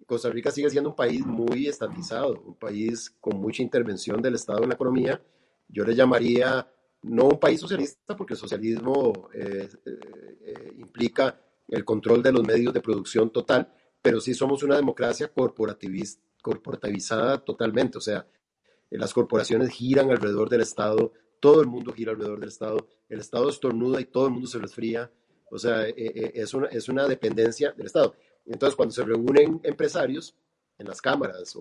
Costa 0.07 0.31
Rica 0.31 0.51
sigue 0.51 0.71
siendo 0.71 0.89
un 0.91 0.97
país 0.97 1.27
muy 1.27 1.67
estatizado, 1.67 2.41
un 2.45 2.55
país 2.55 3.15
con 3.21 3.39
mucha 3.41 3.63
intervención 3.63 4.23
del 4.23 4.37
Estado 4.37 4.63
en 4.63 4.69
la 4.71 4.75
economía. 4.75 5.21
Yo 5.69 5.85
le 5.85 5.95
llamaría 5.95 6.67
no 7.03 7.27
un 7.27 7.39
país 7.39 7.61
socialista, 7.61 8.17
porque 8.17 8.33
el 8.35 8.39
socialismo 8.39 9.29
eh, 9.35 9.69
eh, 9.85 10.73
implica 10.79 11.39
el 11.69 11.85
control 11.85 12.23
de 12.23 12.33
los 12.33 12.43
medios 12.43 12.73
de 12.73 12.81
producción 12.81 13.31
total, 13.31 13.71
pero 14.01 14.21
sí 14.21 14.33
somos 14.35 14.63
una 14.63 14.77
democracia 14.77 15.33
corporativizada 15.33 17.45
totalmente. 17.45 17.99
O 17.99 18.01
sea, 18.01 18.27
las 18.91 19.13
corporaciones 19.13 19.71
giran 19.71 20.11
alrededor 20.11 20.49
del 20.49 20.63
Estado, 20.63 21.13
todo 21.41 21.61
el 21.61 21.67
mundo 21.69 21.93
gira 21.93 22.13
alrededor 22.13 22.41
del 22.41 22.49
Estado, 22.49 22.89
el 23.09 23.21
Estado 23.21 23.51
estornuda 23.51 24.01
y 24.01 24.07
todo 24.07 24.27
el 24.27 24.33
mundo 24.33 24.49
se 24.49 24.59
resfría. 24.59 25.13
O 25.51 25.59
sea, 25.59 25.89
eh, 25.89 25.95
eh, 25.97 26.33
es, 26.35 26.55
una, 26.55 26.69
es 26.69 26.89
una 26.89 27.07
dependencia 27.07 27.73
del 27.73 27.87
Estado. 27.87 28.15
Entonces, 28.47 28.77
cuando 28.77 28.95
se 28.95 29.05
reúnen 29.05 29.61
empresarios 29.63 30.35
en 30.79 30.87
las 30.87 31.01
cámaras 31.01 31.57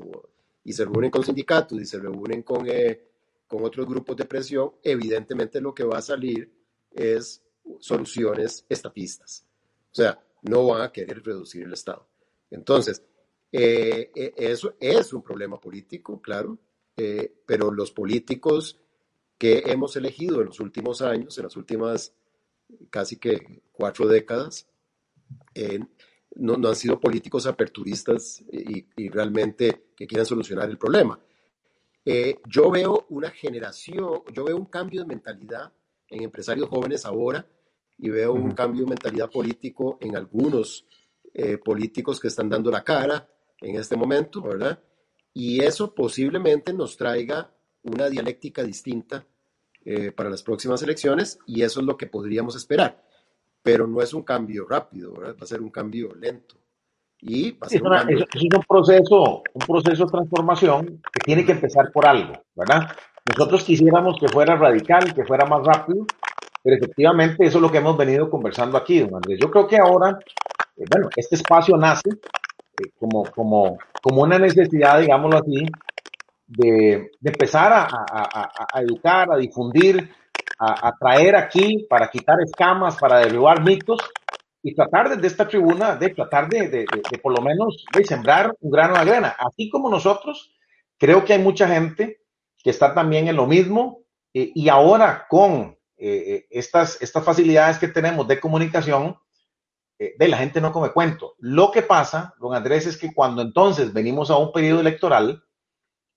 y 0.64 0.74
se 0.74 0.86
reúnen 0.86 1.12
con 1.12 1.24
sindicatos 1.24 1.80
y 1.80 1.86
se 1.86 2.00
reúnen 2.00 2.44
con, 2.44 2.68
eh, 2.70 3.02
con 3.48 3.64
otros 3.64 3.88
grupos 3.88 4.16
de 4.16 4.26
presión, 4.26 4.74
evidentemente 4.84 5.62
lo 5.62 5.74
que 5.74 5.84
va 5.84 5.98
a 5.98 6.02
salir 6.02 6.52
es 6.92 7.42
soluciones 7.80 8.66
estatistas. 8.70 9.46
O 9.92 9.96
sea, 9.96 10.20
no 10.44 10.68
van 10.68 10.82
a 10.82 10.92
querer 10.92 11.24
reducir 11.24 11.64
el 11.64 11.74
Estado. 11.74 12.08
Entonces, 12.50 13.04
eso 13.52 14.76
es 14.80 15.14
un 15.14 15.22
problema 15.24 15.60
político, 15.60 16.22
claro, 16.22 16.58
pero 16.96 17.72
los 17.72 17.92
políticos 17.92 18.80
que 19.38 19.64
hemos 19.66 19.96
elegido 19.96 20.42
en 20.42 20.48
los 20.48 20.60
últimos 20.60 21.02
años, 21.02 21.38
en 21.38 21.44
las 21.44 21.56
últimas 21.56 22.14
casi 22.90 23.18
que 23.18 23.64
cuatro 23.72 24.08
décadas, 24.08 24.68
eh, 25.54 25.80
no, 26.36 26.68
han 26.68 26.76
sido 26.76 27.00
políticos 27.00 27.48
aperturistas 27.48 28.44
y, 28.52 29.10
realmente 29.10 29.88
que 29.96 30.06
quieran 30.06 30.26
solucionar 30.26 30.70
el 30.70 30.78
problema. 30.78 31.20
Eh, 32.06 32.40
yo 32.48 32.70
veo 32.70 33.06
una 33.10 33.32
generación, 33.32 34.24
yo 34.34 34.44
veo 34.46 34.56
un 34.56 34.66
cambio 34.66 35.02
de 35.02 35.08
mentalidad 35.08 35.74
en 36.10 36.24
empresarios 36.24 36.70
jóvenes 36.70 37.06
ahora 37.06 37.46
y 37.98 38.10
veo 38.10 38.34
un 38.34 38.52
cambio 38.52 38.84
de 38.84 38.90
mentalidad 38.90 39.30
político 39.30 39.98
en 40.00 40.16
algunos 40.16 40.86
eh, 41.34 41.58
políticos 41.58 42.20
que 42.20 42.28
están 42.28 42.50
dando 42.50 42.72
la 42.72 42.84
cara 42.84 43.28
en 43.60 43.76
este 43.76 43.98
momento, 43.98 44.42
¿verdad? 44.42 44.82
Y 45.34 45.62
eso 45.64 45.94
posiblemente 45.94 46.72
nos 46.74 46.96
traiga 46.96 47.54
una 47.84 48.10
dialéctica 48.10 48.64
distinta 48.64 49.26
eh, 49.90 50.12
para 50.12 50.30
las 50.30 50.44
próximas 50.44 50.84
elecciones 50.84 51.40
y 51.46 51.62
eso 51.62 51.80
es 51.80 51.86
lo 51.86 51.96
que 51.96 52.08
podríamos 52.08 52.58
esperar. 52.58 53.02
Pero 53.64 53.88
no 53.88 54.02
es 54.02 54.14
un 54.14 54.22
cambio 54.22 54.68
rápido, 54.70 55.14
va 55.14 55.34
a 55.40 55.46
ser 55.46 55.62
un 55.62 55.70
cambio 55.70 56.14
lento. 56.14 56.56
Y 57.22 57.52
va 57.52 57.68
a 57.68 57.70
ser 57.70 57.78
es, 57.78 57.84
un, 58.54 58.64
proceso, 58.68 59.44
un 59.54 59.66
proceso 59.66 60.04
de 60.04 60.12
transformación 60.12 61.02
que 61.10 61.22
tiene 61.24 61.46
que 61.46 61.54
empezar 61.54 61.90
por 61.94 62.06
algo, 62.06 62.34
¿verdad? 62.54 62.90
Nosotros 63.30 63.64
quisiéramos 63.64 64.20
que 64.20 64.28
fuera 64.28 64.58
radical, 64.58 65.14
que 65.14 65.24
fuera 65.24 65.46
más 65.46 65.66
rápido, 65.66 66.06
pero 66.62 66.76
efectivamente 66.76 67.46
eso 67.46 67.60
es 67.60 67.62
lo 67.62 67.72
que 67.72 67.78
hemos 67.78 67.96
venido 67.96 68.30
conversando 68.30 68.78
aquí, 68.78 69.00
don 69.00 69.16
Andrés. 69.16 69.40
Yo 69.42 69.50
creo 69.50 69.70
que 69.70 69.78
ahora, 69.78 70.20
eh, 70.76 70.84
bueno, 70.92 71.08
este 71.16 71.36
espacio 71.36 71.78
nace 71.78 72.10
eh, 72.10 72.90
como, 73.00 73.24
como, 73.24 73.78
como 74.02 74.24
una 74.24 74.38
necesidad, 74.38 75.00
digámoslo 75.00 75.38
así, 75.38 75.66
de, 76.48 77.12
empezar 77.24 77.74
a, 77.74 78.82
educar, 78.82 79.32
a 79.32 79.38
difundir, 79.38 80.10
a, 80.58 80.94
traer 80.98 81.36
aquí 81.36 81.86
para 81.90 82.10
quitar 82.10 82.38
escamas, 82.42 82.96
para 82.98 83.20
derribar 83.20 83.64
mitos 83.64 84.00
y 84.64 84.74
tratar 84.74 85.10
desde 85.10 85.28
esta 85.28 85.48
tribuna 85.48 85.96
de 85.96 86.10
tratar 86.10 86.50
de, 86.50 86.86
por 87.22 87.38
lo 87.38 87.44
menos 87.44 87.86
de 87.94 88.04
sembrar 88.06 88.54
un 88.62 88.72
grano 88.72 88.94
de 88.94 89.00
arena. 89.00 89.36
Así 89.38 89.70
como 89.70 89.90
nosotros, 89.90 90.54
creo 90.98 91.24
que 91.24 91.34
hay 91.34 91.40
mucha 91.40 91.68
gente 91.68 92.22
que 92.64 92.70
está 92.70 92.94
también 92.94 93.28
en 93.28 93.36
lo 93.36 93.46
mismo 93.46 94.00
eh, 94.34 94.52
y 94.56 94.70
ahora 94.70 95.26
con 95.30 95.78
eh, 95.98 96.24
eh, 96.28 96.48
estas, 96.50 97.02
estas 97.02 97.24
facilidades 97.24 97.78
que 97.78 97.88
tenemos 97.88 98.28
de 98.28 98.40
comunicación, 98.40 99.18
de 100.00 100.28
la 100.28 100.38
gente 100.38 100.62
no 100.62 100.72
come 100.72 100.92
cuento. 100.92 101.34
Lo 101.40 101.72
que 101.72 101.82
pasa, 101.82 102.36
don 102.40 102.54
Andrés, 102.54 102.86
es 102.86 102.98
que 102.98 103.12
cuando 103.16 103.42
entonces 103.42 103.92
venimos 103.92 104.30
a 104.30 104.38
un 104.38 104.52
periodo 104.52 104.80
electoral, 104.82 105.44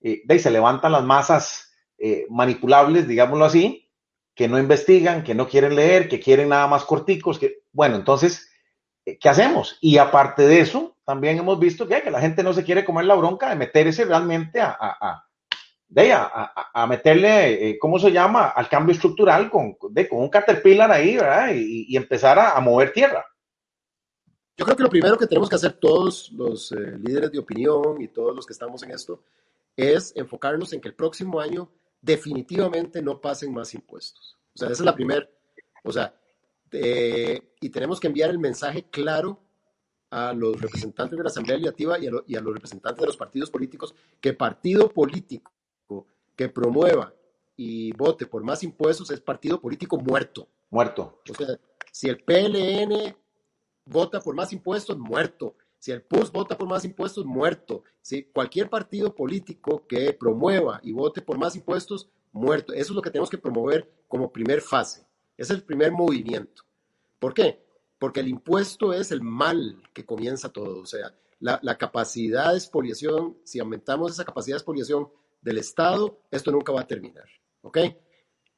eh, 0.01 0.39
se 0.39 0.51
levantan 0.51 0.91
las 0.91 1.03
masas 1.03 1.73
eh, 1.97 2.25
manipulables, 2.29 3.07
digámoslo 3.07 3.45
así, 3.45 3.89
que 4.33 4.47
no 4.47 4.57
investigan, 4.57 5.23
que 5.23 5.35
no 5.35 5.47
quieren 5.47 5.75
leer, 5.75 6.09
que 6.09 6.19
quieren 6.19 6.49
nada 6.49 6.67
más 6.67 6.85
corticos, 6.85 7.37
que, 7.37 7.63
bueno, 7.71 7.95
entonces, 7.95 8.49
eh, 9.05 9.19
¿qué 9.19 9.29
hacemos? 9.29 9.77
Y 9.81 9.97
aparte 9.97 10.47
de 10.47 10.61
eso, 10.61 10.97
también 11.05 11.37
hemos 11.37 11.59
visto 11.59 11.87
que, 11.87 12.01
que 12.01 12.11
la 12.11 12.21
gente 12.21 12.41
no 12.41 12.53
se 12.53 12.63
quiere 12.63 12.85
comer 12.85 13.05
la 13.05 13.15
bronca 13.15 13.49
de 13.49 13.55
meterse 13.55 14.05
realmente 14.05 14.59
a, 14.59 14.75
a, 14.79 15.27
a, 16.73 16.87
meterle, 16.87 17.77
¿cómo 17.79 17.99
se 17.99 18.11
llama?, 18.11 18.49
al 18.49 18.69
cambio 18.69 18.93
estructural 18.93 19.51
con, 19.51 19.75
de, 19.89 20.07
con 20.07 20.19
un 20.19 20.29
caterpillar 20.29 20.91
ahí, 20.91 21.17
¿verdad? 21.17 21.51
Y, 21.53 21.95
empezar 21.95 22.39
a, 22.39 22.59
mover 22.61 22.93
tierra. 22.93 23.25
yo 24.57 24.65
creo 24.65 24.77
que 24.77 24.83
lo 24.83 24.89
primero 24.89 25.17
que 25.17 25.27
tenemos 25.27 25.49
que 25.49 25.55
hacer 25.57 25.73
todos 25.73 26.31
los 26.31 26.71
líderes 26.71 27.31
de 27.31 27.39
opinión 27.39 28.01
y 28.01 28.07
todos 28.07 28.33
los 28.33 28.45
que 28.45 28.53
estamos 28.53 28.81
en 28.83 28.91
esto 28.91 29.21
es 29.75 30.13
enfocarnos 30.15 30.73
en 30.73 30.81
que 30.81 30.89
el 30.89 30.95
próximo 30.95 31.39
año 31.39 31.71
definitivamente 32.01 33.01
no 33.01 33.21
pasen 33.21 33.53
más 33.53 33.73
impuestos. 33.73 34.37
O 34.55 34.57
sea, 34.57 34.67
esa 34.67 34.81
es 34.83 34.85
la 34.85 34.95
primera, 34.95 35.29
o 35.83 35.91
sea, 35.91 36.13
eh, 36.71 37.53
y 37.59 37.69
tenemos 37.69 37.99
que 37.99 38.07
enviar 38.07 38.29
el 38.29 38.39
mensaje 38.39 38.89
claro 38.89 39.39
a 40.09 40.33
los 40.33 40.59
representantes 40.59 41.17
de 41.17 41.23
la 41.23 41.29
Asamblea 41.29 41.57
Legislativa 41.57 41.99
y 41.99 42.07
a, 42.07 42.11
y 42.27 42.35
a 42.35 42.41
los 42.41 42.53
representantes 42.53 42.99
de 42.99 43.07
los 43.07 43.17
partidos 43.17 43.49
políticos 43.49 43.95
que 44.19 44.33
partido 44.33 44.89
político 44.89 45.51
que 46.35 46.49
promueva 46.49 47.13
y 47.55 47.93
vote 47.93 48.25
por 48.25 48.43
más 48.43 48.63
impuestos 48.63 49.11
es 49.11 49.21
partido 49.21 49.59
político 49.59 49.97
muerto. 49.97 50.47
Muerto. 50.69 51.21
O 51.29 51.33
sea, 51.33 51.59
si 51.91 52.09
el 52.09 52.23
PLN 52.23 53.15
vota 53.85 54.19
por 54.19 54.35
más 54.35 54.51
impuestos, 54.53 54.97
muerto. 54.97 55.55
Si 55.81 55.91
el 55.91 56.03
PUS 56.03 56.31
vota 56.31 56.55
por 56.55 56.67
más 56.67 56.85
impuestos, 56.85 57.25
muerto. 57.25 57.83
Si 58.01 58.25
cualquier 58.25 58.69
partido 58.69 59.15
político 59.15 59.87
que 59.87 60.13
promueva 60.13 60.79
y 60.83 60.91
vote 60.91 61.23
por 61.23 61.39
más 61.39 61.55
impuestos, 61.55 62.07
muerto. 62.31 62.71
Eso 62.71 62.91
es 62.91 62.95
lo 62.95 63.01
que 63.01 63.09
tenemos 63.09 63.31
que 63.31 63.39
promover 63.39 63.91
como 64.07 64.31
primer 64.31 64.61
fase. 64.61 65.07
es 65.35 65.49
el 65.49 65.63
primer 65.63 65.91
movimiento. 65.91 66.61
¿Por 67.17 67.33
qué? 67.33 67.65
Porque 67.97 68.19
el 68.19 68.27
impuesto 68.27 68.93
es 68.93 69.11
el 69.11 69.23
mal 69.23 69.81
que 69.91 70.05
comienza 70.05 70.53
todo. 70.53 70.81
O 70.81 70.85
sea, 70.85 71.15
la, 71.39 71.77
capacidad 71.79 72.51
de 72.51 72.57
expoliación, 72.57 73.39
si 73.43 73.57
aumentamos 73.59 74.11
esa 74.11 74.23
capacidad 74.23 74.57
de 74.57 74.59
expoliación 74.59 75.09
del 75.41 75.57
Estado, 75.57 76.19
esto 76.29 76.51
nunca 76.51 76.71
va 76.71 76.81
a 76.81 76.87
terminar. 76.87 77.25
¿Ok? 77.63 77.79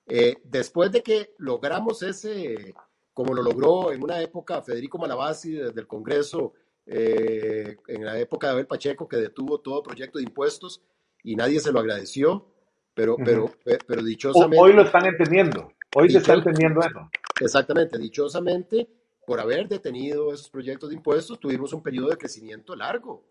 Eh, 0.07 0.41
después 0.43 0.91
de 0.91 1.01
que 1.01 1.36
logramos 1.38 2.03
ese, 2.03 2.75
como 3.13 3.33
lo 3.33 3.41
logró 3.43 3.93
en 3.93 4.03
una 4.03 4.21
época 4.21 4.62
Federico 4.62 4.97
Malabasi 4.97 5.53
desde 5.53 5.79
el 5.79 5.88
Congreso, 5.88 6.51
eh, 6.86 7.78
en 7.88 8.06
la 8.06 8.19
época 8.19 8.48
de 8.48 8.54
Abel 8.54 8.67
Pacheco, 8.67 9.08
que 9.08 9.17
detuvo 9.17 9.60
todo 9.60 9.84
proyecto 9.84 10.17
de 10.19 10.26
impuestos 10.26 10.82
y 11.24 11.36
nadie 11.36 11.60
se 11.60 11.72
lo 11.72 11.80
agradeció, 11.80 12.46
pero, 12.93 13.15
pero, 13.24 13.52
pero 13.88 14.04
dichosamente... 14.04 14.60
Hoy 14.60 14.74
lo 14.74 14.84
están 14.84 15.06
entendiendo, 15.06 15.72
hoy 15.96 16.10
se 16.10 16.17
está 16.19 16.34
entendiendo 16.34 16.82
eso. 16.82 17.10
Exactamente, 17.39 17.98
dichosamente, 17.98 18.88
por 19.26 19.39
haber 19.39 19.67
detenido 19.67 20.34
esos 20.34 20.50
proyectos 20.50 20.89
de 20.89 20.96
impuestos, 20.96 21.39
tuvimos 21.39 21.74
un 21.74 21.82
periodo 21.82 22.10
de 22.10 22.17
crecimiento 22.17 22.76
largo 22.76 23.24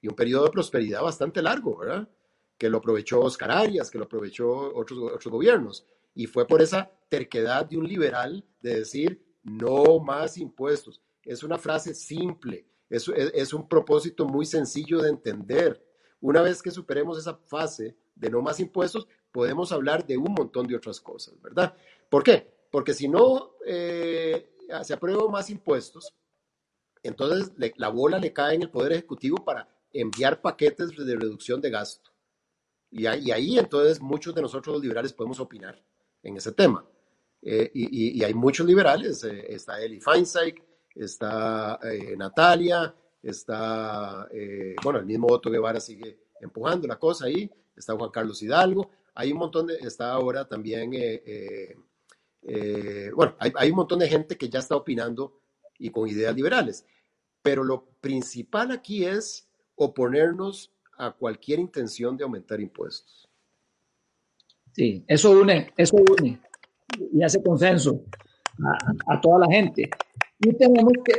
y 0.00 0.08
un 0.08 0.14
periodo 0.14 0.44
de 0.44 0.50
prosperidad 0.50 1.02
bastante 1.02 1.42
largo, 1.42 1.78
¿verdad? 1.78 2.08
Que 2.58 2.70
lo 2.70 2.78
aprovechó 2.78 3.20
Oscar 3.20 3.50
Arias, 3.50 3.90
que 3.90 3.98
lo 3.98 4.04
aprovechó 4.04 4.74
otros, 4.74 4.98
otros 4.98 5.28
gobiernos. 5.28 5.86
Y 6.14 6.26
fue 6.26 6.46
por 6.46 6.62
esa 6.62 6.90
terquedad 7.08 7.66
de 7.66 7.76
un 7.76 7.86
liberal 7.86 8.44
de 8.60 8.78
decir, 8.78 9.22
no 9.42 9.98
más 10.00 10.38
impuestos. 10.38 11.02
Es 11.22 11.42
una 11.42 11.58
frase 11.58 11.94
simple, 11.94 12.64
es, 12.88 13.52
un 13.52 13.68
propósito 13.68 14.26
muy 14.26 14.46
sencillo 14.46 15.00
de 15.00 15.10
entender. 15.10 15.82
Una 16.20 16.42
vez 16.42 16.62
que 16.62 16.70
superemos 16.70 17.18
esa 17.18 17.34
fase 17.34 17.96
de 18.14 18.30
no 18.30 18.42
más 18.42 18.60
impuestos, 18.60 19.06
podemos 19.32 19.72
hablar 19.72 20.06
de 20.06 20.16
un 20.16 20.32
montón 20.32 20.66
de 20.66 20.76
otras 20.76 21.00
cosas, 21.00 21.40
¿verdad? 21.42 21.76
¿Por 22.08 22.22
qué? 22.22 22.50
Porque 22.70 22.94
si 22.94 23.08
no 23.08 23.52
eh, 23.66 24.50
se 24.82 24.94
aprueban 24.94 25.30
más 25.30 25.50
impuestos, 25.50 26.14
entonces 27.02 27.52
la 27.76 27.88
bola 27.88 28.18
le 28.18 28.32
cae 28.32 28.54
en 28.54 28.62
el 28.62 28.70
Poder 28.70 28.92
Ejecutivo 28.92 29.44
para 29.44 29.68
enviar 29.92 30.40
paquetes 30.40 30.96
de 30.96 31.16
reducción 31.16 31.60
de 31.60 31.70
gasto. 31.70 32.10
Y 32.90 33.06
ahí, 33.06 33.26
y 33.26 33.30
ahí 33.32 33.58
entonces 33.58 34.00
muchos 34.00 34.34
de 34.34 34.42
nosotros 34.42 34.74
los 34.74 34.82
liberales 34.82 35.12
podemos 35.12 35.40
opinar 35.40 35.82
en 36.22 36.36
ese 36.36 36.52
tema. 36.52 36.88
Eh, 37.42 37.70
y, 37.74 38.24
hay 38.24 38.34
muchos 38.34 38.66
liberales, 38.66 39.22
eh, 39.22 39.54
está 39.54 39.80
Eli 39.80 40.00
Feinstein, 40.00 40.56
está 40.96 41.78
eh, 41.82 42.16
Natalia, 42.16 42.94
está, 43.22 44.28
bueno, 44.82 45.00
el 45.00 45.06
mismo 45.06 45.26
Otto 45.28 45.50
Guevara 45.50 45.80
sigue 45.80 46.18
empujando 46.40 46.86
la 46.86 46.98
cosa 46.98 47.26
ahí, 47.26 47.50
está 47.76 47.94
Juan 47.94 48.10
Carlos 48.10 48.42
Hidalgo, 48.42 48.90
hay 49.14 49.32
un 49.32 49.38
montón 49.38 49.66
de, 49.66 49.76
está 49.76 50.12
ahora 50.12 50.46
también, 50.46 50.90
bueno, 53.14 53.34
hay, 53.38 53.52
hay 53.56 53.70
un 53.70 53.76
montón 53.76 53.98
de 53.98 54.08
gente 54.08 54.36
que 54.36 54.48
ya 54.48 54.60
está 54.60 54.76
opinando 54.76 55.40
y 55.78 55.90
con 55.90 56.08
ideas 56.08 56.34
liberales, 56.34 56.86
pero 57.42 57.64
lo 57.64 57.86
principal 58.00 58.70
aquí 58.70 59.04
es 59.04 59.48
oponernos 59.74 60.72
a 60.98 61.12
cualquier 61.12 61.58
intención 61.58 62.16
de 62.16 62.24
aumentar 62.24 62.60
impuestos. 62.60 63.28
Sí, 64.72 65.04
eso 65.06 65.30
une, 65.30 65.72
eso 65.76 65.96
une 65.96 66.40
y 67.12 67.22
hace 67.22 67.42
consenso 67.42 68.02
a, 69.08 69.20
toda 69.20 69.40
la 69.40 69.46
gente. 69.46 69.88
Y 70.38 70.56
tenemos 70.56 70.92
que, 71.04 71.14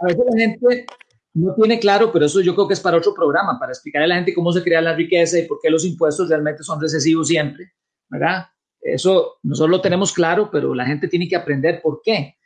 a 0.00 0.06
veces 0.06 0.24
la 0.32 0.40
gente 0.40 0.86
no 1.34 1.54
tiene 1.54 1.78
claro, 1.78 2.12
pero 2.12 2.26
eso 2.26 2.40
yo 2.40 2.54
creo 2.54 2.68
que 2.68 2.74
es 2.74 2.80
para 2.80 2.96
otro 2.96 3.14
programa, 3.14 3.58
para 3.58 3.72
explicarle 3.72 4.04
a 4.04 4.08
la 4.08 4.14
gente 4.16 4.34
cómo 4.34 4.52
se 4.52 4.62
crea 4.62 4.80
la 4.80 4.94
riqueza 4.94 5.38
y 5.38 5.46
por 5.46 5.58
qué 5.60 5.70
los 5.70 5.84
impuestos 5.84 6.28
realmente 6.28 6.62
son 6.62 6.80
recesivos 6.80 7.28
siempre, 7.28 7.72
¿verdad? 8.08 8.46
Eso 8.80 9.38
nosotros 9.42 9.70
lo 9.70 9.80
tenemos 9.80 10.12
claro, 10.12 10.50
pero 10.50 10.74
la 10.74 10.86
gente 10.86 11.08
tiene 11.08 11.28
que 11.28 11.36
aprender 11.36 11.80
por 11.82 12.00
qué. 12.02 12.36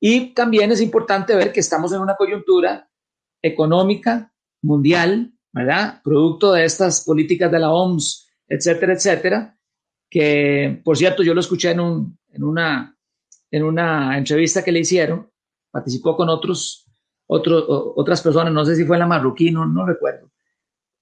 Y 0.00 0.34
también 0.34 0.72
es 0.72 0.80
importante 0.80 1.34
ver 1.34 1.52
que 1.52 1.60
estamos 1.60 1.92
en 1.92 2.00
una 2.00 2.16
coyuntura 2.16 2.88
económica 3.40 4.32
mundial, 4.62 5.32
¿verdad? 5.52 6.00
Producto 6.02 6.52
de 6.52 6.64
estas 6.64 7.04
políticas 7.04 7.50
de 7.50 7.58
la 7.58 7.72
OMS, 7.72 8.28
etcétera, 8.48 8.94
etcétera, 8.94 9.58
que 10.08 10.80
por 10.84 10.96
cierto 10.96 11.22
yo 11.22 11.34
lo 11.34 11.40
escuché 11.40 11.70
en, 11.70 11.80
un, 11.80 12.18
en, 12.30 12.44
una, 12.44 12.96
en 13.50 13.62
una 13.62 14.16
entrevista 14.16 14.62
que 14.62 14.72
le 14.72 14.80
hicieron, 14.80 15.31
participó 15.72 16.16
con 16.16 16.28
otros, 16.28 16.86
otras 17.26 18.22
personas, 18.22 18.52
no 18.52 18.64
sé 18.64 18.76
si 18.76 18.84
fue 18.84 18.98
la 18.98 19.06
marroquí, 19.06 19.50
no, 19.50 19.66
no 19.66 19.84
recuerdo, 19.84 20.30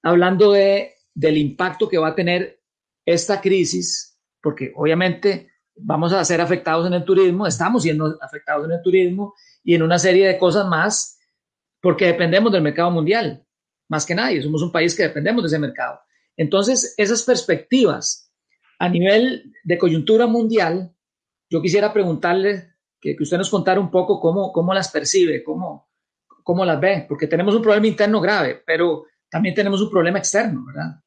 hablando 0.01 0.53
de, 0.53 0.95
del 1.13 1.37
impacto 1.37 1.87
que 1.87 1.97
va 1.97 2.09
a 2.09 2.15
tener 2.15 2.61
esta 3.05 3.41
crisis, 3.41 4.19
porque 4.41 4.71
obviamente 4.75 5.51
vamos 5.75 6.13
a 6.13 6.25
ser 6.25 6.41
afectados 6.41 6.87
en 6.87 6.93
el 6.93 7.03
turismo, 7.03 7.45
estamos 7.45 7.83
siendo 7.83 8.17
afectados 8.21 8.65
en 8.65 8.71
el 8.71 8.81
turismo 8.81 9.35
y 9.63 9.75
en 9.75 9.83
una 9.83 9.99
serie 9.99 10.27
de 10.27 10.37
cosas 10.37 10.67
más, 10.67 11.19
porque 11.81 12.05
dependemos 12.05 12.51
del 12.51 12.63
mercado 12.63 12.91
mundial, 12.91 13.45
más 13.89 14.05
que 14.05 14.15
nadie, 14.15 14.41
somos 14.41 14.63
un 14.63 14.71
país 14.71 14.95
que 14.95 15.03
dependemos 15.03 15.43
de 15.43 15.47
ese 15.47 15.59
mercado. 15.59 15.99
Entonces, 16.37 16.93
esas 16.97 17.23
perspectivas 17.23 18.31
a 18.79 18.87
nivel 18.89 19.53
de 19.63 19.77
coyuntura 19.77 20.27
mundial, 20.27 20.95
yo 21.49 21.61
quisiera 21.61 21.93
preguntarle 21.93 22.70
que, 23.01 23.17
usted 23.19 23.37
nos 23.37 23.49
contara 23.49 23.79
un 23.79 23.89
poco 23.89 24.19
cómo, 24.19 24.53
cómo 24.53 24.73
las 24.73 24.91
percibe, 24.91 25.43
cómo, 25.43 25.89
cómo 26.43 26.63
las 26.63 26.79
ve, 26.79 27.05
porque 27.09 27.27
tenemos 27.27 27.55
un 27.55 27.63
problema 27.63 27.87
interno 27.87 28.21
grave, 28.21 28.61
pero 28.65 29.05
también 29.29 29.55
tenemos 29.55 29.81
un 29.81 29.89
problema 29.89 30.19
externo, 30.19 30.63
¿verdad? 30.65 31.01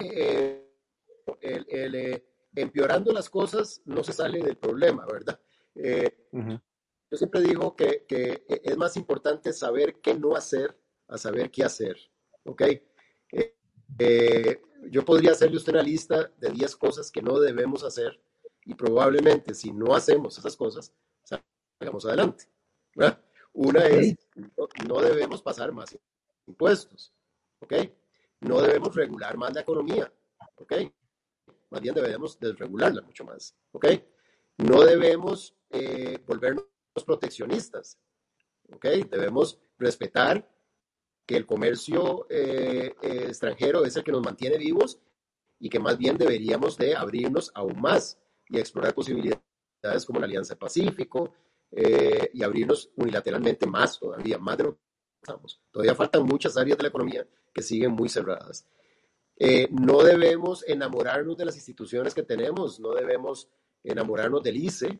Eh, 0.00 0.64
eh, 1.40 2.24
empeorando 2.54 3.12
las 3.12 3.30
cosas 3.30 3.80
no 3.86 4.04
se 4.04 4.12
sale 4.12 4.42
del 4.42 4.56
problema, 4.56 5.06
¿verdad? 5.06 5.40
Eh, 5.74 6.28
yo 7.10 7.16
siempre 7.16 7.40
digo 7.40 7.74
que, 7.74 8.04
que, 8.06 8.44
es 8.46 8.76
más 8.76 8.96
importante 8.96 9.52
saber 9.52 10.00
qué 10.02 10.14
no 10.14 10.36
hacer 10.36 10.78
a 11.08 11.16
saber 11.16 11.50
qué 11.50 11.64
hacer, 11.64 11.96
¿ok? 12.44 12.62
yo 14.90 15.04
podría 15.04 15.32
hacerle 15.32 15.56
usted 15.56 15.72
una 15.72 15.82
lista 15.82 16.30
de 16.36 16.50
10 16.50 16.76
cosas 16.76 17.10
que 17.10 17.22
no 17.22 17.40
debemos 17.40 17.82
hacer 17.82 18.20
y 18.68 18.74
probablemente 18.74 19.54
si 19.54 19.72
no 19.72 19.94
hacemos 19.94 20.36
esas 20.36 20.54
cosas, 20.54 20.92
salgamos 21.24 22.04
adelante. 22.04 22.44
Una 23.54 23.86
es, 23.86 24.14
no 24.86 25.00
debemos 25.00 25.40
pasar 25.40 25.72
más 25.72 25.98
impuestos, 26.46 27.14
¿ok? 27.60 27.72
No 28.40 28.60
debemos 28.60 28.94
regular 28.94 29.38
más 29.38 29.54
la 29.54 29.62
economía, 29.62 30.12
¿ok? 30.56 30.74
Más 31.70 31.80
bien 31.80 31.94
debemos 31.94 32.38
desregularla 32.38 33.00
mucho 33.00 33.24
más, 33.24 33.56
¿ok? 33.72 33.86
No 34.58 34.82
debemos 34.82 35.56
eh, 35.70 36.22
volvernos 36.26 36.66
proteccionistas, 37.06 37.98
¿ok? 38.70 38.84
Debemos 39.10 39.58
respetar 39.78 40.46
que 41.24 41.38
el 41.38 41.46
comercio 41.46 42.26
eh, 42.28 42.94
eh, 43.00 43.24
extranjero 43.28 43.86
es 43.86 43.96
el 43.96 44.04
que 44.04 44.12
nos 44.12 44.22
mantiene 44.22 44.58
vivos 44.58 45.00
y 45.58 45.70
que 45.70 45.80
más 45.80 45.96
bien 45.96 46.18
deberíamos 46.18 46.76
de 46.76 46.94
abrirnos 46.94 47.50
aún 47.54 47.80
más 47.80 48.18
y 48.48 48.58
explorar 48.58 48.94
posibilidades 48.94 50.04
como 50.06 50.20
la 50.20 50.26
Alianza 50.26 50.56
Pacífico 50.56 51.34
eh, 51.70 52.30
y 52.32 52.42
abrirnos 52.42 52.90
unilateralmente 52.96 53.66
más 53.66 53.98
todavía, 53.98 54.38
más 54.38 54.56
de 54.58 54.64
lo 54.64 54.72
que 54.74 54.80
estamos. 55.22 55.60
Todavía 55.70 55.94
faltan 55.94 56.24
muchas 56.24 56.56
áreas 56.56 56.76
de 56.78 56.82
la 56.82 56.88
economía 56.88 57.26
que 57.52 57.62
siguen 57.62 57.92
muy 57.92 58.08
cerradas. 58.08 58.66
no 59.70 60.02
debemos 60.02 60.64
enamorarnos 60.66 61.36
de 61.36 61.44
las 61.44 61.56
instituciones 61.56 62.14
que 62.14 62.22
tenemos, 62.22 62.80
no 62.80 62.92
debemos 62.94 63.48
enamorarnos 63.84 64.42
del 64.42 64.56
ICE, 64.56 64.98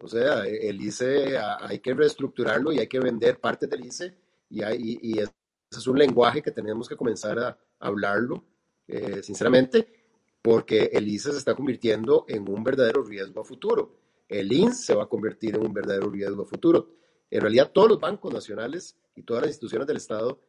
o 0.00 0.08
sea, 0.08 0.44
el 0.46 0.80
ICE 0.80 1.38
hay 1.38 1.80
que 1.80 1.94
reestructurarlo 1.94 2.72
y 2.72 2.78
hay 2.78 2.86
que 2.86 3.00
vender 3.00 3.40
partes 3.40 3.68
del 3.68 3.84
ICE 3.84 4.16
y, 4.50 4.62
hay, 4.62 4.98
y 5.02 5.18
es 5.18 5.30
es 5.76 5.86
un 5.86 5.98
lenguaje 5.98 6.42
que 6.42 6.50
tenemos 6.50 6.88
que 6.88 6.96
comenzar 6.96 7.38
a 7.38 7.58
hablarlo, 7.80 8.44
eh, 8.86 9.22
sinceramente, 9.22 9.97
porque 10.42 10.90
el 10.92 11.08
ICE 11.08 11.32
se 11.32 11.38
está 11.38 11.54
convirtiendo 11.54 12.24
en 12.28 12.48
un 12.48 12.62
verdadero 12.62 13.02
riesgo 13.02 13.40
a 13.40 13.44
futuro. 13.44 13.96
el 14.28 14.52
INS 14.52 14.84
se 14.84 14.94
va 14.94 15.04
a 15.04 15.08
convertir 15.08 15.54
en 15.54 15.66
un 15.66 15.72
verdadero 15.72 16.10
riesgo 16.10 16.44
futuro. 16.44 16.90
En 17.30 17.40
realidad, 17.40 17.70
todos 17.72 17.88
los 17.88 18.00
bancos 18.00 18.32
nacionales 18.32 18.96
y 19.14 19.22
todas 19.22 19.42
las 19.42 19.50
instituciones 19.50 19.86
del 19.86 19.96
Estado 19.96 20.40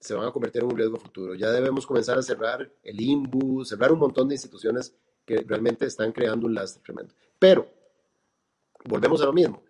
se 0.00 0.14
van 0.14 0.26
a 0.26 0.32
convertir 0.32 0.62
en 0.62 0.68
un 0.68 0.76
riesgo 0.76 0.96
futuro. 0.96 1.34
Ya 1.34 1.50
debemos 1.50 1.86
comenzar 1.86 2.18
a 2.18 2.22
cerrar 2.22 2.72
el 2.82 3.00
INBU, 3.00 3.64
cerrar 3.64 3.92
un 3.92 4.00
montón 4.00 4.28
de 4.28 4.34
instituciones 4.34 4.94
que 5.24 5.36
realmente 5.38 5.86
están 5.86 6.10
creando 6.10 6.46
un 6.46 6.54
lastre 6.54 6.82
tremendo. 6.82 7.14
Pero, 7.38 7.68
volvemos 8.84 9.22
a 9.22 9.26
lo 9.26 9.32
mismo. 9.32 9.62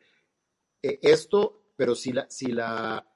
Eh, 0.82 0.98
esto, 1.02 1.62
pero 1.76 1.94
si 1.94 2.12
la, 2.12 2.28
si 2.30 2.46
la, 2.46 3.06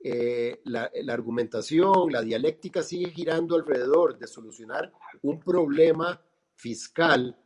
eh, 0.00 0.60
la, 0.64 0.90
la, 1.02 1.12
argumentación, 1.12 2.12
la 2.12 2.22
dialéctica 2.22 2.82
sigue 2.82 3.10
girando 3.10 3.56
alrededor 3.56 4.18
de 4.18 4.26
solucionar 4.26 4.92
un 5.22 5.40
problema 5.40 6.20
fiscal 6.54 7.36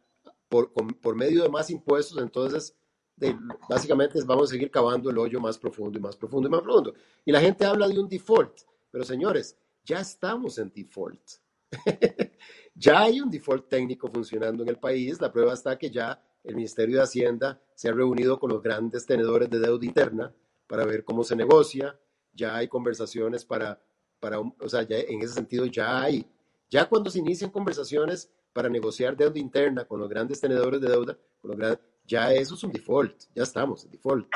por, 0.49 0.71
por 0.73 1.17
medio 1.17 1.43
de 1.43 1.49
más 1.49 1.71
impuestos, 1.71 2.19
entonces 2.19 2.77
de, 3.17 3.37
básicamente 3.69 4.19
vamos 4.25 4.51
a 4.51 4.53
seguir 4.53 4.71
cavando 4.71 5.11
el 5.11 5.19
hoyo 5.19 5.41
más 5.41 5.59
profundo 5.59 5.99
y 5.99 6.03
más 6.03 6.17
profundo 6.17 6.49
y 6.49 6.51
más 6.51 6.61
profundo. 6.61 6.95
Y 7.25 7.33
la 7.33 7.41
gente 7.41 7.65
habla 7.65 7.89
de 7.89 7.99
un 7.99 8.09
default, 8.09 8.61
pero 8.91 9.05
señores, 9.05 9.57
ya 9.85 10.01
estamos 10.01 10.59
en 10.59 10.71
default. 10.75 11.23
ya 12.75 13.01
hay 13.01 13.21
un 13.21 13.31
default 13.31 13.69
técnico 13.69 14.09
funcionando 14.09 14.63
en 14.63 14.69
el 14.69 14.79
país. 14.79 15.21
La 15.21 15.33
prueba 15.33 15.55
está 15.55 15.79
que 15.79 15.91
ya 15.91 16.23
el 16.45 16.55
Ministerio 16.55 16.97
de 16.97 17.03
Hacienda 17.03 17.61
se 17.75 17.89
ha 17.89 17.93
reunido 17.93 18.39
con 18.39 18.51
los 18.51 18.63
grandes 18.63 19.07
tenedores 19.07 19.49
de 19.49 19.59
deuda 19.59 19.85
interna 19.85 20.35
para 20.67 20.85
ver 20.85 21.05
cómo 21.05 21.25
se 21.25 21.37
negocia. 21.37 21.99
Ya 22.33 22.57
hay 22.57 22.69
conversaciones 22.69 23.45
para, 23.45 23.81
para 24.21 24.41
o 24.41 24.69
sea, 24.69 24.83
ya 24.83 24.99
en 24.99 25.23
ese 25.23 25.35
sentido 25.35 25.67
ya 25.67 26.03
hay. 26.03 26.27
Ya 26.71 26.89
cuando 26.89 27.11
se 27.11 27.19
inician 27.19 27.51
conversaciones 27.51 28.31
para 28.53 28.69
negociar 28.69 29.17
deuda 29.17 29.39
interna 29.39 29.85
con 29.85 30.01
los 30.01 30.09
grandes 30.09 30.41
tenedores 30.41 30.81
de 30.81 30.89
deuda, 30.89 31.19
con 31.41 31.51
los 31.51 31.59
grandes, 31.59 31.81
ya 32.07 32.33
eso 32.33 32.55
es 32.55 32.65
un 32.65 32.73
default, 32.73 33.25
ya 33.35 33.43
estamos 33.43 33.85
en 33.85 33.91
default. 33.91 34.27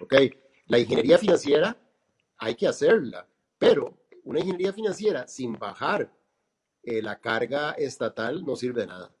¿Ok? 0.00 0.14
La 0.66 0.78
ingeniería 0.78 1.18
financiera 1.18 1.76
hay 2.38 2.54
que 2.54 2.66
hacerla, 2.66 3.26
pero 3.58 3.96
una 4.24 4.40
ingeniería 4.40 4.72
financiera 4.72 5.26
sin 5.28 5.52
bajar 5.52 6.12
eh, 6.82 7.02
la 7.02 7.20
carga 7.20 7.72
estatal 7.72 8.44
no 8.44 8.56
sirve 8.56 8.82
de 8.82 8.86
nada. 8.88 9.12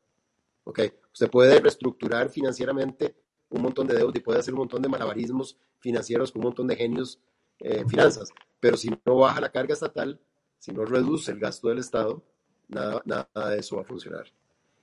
¿Ok? 0.64 0.80
Usted 1.12 1.30
puede 1.30 1.60
reestructurar 1.60 2.28
financieramente 2.28 3.16
un 3.48 3.62
montón 3.62 3.86
de 3.86 3.94
deuda 3.94 4.12
y 4.16 4.20
puede 4.20 4.40
hacer 4.40 4.54
un 4.54 4.60
montón 4.60 4.82
de 4.82 4.88
malabarismos 4.88 5.56
financieros 5.78 6.32
con 6.32 6.40
un 6.40 6.48
montón 6.48 6.66
de 6.66 6.76
genios 6.76 7.20
eh, 7.60 7.84
finanzas, 7.88 8.30
pero 8.60 8.76
si 8.76 8.90
no 9.04 9.16
baja 9.16 9.40
la 9.40 9.52
carga 9.52 9.74
estatal, 9.74 10.20
si 10.58 10.72
no 10.72 10.84
reduce 10.84 11.32
el 11.32 11.38
gasto 11.38 11.68
del 11.68 11.78
Estado, 11.78 12.22
nada, 12.68 13.02
nada 13.04 13.50
de 13.50 13.58
eso 13.58 13.76
va 13.76 13.82
a 13.82 13.86
funcionar. 13.86 14.32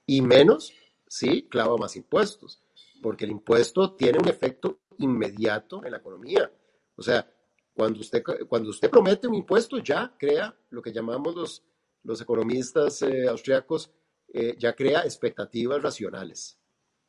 Y 0.05 0.21
menos 0.21 0.73
si 1.07 1.43
clava 1.47 1.77
más 1.77 1.95
impuestos 1.95 2.63
porque 3.03 3.25
el 3.25 3.31
impuesto 3.31 3.93
tiene 3.93 4.17
un 4.17 4.27
efecto 4.29 4.79
inmediato 4.97 5.83
en 5.85 5.91
la 5.91 5.97
economía. 5.97 6.49
O 6.95 7.03
sea, 7.03 7.29
cuando 7.75 7.99
usted, 7.99 8.23
cuando 8.47 8.69
usted 8.69 8.89
promete 8.89 9.27
un 9.27 9.35
impuesto, 9.35 9.77
ya 9.77 10.15
crea 10.17 10.55
lo 10.69 10.81
que 10.81 10.93
llamamos 10.93 11.35
los, 11.35 11.63
los 12.03 12.21
economistas 12.21 13.01
eh, 13.01 13.27
austriacos, 13.27 13.91
eh, 14.33 14.55
ya 14.57 14.73
crea 14.73 15.01
expectativas 15.01 15.81
racionales. 15.81 16.57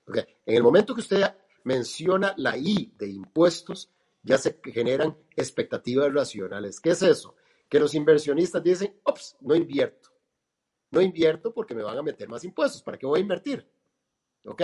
Okay. 0.06 0.24
En 0.44 0.56
el 0.56 0.62
momento 0.62 0.94
que 0.94 1.00
usted 1.00 1.22
menciona 1.62 2.34
la 2.36 2.58
I 2.58 2.92
de 2.98 3.08
impuestos, 3.08 3.90
ya 4.24 4.38
se 4.38 4.58
generan 4.64 5.16
expectativas 5.36 6.12
racionales. 6.12 6.80
¿Qué 6.80 6.90
es 6.90 7.02
eso? 7.02 7.36
Que 7.68 7.78
los 7.78 7.94
inversionistas 7.94 8.62
dicen, 8.62 8.98
ops, 9.04 9.36
no 9.40 9.54
invierto. 9.54 10.10
No 10.90 11.00
invierto 11.00 11.52
porque 11.52 11.74
me 11.74 11.82
van 11.82 11.98
a 11.98 12.02
meter 12.02 12.28
más 12.28 12.44
impuestos. 12.44 12.82
¿Para 12.82 12.98
qué 12.98 13.06
voy 13.06 13.18
a 13.20 13.22
invertir? 13.22 13.68
¿Ok? 14.44 14.62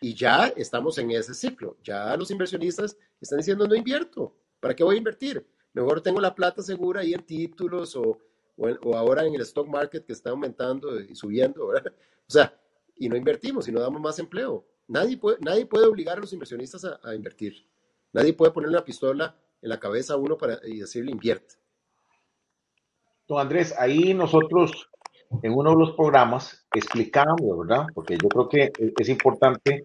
Y 0.00 0.14
ya 0.14 0.48
estamos 0.48 0.98
en 0.98 1.10
ese 1.10 1.34
ciclo. 1.34 1.76
Ya 1.82 2.16
los 2.16 2.30
inversionistas 2.30 2.96
están 3.20 3.38
diciendo, 3.38 3.66
no 3.66 3.74
invierto. 3.74 4.36
¿Para 4.60 4.74
qué 4.74 4.84
voy 4.84 4.96
a 4.96 4.98
invertir? 4.98 5.46
Mejor 5.72 6.00
tengo 6.00 6.20
la 6.20 6.34
plata 6.34 6.62
segura 6.62 7.00
ahí 7.00 7.14
en 7.14 7.24
títulos 7.24 7.96
o, 7.96 8.18
o, 8.56 8.96
ahora 8.96 9.24
en 9.24 9.34
el 9.34 9.40
stock 9.42 9.68
market 9.68 10.04
que 10.04 10.12
está 10.12 10.30
aumentando 10.30 11.00
y 11.00 11.14
subiendo. 11.14 11.68
O 11.68 12.30
sea, 12.30 12.54
y 12.96 13.08
no 13.08 13.16
invertimos 13.16 13.68
y 13.68 13.72
no 13.72 13.80
damos 13.80 14.00
más 14.00 14.18
empleo. 14.18 14.66
Nadie 14.88 15.16
puede, 15.16 15.38
nadie 15.40 15.66
puede 15.66 15.86
obligar 15.86 16.18
a 16.18 16.20
los 16.20 16.32
inversionistas 16.32 16.84
a, 16.84 17.14
invertir. 17.14 17.66
Nadie 18.12 18.32
puede 18.32 18.52
poner 18.52 18.70
una 18.70 18.84
pistola 18.84 19.36
en 19.60 19.68
la 19.68 19.78
cabeza 19.78 20.14
a 20.14 20.16
uno 20.16 20.36
para, 20.36 20.58
y 20.64 20.78
decirle 20.78 21.10
invierte. 21.10 21.54
Don 23.26 23.40
Andrés, 23.40 23.74
ahí 23.78 24.14
nosotros 24.14 24.88
en 25.42 25.52
uno 25.52 25.70
de 25.70 25.76
los 25.76 25.92
programas 25.92 26.66
explicamos, 26.74 27.58
¿verdad? 27.58 27.86
Porque 27.94 28.16
yo 28.16 28.28
creo 28.28 28.48
que 28.48 28.72
es 28.98 29.08
importante 29.08 29.84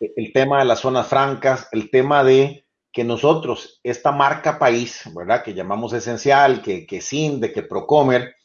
el 0.00 0.32
tema 0.32 0.58
de 0.58 0.64
las 0.64 0.80
zonas 0.80 1.06
francas, 1.06 1.68
el 1.72 1.90
tema 1.90 2.24
de 2.24 2.66
que 2.92 3.04
nosotros, 3.04 3.80
esta 3.82 4.12
marca 4.12 4.58
país, 4.58 5.02
¿verdad? 5.14 5.42
Que 5.42 5.54
llamamos 5.54 5.92
esencial, 5.92 6.62
que, 6.62 6.86
que 6.86 7.00
CINDE, 7.00 7.52
que 7.52 7.62
Procomer, 7.62 8.36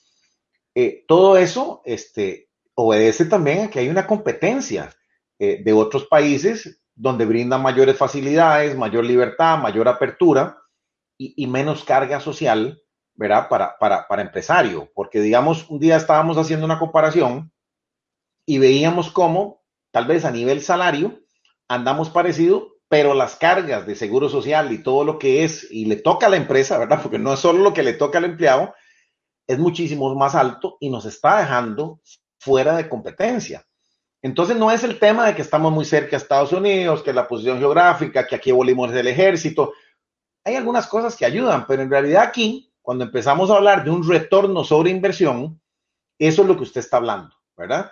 eh, 0.73 1.05
todo 1.07 1.37
eso 1.37 1.81
este, 1.85 2.49
obedece 2.73 3.25
también 3.25 3.61
a 3.61 3.69
que 3.69 3.79
hay 3.79 3.89
una 3.89 4.07
competencia 4.07 4.91
eh, 5.37 5.61
de 5.63 5.73
otros 5.73 6.05
países 6.05 6.81
donde 6.99 7.25
brindan 7.25 7.61
mayores 7.61 7.97
facilidades, 7.97 8.77
mayor 8.77 9.05
libertad, 9.05 9.57
mayor 9.57 9.87
apertura 9.87 10.57
y, 11.17 11.47
menos 11.47 11.83
carga 11.83 12.19
social 12.19 12.81
¿verdad? 13.15 13.49
Para, 13.49 13.77
para, 13.77 14.07
para 14.07 14.21
empresario, 14.21 14.89
porque 14.95 15.19
digamos, 15.19 15.69
un 15.69 15.77
día 15.77 15.97
estábamos 15.97 16.37
haciendo 16.37 16.65
una 16.65 16.79
comparación 16.79 17.51
y 18.45 18.59
veíamos 18.59 19.11
cómo, 19.11 19.61
tal 19.91 20.05
vez 20.05 20.23
a 20.23 20.31
nivel 20.31 20.61
salario, 20.61 21.19
andamos 21.67 22.09
parecido, 22.09 22.77
pero 22.87 23.13
las 23.13 23.35
cargas 23.35 23.85
de 23.85 23.95
seguro 23.95 24.29
social 24.29 24.71
y 24.71 24.81
todo 24.81 25.03
lo 25.03 25.19
que 25.19 25.43
es, 25.43 25.69
y 25.69 25.83
le 25.83 25.97
toca 25.97 26.27
a 26.27 26.29
la 26.29 26.37
empresa, 26.37 26.77
¿verdad? 26.77 27.01
Porque 27.01 27.19
no 27.19 27.33
es 27.33 27.41
solo 27.41 27.59
lo 27.59 27.73
que 27.73 27.83
le 27.83 27.91
toca 27.91 28.19
al 28.19 28.25
empleado, 28.25 28.73
es 29.47 29.59
muchísimo 29.59 30.15
más 30.15 30.33
alto 30.33 30.77
y 30.79 30.89
nos 30.89 31.03
está 31.03 31.39
dejando 31.39 31.99
fuera 32.39 32.77
de 32.77 32.87
competencia. 32.87 33.65
Entonces 34.21 34.57
no 34.57 34.71
es 34.71 34.83
el 34.83 34.99
tema 34.99 35.25
de 35.25 35.35
que 35.35 35.41
estamos 35.41 35.71
muy 35.71 35.85
cerca 35.85 36.15
a 36.15 36.19
Estados 36.19 36.51
Unidos, 36.51 37.03
que 37.03 37.13
la 37.13 37.27
posición 37.27 37.59
geográfica, 37.59 38.27
que 38.27 38.35
aquí 38.35 38.51
abolimos 38.51 38.91
del 38.91 39.07
ejército. 39.07 39.73
Hay 40.43 40.55
algunas 40.55 40.87
cosas 40.87 41.15
que 41.15 41.25
ayudan, 41.25 41.65
pero 41.67 41.81
en 41.81 41.89
realidad 41.89 42.23
aquí 42.23 42.69
cuando 42.81 43.03
empezamos 43.03 43.51
a 43.51 43.55
hablar 43.55 43.83
de 43.83 43.91
un 43.91 44.07
retorno 44.07 44.63
sobre 44.63 44.89
inversión, 44.89 45.61
eso 46.17 46.41
es 46.41 46.47
lo 46.47 46.57
que 46.57 46.63
usted 46.63 46.79
está 46.79 46.97
hablando, 46.97 47.35
¿verdad? 47.55 47.91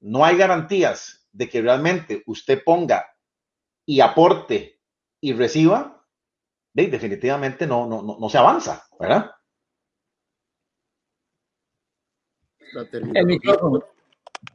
No 0.00 0.24
hay 0.24 0.38
garantías 0.38 1.28
de 1.32 1.50
que 1.50 1.60
realmente 1.60 2.22
usted 2.24 2.62
ponga 2.64 3.14
y 3.84 4.00
aporte 4.00 4.80
y 5.20 5.34
reciba, 5.34 6.02
definitivamente 6.72 7.66
no, 7.66 7.86
no, 7.86 8.02
no, 8.02 8.16
no 8.18 8.28
se 8.30 8.38
avanza, 8.38 8.86
¿verdad? 8.98 9.32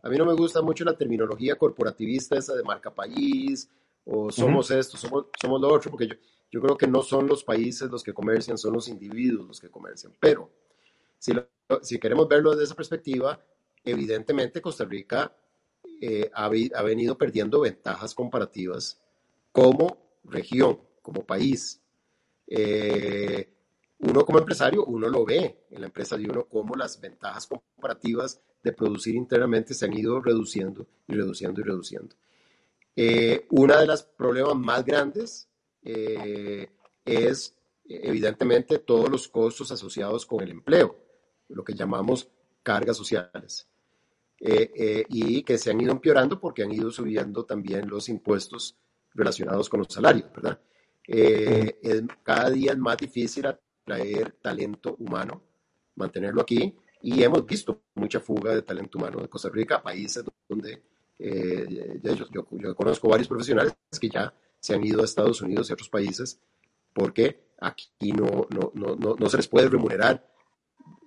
A 0.02 0.10
mí 0.10 0.18
no 0.18 0.26
me 0.26 0.34
gusta 0.34 0.62
mucho 0.62 0.84
la 0.84 0.98
terminología 0.98 1.56
corporativista 1.56 2.38
esa 2.38 2.56
de 2.56 2.64
marca 2.64 2.94
país 2.94 3.70
o 4.06 4.32
somos 4.32 4.70
esto, 4.72 4.98
somos, 4.98 5.28
somos 5.42 5.62
lo 5.62 5.74
otro, 5.74 5.92
porque 5.92 6.08
yo, 6.08 6.16
yo 6.52 6.62
creo 6.62 6.78
que 6.78 6.88
no 6.88 7.02
son 7.02 7.28
los 7.28 7.44
países 7.44 7.90
los 7.90 8.04
que 8.04 8.14
comercian, 8.14 8.58
son 8.58 8.74
los 8.74 8.88
individuos 8.88 9.48
los 9.48 9.60
que 9.60 9.70
comercian. 9.70 10.14
Pero 10.20 10.50
si, 11.18 11.34
si 11.82 12.00
queremos 12.00 12.28
verlo 12.28 12.52
desde 12.52 12.66
esa 12.66 12.76
perspectiva, 12.76 13.40
evidentemente 13.84 14.62
Costa 14.62 14.86
Rica 14.86 15.36
eh, 16.02 16.30
ha, 16.34 16.46
ha, 16.46 16.82
venido 16.84 17.18
perdiendo 17.18 17.62
ventajas 17.62 18.14
comparativas 18.14 19.02
como 19.52 19.98
región, 20.26 20.80
como 21.02 21.26
país. 21.26 21.82
Eh, 22.48 23.50
uno 24.00 24.26
como 24.26 24.40
empresario, 24.40 24.86
uno 24.86 25.08
lo 25.08 25.24
ve 25.26 25.66
en 25.72 25.82
la 25.82 25.88
empresa 25.88 26.18
de 26.18 26.26
uno 26.26 26.46
como 26.46 26.76
las 26.76 27.00
ventajas 27.00 27.48
comparativas 27.48 28.42
de 28.64 28.72
producir 28.72 29.16
internamente 29.16 29.74
se 29.74 29.86
han 29.86 29.94
ido 29.94 30.22
reduciendo 30.22 30.88
y 31.08 31.14
reduciendo 31.14 31.62
y 31.62 31.64
reduciendo. 31.64 32.16
Eh, 32.96 33.46
una 33.50 33.80
de 33.80 33.88
los 33.88 34.04
problemas 34.04 34.56
más 34.56 34.86
grandes 34.86 35.50
eh, 35.84 36.70
es 37.04 37.56
evidentemente 37.86 38.80
todos 38.80 39.10
los 39.10 39.28
costos 39.28 39.72
asociados 39.72 40.26
con 40.26 40.42
el 40.42 40.52
empleo, 40.52 40.98
lo 41.50 41.64
que 41.64 41.74
llamamos 41.74 42.30
cargas 42.64 42.96
sociales, 42.96 43.68
eh, 44.40 44.72
eh, 44.76 45.06
y 45.10 45.44
que 45.44 45.58
se 45.58 45.72
han 45.72 45.82
ido 45.82 45.92
empeorando 45.92 46.40
porque 46.40 46.64
han 46.64 46.72
ido 46.72 46.92
subiendo 46.92 47.46
también 47.46 47.88
los 47.90 48.10
impuestos 48.10 48.78
relacionados 49.14 49.70
con 49.70 49.80
los 49.80 49.94
salarios, 49.94 50.32
¿verdad? 50.34 50.60
cada 52.24 52.50
día 52.50 52.72
es 52.72 52.78
más 52.78 52.96
difícil 52.96 53.46
atraer 53.46 54.38
talento 54.42 54.96
humano, 55.00 55.42
mantenerlo 55.96 56.42
aquí, 56.42 56.74
y 57.04 57.22
hemos 57.22 57.46
visto 57.46 57.82
mucha 57.96 58.22
fuga 58.22 58.56
de 58.56 58.62
talento 58.62 58.98
humano 58.98 59.22
de 59.22 59.28
Costa 59.28 59.50
Rica 59.50 59.76
a 59.76 59.84
países 59.84 60.24
donde 60.48 60.82
yo, 61.20 62.26
yo 62.32 62.76
conozco 62.76 63.10
varios 63.10 63.28
profesionales 63.28 63.76
que 64.00 64.10
ya 64.10 64.34
se 64.60 64.74
han 64.74 64.84
ido 64.84 65.02
a 65.02 65.06
Estados 65.06 65.42
Unidos 65.42 65.70
y 65.70 65.74
otros 65.74 65.90
países 65.90 66.40
porque 66.94 67.52
aquí 67.60 68.14
no, 68.14 68.48
no, 68.50 68.72
no, 68.74 68.96
no 68.96 69.30
se 69.30 69.38
les 69.38 69.48
puede 69.48 69.68
remunerar 69.68 70.26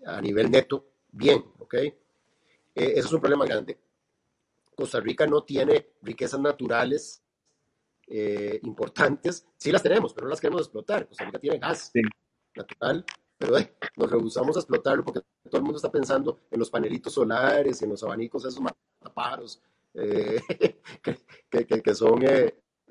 a 0.05 0.21
nivel 0.21 0.51
neto 0.51 0.87
bien, 1.11 1.43
¿ok? 1.59 1.75
Eh, 1.75 1.95
eso 2.75 3.09
es 3.09 3.13
un 3.13 3.21
problema 3.21 3.47
grande. 3.47 3.79
Costa 4.75 5.01
Rica 5.01 5.27
no 5.27 5.45
tiene 5.45 5.93
riquezas 6.03 6.41
naturales 6.41 7.23
importantes, 8.63 9.45
sí 9.57 9.73
las 9.73 9.83
tenemos, 9.83 10.15
pero 10.15 10.27
no 10.27 10.31
las 10.31 10.41
queremos 10.41 10.63
explotar. 10.63 11.09
Costa 11.09 11.25
Rica 11.25 11.39
tiene 11.41 11.59
gas 11.59 11.91
natural, 12.55 13.05
pero 13.37 13.57
nos 13.97 14.11
rehusamos 14.11 14.57
a 14.57 14.61
explotarlo 14.61 15.03
porque 15.03 15.23
todo 15.47 15.59
el 15.59 15.65
mundo 15.65 15.77
está 15.77 15.91
pensando 15.91 16.41
en 16.51 16.59
los 16.59 16.71
panelitos 16.71 17.13
solares, 17.13 17.81
en 17.83 17.91
los 17.91 18.03
abanicos, 18.03 18.45
esos 18.45 18.61
mataparos, 18.61 19.63
que, 19.95 21.67
que, 21.67 21.95
son 21.95 22.21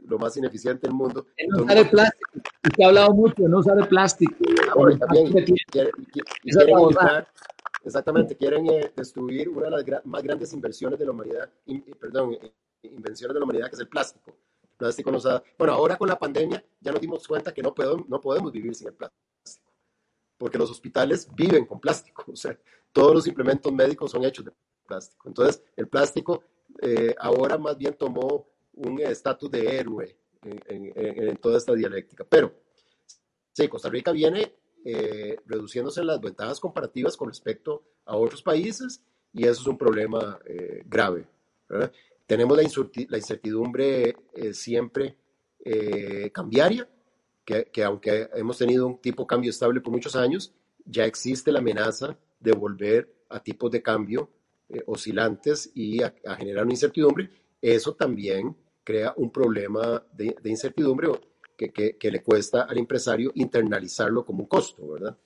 lo 0.08 0.18
más 0.18 0.36
ineficiente 0.38 0.88
del 0.88 0.96
mundo. 0.96 1.28
No 1.48 1.64
usar 1.64 1.78
el 1.78 1.90
plástico. 1.90 2.32
Usted 2.64 2.84
ha 2.84 2.88
hablado 2.88 3.14
mucho 3.14 3.44
de 3.44 3.50
no 3.50 3.60
usar 3.60 3.78
el 3.78 3.88
plástico. 3.88 4.36
exactamente, 7.84 8.36
quieren 8.36 8.68
eh, 8.68 8.92
destruir 8.96 9.50
una 9.50 9.78
de 9.78 9.92
las 9.92 10.06
más 10.06 10.24
grandes 10.24 10.52
inversiones 10.54 11.00
de 11.00 11.06
la 11.06 11.12
humanidad, 11.12 11.50
perdón, 12.00 12.34
eh, 12.42 12.52
invenciones 12.84 13.34
de 13.34 13.40
la 13.40 13.44
humanidad, 13.44 13.70
que 13.70 13.76
es 13.76 13.82
el 13.82 13.88
plástico. 13.88 14.32
El 14.64 14.78
plástico 14.78 15.12
nos 15.12 15.26
ha, 15.26 15.42
bueno, 15.58 15.74
ahora 15.74 15.98
con 15.98 16.10
la 16.10 16.18
pandemia 16.18 16.64
ya 16.82 16.92
nos 16.92 17.02
dimos 17.02 17.28
cuenta 17.28 17.54
que 17.54 17.62
no 17.62 17.74
podemos, 17.74 18.08
no 18.10 18.20
podemos 18.20 18.52
vivir 18.52 18.74
sin 18.76 18.88
el 18.88 18.94
plástico, 18.94 19.24
porque 20.38 20.58
los 20.58 20.72
hospitales 20.72 21.28
viven 21.34 21.66
con 21.66 21.80
plástico, 21.80 22.26
o 22.32 22.36
sea, 22.36 22.58
todos 22.92 23.14
los 23.14 23.28
implementos 23.28 23.72
médicos 23.74 24.12
son 24.12 24.24
hechos 24.24 24.46
de 24.46 24.52
plástico. 24.86 25.28
Entonces, 25.28 25.64
el 25.76 25.88
plástico 25.88 26.44
eh, 26.82 27.16
ahora 27.20 27.58
más 27.58 27.78
bien 27.78 27.94
tomó 27.94 28.48
un 28.74 29.00
estatus 29.02 29.50
de 29.50 29.78
héroe 29.78 30.18
en, 30.46 31.38
toda 31.38 31.58
esta 31.58 31.74
dialéctica. 31.74 32.26
Pero 32.28 32.54
sí, 33.52 33.68
Costa 33.68 33.90
Rica 33.90 34.12
viene 34.12 34.54
eh, 34.84 35.38
reduciéndose 35.46 36.04
las 36.04 36.20
ventajas 36.22 36.60
comparativas 36.60 37.18
con 37.18 37.30
respecto 37.30 37.84
a 38.06 38.16
otros 38.16 38.44
países 38.44 39.02
y 39.34 39.44
eso 39.44 39.62
es 39.62 39.68
un 39.68 39.78
problema 39.78 40.40
eh, 40.46 40.84
grave. 40.86 41.28
Tenemos 42.26 42.58
la, 42.58 42.64
incertidumbre 43.18 44.16
eh, 44.34 44.54
siempre 44.54 45.18
cambiaria, 46.32 46.88
que, 47.46 47.66
que, 47.66 47.84
aunque 47.84 48.30
hemos 48.34 48.58
tenido 48.58 48.88
un 48.88 48.98
tipo 49.00 49.24
de 49.24 49.28
cambio 49.28 49.52
estable 49.52 49.82
por 49.82 49.94
muchos 49.94 50.16
años, 50.16 50.54
ya 50.86 51.06
existe 51.06 51.52
la 51.52 51.60
amenaza 51.60 52.18
de 52.40 52.52
volver 52.52 53.14
a 53.30 53.40
tipos 53.40 53.72
de 53.72 53.82
cambio 53.82 54.30
oscilantes 54.88 55.72
y 55.74 56.02
a, 56.02 56.14
generar 56.38 56.64
una 56.64 56.74
incertidumbre. 56.74 57.30
Eso 57.62 57.94
también 57.94 58.56
crea 58.84 59.14
un 59.18 59.32
problema 59.32 60.04
de, 60.14 60.36
incertidumbre 60.46 61.10
que, 61.58 62.12
le 62.12 62.24
cuesta 62.24 62.64
al 62.64 62.78
empresario 62.78 63.32
internalizarlo 63.36 64.26
como 64.26 64.42
un 64.42 64.48
costo, 64.48 64.88
¿verdad? 64.88 65.18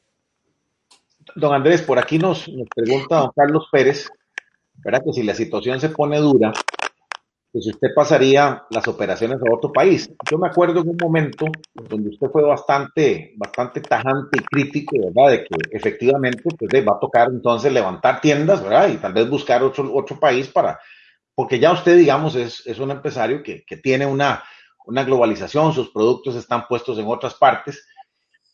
Don 1.35 1.53
Andrés, 1.53 1.81
por 1.81 1.99
aquí 1.99 2.17
nos 2.17 2.49
pregunta 2.75 3.19
don 3.19 3.31
Carlos 3.35 3.67
Pérez, 3.71 4.09
¿verdad? 4.75 5.03
Que 5.03 5.13
si 5.13 5.23
la 5.23 5.35
situación 5.35 5.79
se 5.79 5.89
pone 5.89 6.17
dura, 6.19 6.51
que 7.51 7.61
si 7.61 7.71
usted 7.71 7.89
pasaría 7.95 8.63
las 8.69 8.87
operaciones 8.87 9.39
a 9.41 9.53
otro 9.53 9.71
país. 9.71 10.09
Yo 10.29 10.37
me 10.37 10.47
acuerdo 10.47 10.81
en 10.81 10.89
un 10.89 10.97
momento 11.01 11.47
donde 11.73 12.09
usted 12.09 12.27
fue 12.31 12.43
bastante, 12.43 13.33
bastante 13.37 13.81
tajante 13.81 14.39
y 14.39 14.43
crítico, 14.43 14.97
¿verdad? 14.97 15.31
De 15.31 15.43
que 15.43 15.55
efectivamente 15.71 16.43
pues, 16.43 16.87
va 16.87 16.95
a 16.95 16.99
tocar 16.99 17.29
entonces 17.29 17.73
levantar 17.73 18.21
tiendas, 18.21 18.61
¿verdad? 18.61 18.89
Y 18.89 18.97
tal 18.97 19.13
vez 19.13 19.27
buscar 19.29 19.63
otro, 19.63 19.91
otro 19.93 20.19
país 20.19 20.47
para, 20.47 20.79
porque 21.39 21.57
ya 21.57 21.71
usted, 21.71 21.95
digamos, 21.95 22.35
es, 22.35 22.67
es 22.67 22.79
un 22.79 22.91
empresario 22.91 23.41
que, 23.41 23.63
que 23.65 23.77
tiene 23.77 24.05
una, 24.05 24.43
una, 24.85 25.05
globalización, 25.05 25.71
sus 25.71 25.89
productos 25.89 26.35
están 26.35 26.67
puestos 26.67 26.99
en 26.99 27.07
otras 27.07 27.33
partes. 27.33 27.87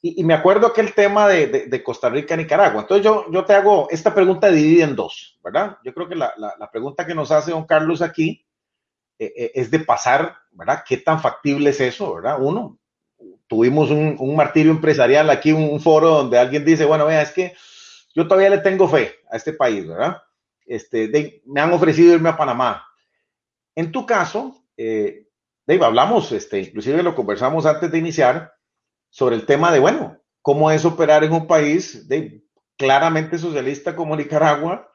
Y, 0.04 0.24
me 0.24 0.36
acuerdo 0.36 0.72
que 0.72 0.82
el 0.82 0.94
tema 0.94 1.28
de, 1.28 1.66
de, 1.68 1.84
Costa 1.84 2.10
Rica, 2.10 2.38
Nicaragua. 2.38 2.82
Entonces 2.82 3.04
yo, 3.04 3.26
yo 3.32 3.44
te 3.44 3.54
hago 3.54 3.88
esta 3.90 4.14
pregunta 4.14 4.52
dividida 4.52 4.84
en 4.84 4.96
dos, 4.96 5.40
¿verdad? 5.44 5.80
Yo 5.84 5.96
creo 5.96 6.08
que 6.08 6.14
la, 6.14 6.32
la, 6.38 6.70
pregunta 6.70 7.08
que 7.08 7.16
nos 7.16 7.32
hace 7.32 7.50
don 7.50 7.66
Carlos 7.66 8.04
aquí 8.04 8.45
eh, 9.20 9.34
eh, 9.36 9.52
es 9.56 9.72
de 9.72 9.80
pasar, 9.80 10.36
¿verdad? 10.52 10.84
¿Qué 10.88 10.98
tan 10.98 11.22
factible 11.22 11.70
es 11.70 11.82
eso, 11.82 12.16
¿verdad? 12.16 12.38
Uno, 12.40 12.78
tuvimos 13.48 13.92
un, 13.92 14.36
martirio 14.36 14.72
empresarial 14.72 15.30
aquí, 15.30 15.52
un, 15.52 15.70
un, 15.70 15.80
foro 15.80 16.10
donde 16.10 16.38
alguien 16.38 16.66
dice, 16.66 16.86
bueno, 16.86 17.06
vea, 17.06 17.22
es 17.22 17.32
que 17.32 17.56
yo 18.14 18.28
todavía 18.28 18.50
le 18.50 18.60
tengo 18.60 18.88
fe 18.88 19.16
a 19.30 19.38
este 19.38 19.54
país, 19.54 19.88
¿verdad? 19.88 20.18
este, 20.66 21.42
me 21.46 21.62
han 21.62 21.72
ofrecido 21.74 22.14
irme 22.14 22.30
a 22.30 22.38
Panamá. 22.38 22.86
En 23.76 23.92
tu 23.92 24.06
caso, 24.06 24.64
eh, 24.78 25.28
Dave, 25.66 25.86
hablamos, 25.86 26.32
este, 26.32 26.60
inclusive 26.60 27.04
lo 27.04 27.16
conversamos 27.16 27.66
antes 27.66 27.92
de 27.92 27.98
iniciar, 27.98 28.54
sobre 29.10 29.36
el 29.36 29.46
tema 29.46 29.72
de, 29.72 29.80
bueno, 29.80 30.18
cómo 30.42 30.72
es 30.72 30.86
operar 30.86 31.24
en 31.24 31.34
un 31.34 31.48
país 31.48 32.08
claramente 32.78 33.38
socialista 33.38 33.96
como 33.96 34.16
Nicaragua, 34.16 34.92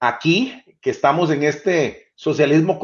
aquí, 0.00 0.62
que 0.80 0.90
estamos 0.90 1.30
en 1.30 1.42
este 1.42 2.12
socialismo 2.14 2.78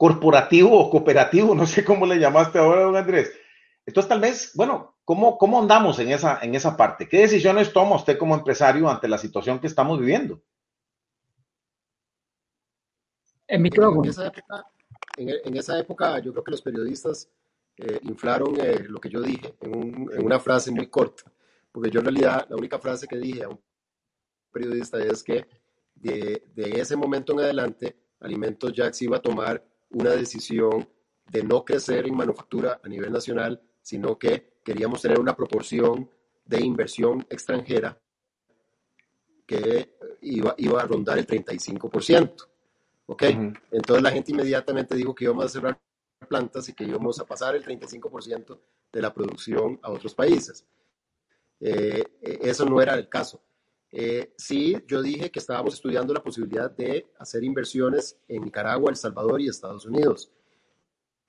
corporativo 0.00 0.80
o 0.80 0.88
cooperativo, 0.88 1.54
no 1.54 1.66
sé 1.66 1.84
cómo 1.84 2.06
le 2.06 2.18
llamaste 2.18 2.58
ahora, 2.58 2.84
don 2.84 2.96
Andrés. 2.96 3.30
Entonces, 3.84 4.08
tal 4.08 4.18
vez, 4.18 4.52
bueno, 4.54 4.96
¿cómo, 5.04 5.36
cómo 5.36 5.60
andamos 5.60 5.98
en 5.98 6.10
esa, 6.10 6.38
en 6.40 6.54
esa 6.54 6.74
parte? 6.74 7.06
¿Qué 7.06 7.18
decisiones 7.18 7.70
toma 7.70 7.96
usted 7.96 8.16
como 8.16 8.34
empresario 8.34 8.88
ante 8.88 9.08
la 9.08 9.18
situación 9.18 9.58
que 9.60 9.66
estamos 9.66 10.00
viviendo? 10.00 10.40
En 13.46 13.60
micrófono. 13.60 14.10
En 15.18 15.56
esa 15.58 15.78
época, 15.78 16.18
yo 16.20 16.32
creo 16.32 16.44
que 16.44 16.52
los 16.52 16.62
periodistas 16.62 17.28
eh, 17.76 18.00
inflaron 18.04 18.58
eh, 18.58 18.78
lo 18.88 18.98
que 19.00 19.10
yo 19.10 19.20
dije 19.20 19.54
en, 19.60 20.24
una 20.24 20.40
frase 20.40 20.70
muy 20.70 20.86
corta, 20.86 21.30
porque 21.70 21.90
yo 21.90 22.00
en 22.00 22.06
realidad 22.06 22.46
la 22.48 22.56
única 22.56 22.78
frase 22.78 23.06
que 23.06 23.18
dije 23.18 23.44
a 23.44 23.50
un 23.50 23.60
periodista 24.50 24.98
es 24.98 25.22
que 25.22 25.46
de, 25.94 26.42
ese 26.56 26.96
momento 26.96 27.34
en 27.34 27.40
adelante, 27.40 27.98
Alimentos 28.20 28.72
Jax 28.74 29.02
iba 29.02 29.18
a 29.18 29.22
tomar 29.22 29.62
una 29.90 30.10
decisión 30.10 30.88
de 31.30 31.42
no 31.44 31.64
crecer 31.64 32.06
en 32.06 32.16
manufactura 32.16 32.80
a 32.82 32.88
nivel 32.88 33.12
nacional, 33.12 33.62
sino 33.82 34.18
que 34.18 34.58
queríamos 34.64 35.02
tener 35.02 35.18
una 35.18 35.36
proporción 35.36 36.10
de 36.44 36.60
inversión 36.60 37.26
extranjera 37.30 38.00
que 39.46 39.96
iba, 40.22 40.54
iba 40.58 40.80
a 40.80 40.86
rondar 40.86 41.18
el 41.18 41.26
35%. 41.26 42.48
¿ok? 43.06 43.22
Entonces 43.72 44.02
la 44.02 44.10
gente 44.10 44.32
inmediatamente 44.32 44.94
dijo 44.94 45.14
que 45.14 45.24
íbamos 45.24 45.44
a 45.44 45.48
cerrar 45.48 45.80
plantas 46.28 46.68
y 46.68 46.74
que 46.74 46.84
íbamos 46.84 47.18
a 47.18 47.24
pasar 47.24 47.56
el 47.56 47.64
35% 47.64 48.60
de 48.92 49.02
la 49.02 49.12
producción 49.12 49.78
a 49.82 49.90
otros 49.90 50.14
países. 50.14 50.64
Eh, 51.60 52.04
eh, 52.22 52.38
eso 52.42 52.64
no 52.64 52.80
era 52.80 52.94
el 52.94 53.08
caso. 53.08 53.42
Eh, 53.92 54.32
sí, 54.36 54.76
yo 54.86 55.02
dije 55.02 55.30
que 55.30 55.40
estábamos 55.40 55.74
estudiando 55.74 56.14
la 56.14 56.22
posibilidad 56.22 56.70
de 56.70 57.10
hacer 57.18 57.42
inversiones 57.42 58.16
en 58.28 58.42
Nicaragua, 58.42 58.90
El 58.90 58.96
Salvador 58.96 59.40
y 59.40 59.48
Estados 59.48 59.86
Unidos. 59.86 60.30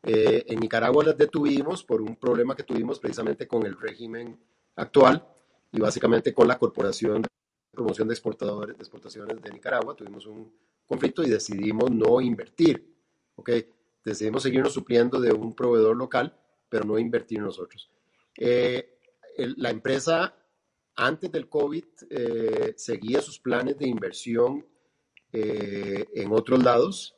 en 0.03 0.59
Nicaragua 0.59 1.03
las 1.03 1.18
detuvimos 1.18 1.84
por 1.84 2.01
un 2.01 2.16
problema 2.16 2.55
que 2.55 2.64
tuvimos 2.64 2.99
precisamente 2.99 3.47
con 3.47 3.66
el 3.66 3.80
régimen 3.80 4.39
actual 4.76 5.28
y 5.72 5.80
básicamente 5.80 6.34
con 6.34 6.47
la 6.47 6.57
Corporación 6.57 7.22
de 7.22 7.28
Promoción 7.72 8.07
de, 8.07 8.14
Exportadores, 8.14 8.78
de 8.78 8.84
Exportaciones 8.84 9.41
de 9.41 9.51
Nicaragua. 9.51 9.95
Tuvimos 9.95 10.26
un 10.26 10.53
conflicto 10.86 11.24
y 11.24 11.30
decidimos 11.30 11.89
no 11.89 12.20
invertir. 12.20 12.91
¿ok? 13.36 13.49
Decidimos 14.03 14.43
seguirnos 14.43 14.74
supliendo 14.74 15.20
de 15.20 15.32
un 15.32 15.55
proveedor 15.55 15.95
local, 15.95 16.36
pero 16.68 16.84
no 16.84 16.97
invertir 16.97 17.39
nosotros. 17.39 17.89
Eh, 18.38 18.97
la 19.38 19.70
empresa 19.70 20.36
antes 20.95 21.31
del 21.31 21.47
COVID 21.49 21.83
eh, 22.09 22.73
seguía 22.77 23.21
sus 23.21 23.39
planes 23.39 23.77
de 23.77 23.87
inversión 23.87 24.65
eh, 25.31 26.05
en 26.13 26.31
otros 26.31 26.63
lados 26.63 27.15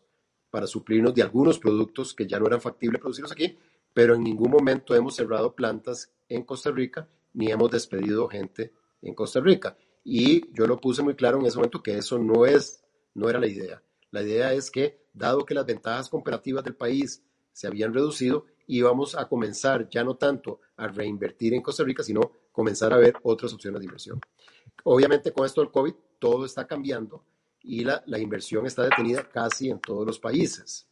para 0.49 0.67
suplirnos 0.67 1.15
de 1.15 1.23
algunos 1.23 1.57
productos 1.57 2.13
que 2.13 2.27
ya 2.27 2.39
no 2.39 2.45
eran 2.45 2.61
factibles 2.61 3.01
producirlos 3.01 3.31
aquí, 3.31 3.57
pero 3.93 4.15
en 4.15 4.23
ningún 4.23 4.51
momento 4.51 4.93
hemos 4.95 5.15
cerrado 5.15 5.55
plantas 5.55 6.11
en 6.29 6.43
Costa 6.43 6.71
Rica 6.71 7.07
ni 7.33 7.51
hemos 7.51 7.71
despedido 7.71 8.27
gente 8.27 8.73
en 9.01 9.15
Costa 9.15 9.39
Rica. 9.39 9.75
Y 10.03 10.53
yo 10.53 10.67
lo 10.67 10.79
puse 10.79 11.01
muy 11.01 11.15
claro 11.15 11.39
en 11.39 11.45
ese 11.45 11.57
momento 11.57 11.81
que 11.81 11.97
eso 11.97 12.19
no 12.19 12.45
es 12.45 12.83
no 13.15 13.29
era 13.29 13.39
la 13.39 13.47
idea. 13.47 13.81
La 14.11 14.21
idea 14.21 14.53
es 14.53 14.69
que, 14.69 15.07
dado 15.13 15.45
que 15.45 15.53
las 15.53 15.65
ventajas 15.65 16.09
comparativas 16.09 16.63
del 16.63 16.75
país 16.75 17.23
se 17.51 17.67
habían 17.67 17.93
reducido, 17.93 18.45
íbamos 18.67 19.15
a 19.15 19.27
comenzar 19.27 19.89
ya 19.89 20.03
no 20.03 20.15
tanto 20.15 20.59
a 20.77 20.87
reinvertir 20.87 21.53
en 21.53 21.61
Costa 21.61 21.83
Rica, 21.83 22.03
sino 22.03 22.31
comenzar 22.53 22.93
a 22.93 22.97
ver 22.97 23.15
otras 23.23 23.53
opciones 23.53 23.81
de 23.81 23.85
inversión. 23.85 24.21
Obviamente 24.85 25.33
con 25.33 25.45
esto 25.45 25.59
del 25.59 25.71
COVID 25.71 25.93
todo 26.19 26.45
está 26.45 26.65
cambiando 26.65 27.25
y 27.61 27.83
la, 27.83 28.01
inversión 28.17 28.65
está 28.65 28.83
detenida 28.83 29.27
casi 29.29 29.69
en 29.69 29.79
todos 29.79 30.07
los 30.07 30.19
países. 30.19 30.87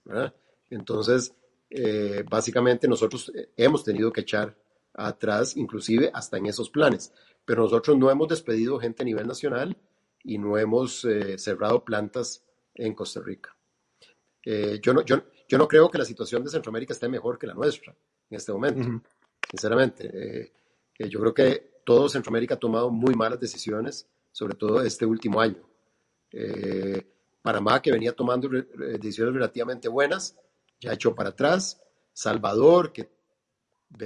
Entonces, 0.69 1.33
eh, 1.69 2.25
básicamente 2.29 2.89
nosotros 2.89 3.31
eh, 3.33 3.51
hemos 3.55 3.85
tenido 3.85 4.11
que 4.11 4.21
echar 4.21 4.57
atrás, 4.93 5.55
inclusive 5.55 6.11
hasta 6.13 6.37
en 6.37 6.47
esos 6.47 6.69
planes, 6.69 7.13
pero 7.45 7.63
nosotros 7.63 7.97
no 7.97 8.11
hemos 8.11 8.27
despedido 8.27 8.79
gente 8.79 9.03
a 9.03 9.05
nivel 9.05 9.25
nacional 9.27 9.77
y 10.23 10.37
no 10.37 10.57
hemos 10.57 11.05
eh, 11.05 11.37
cerrado 11.37 11.83
plantas 11.83 12.43
en 12.75 12.93
Costa 12.93 13.21
Rica. 13.21 13.55
Eh, 14.43 14.79
yo, 14.81 14.93
no, 14.93 15.03
yo, 15.03 15.23
yo, 15.47 15.57
no 15.57 15.67
creo 15.67 15.89
que 15.89 15.97
la 15.97 16.05
situación 16.05 16.43
de 16.43 16.49
Centroamérica 16.49 16.93
esté 16.93 17.07
mejor 17.07 17.37
que 17.37 17.47
la 17.47 17.53
nuestra 17.53 17.95
en 18.29 18.37
este 18.37 18.51
momento, 18.51 19.01
sinceramente. 19.49 20.09
Eh, 20.13 20.51
yo 20.97 21.19
creo 21.19 21.33
que 21.33 21.81
todo 21.83 22.09
Centroamérica 22.09 22.55
ha 22.55 22.59
tomado 22.59 22.89
muy 22.89 23.15
malas 23.15 23.39
decisiones, 23.39 24.07
sobre 24.31 24.55
todo 24.55 24.81
este 24.81 25.05
último 25.05 25.41
año. 25.41 25.57
Panamá, 27.41 27.81
que 27.81 27.91
venía 27.91 28.13
tomando 28.13 28.49
decisiones 28.49 29.33
relativamente 29.33 29.87
buenas, 29.87 30.37
ya 30.79 30.93
hecho 30.93 31.15
para 31.15 31.29
atrás. 31.29 31.81
Salvador, 32.13 32.91
que 32.91 33.09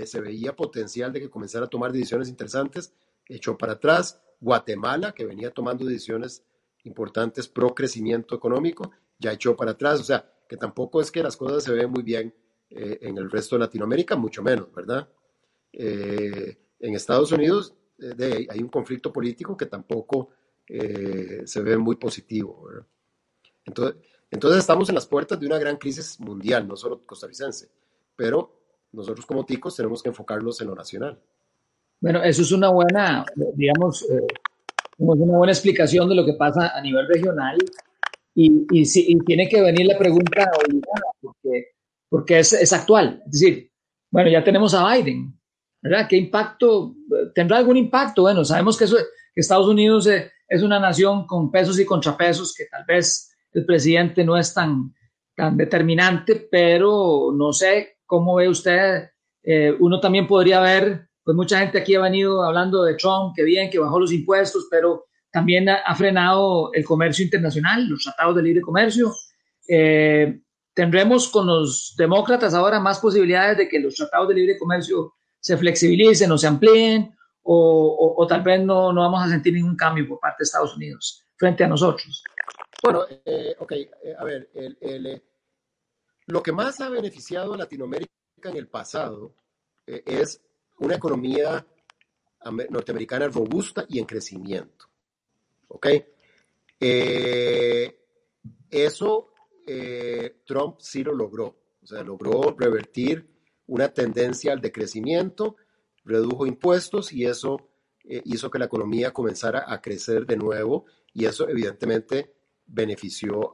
se 0.06 0.22
veía 0.22 0.56
potencial 0.56 1.12
de 1.12 1.20
que 1.20 1.30
comenzara 1.30 1.66
a 1.66 1.70
tomar 1.70 1.92
decisiones 1.92 2.30
interesantes, 2.30 2.94
echó 3.28 3.58
para 3.58 3.74
atrás. 3.74 4.22
Guatemala, 4.40 5.14
que 5.14 5.26
venía 5.26 5.52
tomando 5.52 5.86
decisiones 5.86 6.44
importantes 6.84 7.48
pro 7.48 7.74
crecimiento 7.74 8.36
económico, 8.36 8.92
ya 9.18 9.32
echó 9.32 9.56
para 9.56 9.72
atrás. 9.72 10.00
O 10.00 10.04
sea, 10.04 10.32
que 10.48 10.58
tampoco 10.58 11.02
es 11.02 11.12
que 11.12 11.24
las 11.24 11.38
cosas 11.38 11.64
se 11.64 11.72
ven 11.72 11.90
muy 11.90 12.04
bien 12.04 12.34
eh, 12.70 13.00
en 13.02 13.18
el 13.18 13.30
resto 13.30 13.56
de 13.56 13.62
Latinoamérica, 13.62 14.16
mucho 14.16 14.44
menos, 14.44 14.74
¿verdad? 14.74 15.08
Eh, 15.72 16.58
en 16.80 16.95
Estados 16.95 17.32
Unidos 17.32 17.73
eh, 17.99 18.47
hay 18.49 18.59
un 18.59 18.69
conflicto 18.69 19.11
político 19.11 19.55
que 19.55 19.65
tampoco 19.65 20.30
se 20.67 21.61
ve 21.61 21.78
muy 21.78 21.95
positivo. 21.95 22.67
Entonces, 23.65 24.01
entonces 24.32 24.59
estamos 24.61 24.89
en 24.89 24.95
las 24.95 25.05
puertas 25.05 25.39
de 25.39 25.45
una 25.45 25.59
gran 25.59 25.78
crisis 25.78 26.19
mundial, 26.19 26.67
no 26.67 26.76
solo 26.76 27.05
costarricense, 27.05 27.69
pero 28.15 28.51
nosotros 28.91 29.26
como 29.26 29.45
ticos 29.45 29.76
tenemos 29.76 30.01
que 30.01 30.09
enfocarnos 30.09 30.59
en 30.61 30.67
lo 30.67 30.76
nacional. 30.76 31.19
Bueno, 31.99 32.23
eso 32.23 32.41
es 32.41 32.51
una 32.51 32.69
buena, 32.69 33.26
digamos, 33.53 34.05
una 34.97 35.38
buena 35.38 35.53
explicación 35.53 36.09
de 36.09 36.15
lo 36.15 36.26
que 36.26 36.34
pasa 36.34 36.71
a 36.76 36.82
nivel 36.82 37.07
regional 37.07 37.57
y, 38.34 38.65
y, 38.71 39.19
tiene 39.19 39.47
que 39.47 39.61
venir 39.61 39.86
la 39.88 39.97
pregunta 39.97 40.49
obligada 40.57 41.11
porque, 41.21 41.67
porque 42.09 42.39
es, 42.39 42.53
es, 42.53 42.73
actual. 42.73 43.21
Es 43.26 43.32
decir, 43.32 43.71
bueno, 44.11 44.30
ya 44.30 44.43
tenemos 44.43 44.73
a 44.73 44.93
Biden, 44.93 45.39
¿verdad? 45.86 46.08
¿Qué 46.10 46.18
impacto? 46.18 46.96
¿Tendrá 47.36 47.58
algún 47.58 47.78
impacto? 47.78 48.24
Bueno, 48.24 48.44
sabemos 48.44 48.76
que, 48.76 48.86
eso, 48.86 48.98
que 48.98 49.42
Estados 49.42 49.68
Unidos 49.68 50.10
es 50.48 50.64
una 50.64 50.80
nación 50.80 51.28
con 51.28 51.52
pesos 51.52 51.80
y 51.80 51.86
contrapesos, 51.86 52.56
que 52.56 52.66
tal 52.66 52.84
vez 52.88 53.32
el 53.54 53.66
presidente 53.66 54.24
no 54.24 54.36
es 54.36 54.52
tan, 54.52 54.96
tan 55.36 55.56
determinante, 55.56 56.48
pero 56.50 57.32
no 57.32 57.54
sé 57.54 57.98
cómo 58.08 58.34
ve 58.34 58.50
usted. 58.50 59.12
Eh, 59.44 59.76
uno 59.80 60.00
también 60.00 60.26
podría 60.26 60.60
ver, 60.60 61.08
pues 61.24 61.38
mucha 61.38 61.60
gente 61.60 61.78
aquí 61.78 61.94
ha 61.94 62.02
venido 62.02 62.44
hablando 62.44 62.84
de 62.84 62.96
Trump, 62.96 63.36
que 63.36 63.44
bien, 63.44 63.70
que 63.70 63.78
bajó 63.78 64.00
los 64.00 64.12
impuestos, 64.12 64.66
pero 64.72 65.06
también 65.32 65.70
ha, 65.70 65.94
frenado 65.94 66.74
el 66.74 66.84
comercio 66.84 67.24
internacional, 67.24 67.88
los 67.88 68.04
tratados 68.06 68.38
de 68.38 68.42
libre 68.42 68.62
comercio. 68.62 69.14
Eh, 69.68 70.40
¿Tendremos 70.74 71.30
con 71.30 71.46
los 71.46 71.94
demócratas 71.96 72.56
ahora 72.56 72.80
más 72.80 72.98
posibilidades 73.00 73.60
de 73.60 73.70
que 73.70 73.80
los 73.80 73.94
tratados 73.94 74.30
de 74.30 74.34
libre 74.34 74.58
comercio 74.58 75.14
se 75.46 75.58
flexibilicen 75.58 76.32
o 76.32 76.39
se 76.39 76.48
amplíen? 76.48 77.16
O, 77.43 78.26
tal 78.28 78.41
vez 78.41 78.66
no, 78.66 78.91
no, 78.91 79.02
vamos 79.02 79.24
a 79.24 79.30
sentir 79.30 79.54
ningún 79.54 79.76
cambio 79.76 80.08
por 80.08 80.20
parte 80.20 80.38
de 80.39 80.46
Estados 80.46 80.76
Unidos 80.76 81.24
frente 81.36 81.64
a 81.64 81.68
nosotros? 81.68 82.24
Bueno, 82.82 83.04
eh, 83.24 83.56
ok, 83.60 83.72
eh, 83.72 84.16
a 84.18 84.24
ver, 84.24 84.50
el, 84.56 85.22
lo 86.26 86.41
que 86.41 86.52
más 86.52 86.82
ha 86.82 86.89
beneficiado 86.89 87.54
a 87.54 87.58
Latinoamérica 87.58 88.10
en 88.46 88.58
el 88.58 88.68
pasado 88.68 89.36
es 89.86 90.41
una 90.80 90.96
economía 90.96 91.64
norteamericana 92.72 93.28
robusta 93.28 93.86
y 93.88 94.00
en 94.00 94.06
crecimiento. 94.06 94.89
¿Ok? 95.68 95.88
Eh, 96.80 98.00
eso 98.72 99.32
eh, 99.68 100.38
Trump 100.43 100.78
sí 100.80 101.04
lo 101.04 101.14
logró. 101.14 101.56
O 101.84 101.86
sea, 101.86 102.02
logró 102.02 102.56
revertir 102.58 103.35
una 103.68 103.89
tendencia 103.89 104.53
al 104.53 104.61
decrecimiento, 104.61 105.55
redujo 106.03 106.45
impuestos 106.45 107.11
y 107.11 107.26
eso 107.26 107.70
eh, 108.03 108.22
hizo 108.26 108.49
que 108.51 108.59
la 108.59 108.66
economía 108.66 109.11
comenzara 109.11 109.66
a 109.68 109.82
crecer 109.82 110.26
de 110.26 110.38
nuevo 110.38 110.86
y 111.13 111.26
eso 111.26 111.47
evidentemente 111.49 112.34
benefició, 112.68 113.53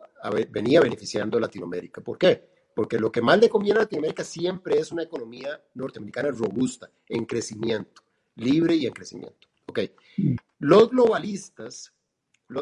venía 0.49 0.82
beneficiando 0.82 1.38
a 1.38 1.41
Latinoamérica. 1.41 2.01
¿Por 2.01 2.18
qué? 2.18 2.49
Porque 2.74 2.99
lo 2.99 3.12
que 3.12 3.22
más 3.22 3.39
le 3.39 3.49
conviene 3.49 3.80
a 3.80 3.84
Latinoamérica 3.84 4.24
siempre 4.24 4.80
es 4.80 4.91
una 4.91 5.03
economía 5.03 5.62
norteamericana 5.74 6.32
robusta, 6.32 6.89
en 7.07 7.26
crecimiento, 7.26 8.01
libre 8.36 8.76
y 8.76 8.86
en 8.86 8.93
crecimiento. 8.93 9.47
¿Ok? 9.68 9.80
Mm. 10.18 10.36
Los 10.59 10.89
globalistas 10.89 11.93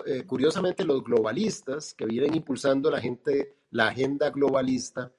eh, 0.05 0.23
curiosamente 0.25 0.85
los 0.85 1.03
globalistas 1.03 1.95
que 1.95 2.05
vienen 2.05 2.35
impulsando 2.35 2.91
la, 2.91 3.01
gente, 3.01 3.55
la 3.71 3.87
agenda 3.87 4.29
globalista 4.29 5.11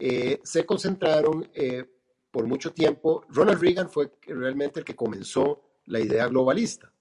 eh, 0.00 0.40
se 0.42 0.66
concentraron 0.66 1.48
eh, 1.54 1.84
por 2.30 2.46
mucho 2.46 2.72
tiempo. 2.72 3.24
Ronald 3.28 3.60
Reagan 3.60 3.90
fue 3.90 4.10
realmente 4.22 4.80
el 4.80 4.84
que 4.84 4.96
comenzó 4.96 5.62
la 5.86 6.00
idea 6.00 6.26
globalista, 6.28 6.92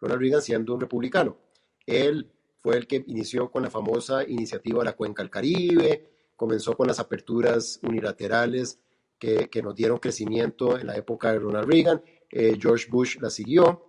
Ronald 0.00 0.20
Reagan 0.20 0.42
siendo 0.42 0.74
un 0.74 0.80
republicano. 0.80 1.38
Él 1.86 2.30
fue 2.56 2.76
el 2.76 2.86
que 2.86 3.04
inició 3.06 3.50
con 3.50 3.62
la 3.62 3.70
famosa 3.70 4.24
iniciativa 4.24 4.84
la 4.84 4.96
Cuenca 4.96 5.22
del 5.22 5.30
Caribe, 5.30 6.10
comenzó 6.36 6.76
con 6.76 6.86
las 6.86 6.98
aperturas 6.98 7.80
unilaterales 7.82 8.80
que, 9.18 9.48
que 9.48 9.62
nos 9.62 9.74
dieron 9.74 9.98
crecimiento 9.98 10.78
en 10.78 10.86
la 10.86 10.96
época 10.96 11.32
de 11.32 11.38
Ronald 11.40 11.68
Reagan. 11.68 12.02
George 12.30 12.86
Bush 12.90 13.18
la 13.20 13.30
siguió. 13.30 13.88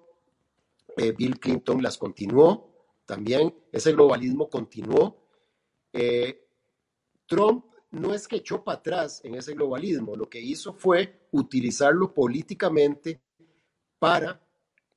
Eh, 0.99 1.13
Bill 1.13 1.39
Clinton 1.39 1.81
las 1.81 1.97
continuó 1.97 2.69
también, 3.05 3.55
ese 3.71 3.93
globalismo 3.93 4.49
continuó. 4.49 5.17
Eh, 5.93 6.45
Trump 7.25 7.65
no 7.91 8.13
es 8.13 8.27
que 8.27 8.37
echó 8.37 8.63
para 8.63 8.79
atrás 8.79 9.21
en 9.23 9.35
ese 9.35 9.53
globalismo, 9.53 10.15
lo 10.15 10.29
que 10.29 10.39
hizo 10.39 10.73
fue 10.73 11.27
utilizarlo 11.31 12.13
políticamente 12.13 13.21
para 13.97 14.41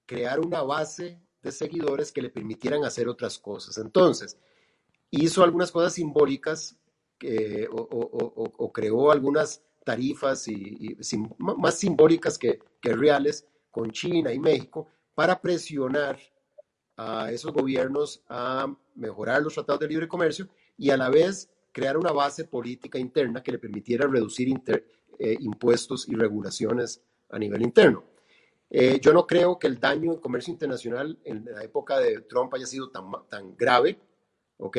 crear 0.07 0.41
una 0.41 0.63
base 0.63 1.21
de 1.43 1.53
seguidores 1.53 2.13
que 2.13 2.23
le 2.23 2.31
permitieran 2.31 2.85
hacer 2.85 3.09
otras 3.09 3.39
cosas. 3.39 3.79
Entonces, 3.79 4.39
hizo 5.11 5.43
algunas 5.43 5.73
cosas 5.73 5.95
simbólicas 5.95 6.77
o, 7.71 8.73
creó 8.73 9.11
algunas 9.11 9.63
tarifas 9.85 10.47
y, 10.49 10.97
más 11.39 11.79
simbólicas 11.79 12.39
que 12.39 12.61
reales 12.83 13.47
con 13.71 13.91
China 13.91 14.33
y 14.33 14.39
México, 14.39 14.89
para 15.15 15.41
presionar 15.41 16.19
a 16.97 17.31
esos 17.33 17.53
gobiernos 17.53 18.23
a 18.29 18.73
mejorar 18.95 19.43
los 19.43 19.55
tratados 19.55 19.81
de 19.81 19.89
libre 19.89 20.09
comercio 20.09 20.49
y 20.77 20.91
a 20.91 20.97
la 20.97 21.09
vez 21.09 21.51
crear 21.73 21.97
una 21.97 22.13
base 22.13 22.45
política 22.45 22.99
interna 22.99 23.43
que 23.43 23.53
le 23.53 23.59
permitiera 23.59 24.07
reducir 24.07 24.49
eh, 25.19 25.37
impuestos 25.41 26.09
y 26.09 26.15
regulaciones 26.15 27.03
a 27.31 27.39
nivel 27.39 27.63
interno. 27.63 28.05
Eh, 28.71 29.01
yo 29.01 29.13
no 29.13 29.27
creo 29.27 29.59
que 29.59 29.67
el 29.67 29.81
daño 29.81 30.13
en 30.13 30.21
comercio 30.21 30.53
internacional 30.53 31.19
en 31.25 31.45
la 31.45 31.63
época 31.63 31.99
de 31.99 32.23
Trump 32.23 32.55
haya 32.55 32.67
sido 32.67 32.91
tan, 32.91 33.05
tan 33.29 33.57
grave, 33.57 33.99
¿ok? 34.59 34.79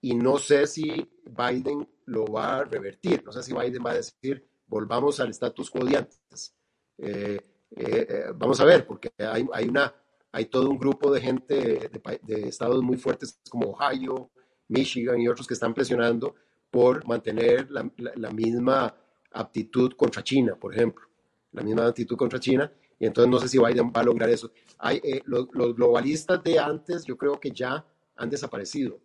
Y 0.00 0.14
no 0.14 0.38
sé 0.38 0.66
si 0.66 1.10
Biden 1.24 1.88
lo 2.06 2.26
va 2.26 2.58
a 2.58 2.64
revertir, 2.64 3.24
no 3.24 3.32
sé 3.32 3.42
si 3.42 3.52
Biden 3.52 3.84
va 3.84 3.90
a 3.90 3.94
decir, 3.94 4.46
volvamos 4.66 5.18
al 5.20 5.30
status 5.30 5.70
quo 5.70 5.84
de 5.84 5.96
antes. 5.96 6.54
Eh, 6.98 7.40
eh, 7.70 8.06
eh, 8.08 8.24
vamos 8.34 8.60
a 8.60 8.64
ver, 8.64 8.86
porque 8.86 9.10
hay, 9.18 9.46
hay, 9.52 9.68
una, 9.68 9.92
hay 10.32 10.46
todo 10.46 10.70
un 10.70 10.78
grupo 10.78 11.10
de 11.10 11.20
gente 11.20 11.90
de, 12.22 12.48
estados 12.48 12.82
muy 12.82 12.96
fuertes 12.96 13.40
como 13.50 13.70
Ohio, 13.70 14.30
Michigan 14.68 15.20
y 15.20 15.28
otros 15.28 15.46
que 15.46 15.54
están 15.54 15.74
presionando 15.74 16.34
por 16.70 17.06
mantener 17.06 17.70
la, 17.70 17.90
la, 17.96 18.30
misma 18.30 18.94
aptitud 19.32 19.92
contra 19.92 20.22
China, 20.22 20.56
por 20.56 20.74
ejemplo, 20.74 21.06
la 21.52 21.62
misma 21.62 21.86
actitud 21.86 22.16
contra 22.16 22.40
China, 22.40 22.70
y 22.98 23.06
entonces 23.06 23.30
no 23.30 23.38
sé 23.38 23.48
si 23.48 23.58
Biden 23.58 23.92
va 23.94 24.00
a 24.00 24.04
lograr 24.04 24.28
eso. 24.28 24.50
Hay, 24.78 25.00
eh, 25.02 25.22
los, 25.24 25.46
globalistas 25.48 26.42
de 26.42 26.58
antes 26.58 27.04
yo 27.04 27.16
creo 27.16 27.38
que 27.38 27.50
ya 27.50 27.84
han 28.16 28.30
desaparecido. 28.30 28.98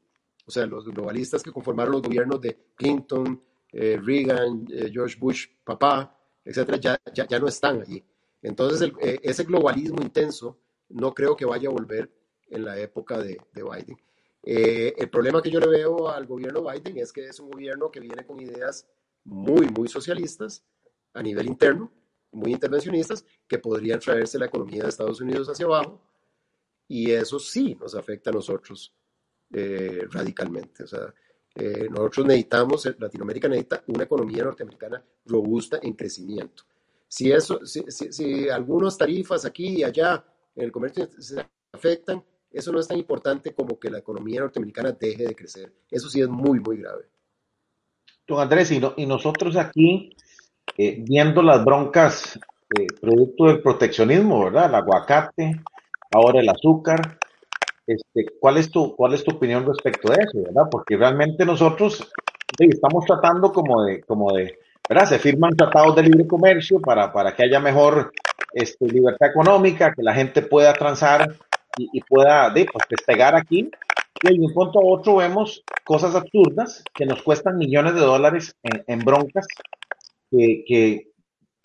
O 0.45 0.51
sea, 0.51 0.65
los 0.65 0.85
globalistas 0.85 1.43
que 1.43 1.51
conformaron 1.51 1.93
los 1.93 2.01
gobiernos 2.01 2.41
de 2.41 2.57
Clinton, 2.75 3.41
Reagan, 3.71 4.67
George 4.91 5.15
Bush, 5.17 5.47
papá, 5.63 6.17
etcétera, 6.43 6.77
ya, 6.77 6.99
ya, 7.13 7.39
no 7.39 7.47
están 7.47 7.81
allí. 7.81 8.03
Entonces, 8.41 8.91
eh, 9.01 9.19
ese 9.21 9.43
globalismo 9.43 10.01
intenso 10.01 10.57
no 10.89 11.13
creo 11.13 11.35
que 11.35 11.45
vaya 11.45 11.69
a 11.69 11.71
volver 11.71 12.11
en 12.49 12.65
la 12.65 12.77
época 12.79 13.19
de, 13.19 13.39
Biden. 13.53 13.97
Eh, 14.43 14.93
el 14.97 15.09
problema 15.09 15.41
que 15.41 15.51
yo 15.51 15.59
le 15.59 15.67
veo 15.67 16.09
al 16.09 16.25
gobierno 16.25 16.63
Biden 16.63 16.97
es 16.97 17.13
que 17.13 17.27
es 17.27 17.39
un 17.39 17.51
gobierno 17.51 17.91
que 17.91 17.99
viene 17.99 18.25
con 18.25 18.39
ideas 18.39 18.87
muy, 19.23 19.67
muy 19.67 19.87
socialistas 19.87 20.63
a 21.13 21.21
nivel 21.21 21.47
interno, 21.47 21.91
muy 22.31 22.53
intervencionistas, 22.53 23.25
que 23.47 23.59
podrían 23.59 23.99
traerse 23.99 24.39
la 24.39 24.45
economía 24.45 24.83
de 24.83 24.89
Estados 24.89 25.21
Unidos 25.21 25.47
hacia 25.49 25.65
abajo, 25.65 26.01
y 26.87 27.11
eso 27.11 27.39
sí 27.39 27.75
nos 27.79 27.95
afecta 27.95 28.29
a 28.29 28.33
nosotros 28.33 28.93
eh, 29.51 30.07
radicalmente. 30.09 30.83
O 30.83 30.87
sea, 30.87 31.13
nosotros 31.89 32.25
necesitamos, 32.25 32.85
Latinoamérica 32.97 33.49
necesita 33.49 33.83
una 33.87 34.05
economía 34.05 34.43
norteamericana 34.45 35.03
robusta 35.25 35.79
en 35.81 35.93
crecimiento. 35.93 36.63
Si, 37.07 37.29
eso, 37.29 37.65
si, 37.65 37.83
si, 37.89 38.47
algunas 38.47 38.97
tarifas 38.97 39.43
aquí 39.43 39.79
y 39.79 39.83
allá 39.83 40.23
en 40.55 40.63
el 40.63 40.71
comercio 40.71 41.09
se 41.19 41.45
afectan, 41.73 42.23
eso 42.51 42.71
no 42.71 42.79
es 42.79 42.87
tan 42.87 42.97
importante 42.97 43.53
como 43.53 43.79
que 43.79 43.89
la 43.89 43.99
economía 43.99 44.41
norteamericana 44.41 44.91
deje 44.91 45.25
de 45.25 45.35
crecer. 45.35 45.71
Eso 45.89 46.09
sí 46.09 46.21
es 46.21 46.27
muy, 46.27 46.59
muy 46.59 46.77
grave. 46.77 47.05
Don 48.27 48.39
Andrés, 48.39 48.71
y, 48.71 49.05
nosotros 49.05 49.55
aquí, 49.57 50.15
eh, 50.77 50.97
viendo 50.99 51.41
las 51.41 51.63
broncas 51.63 52.39
eh, 52.77 52.87
producto 52.99 53.45
del 53.45 53.61
proteccionismo, 53.61 54.45
¿verdad? 54.45 54.69
El 54.69 54.75
aguacate, 54.75 55.61
ahora 56.11 56.39
el 56.39 56.49
azúcar. 56.49 57.19
Este, 57.87 58.25
¿cuál, 58.39 58.57
es 58.57 58.69
tu, 58.69 58.95
¿Cuál 58.95 59.13
es 59.13 59.23
tu 59.23 59.35
opinión 59.35 59.65
respecto 59.65 60.11
a 60.11 60.15
eso, 60.15 60.43
verdad? 60.43 60.67
Porque 60.69 60.95
realmente 60.95 61.45
nosotros 61.45 62.09
estamos 62.57 63.05
tratando 63.05 63.51
como 63.51 63.83
de, 63.83 64.01
como 64.03 64.31
de, 64.33 64.59
¿verdad? 64.87 65.07
Se 65.07 65.19
firman 65.19 65.55
tratados 65.55 65.95
de 65.95 66.03
libre 66.03 66.27
comercio 66.27 66.79
para, 66.79 67.11
para 67.11 67.35
que 67.35 67.43
haya 67.43 67.59
mejor 67.59 68.11
este, 68.53 68.87
libertad 68.87 69.29
económica, 69.29 69.93
que 69.93 70.03
la 70.03 70.13
gente 70.13 70.41
pueda 70.41 70.73
transar 70.73 71.35
y, 71.77 72.01
pueda 72.01 72.49
de, 72.49 72.65
pues, 72.65 72.85
despegar 72.89 73.35
aquí. 73.35 73.69
Y 74.23 74.37
de 74.37 74.45
un 74.45 74.53
punto 74.53 74.79
a 74.79 74.85
otro 74.85 75.15
vemos 75.15 75.63
cosas 75.83 76.13
absurdas 76.15 76.83
que 76.93 77.05
nos 77.05 77.23
cuestan 77.23 77.57
millones 77.57 77.95
de 77.95 78.01
dólares 78.01 78.55
en, 78.63 78.99
broncas 78.99 79.47
que, 80.29 80.63
que, 80.67 81.11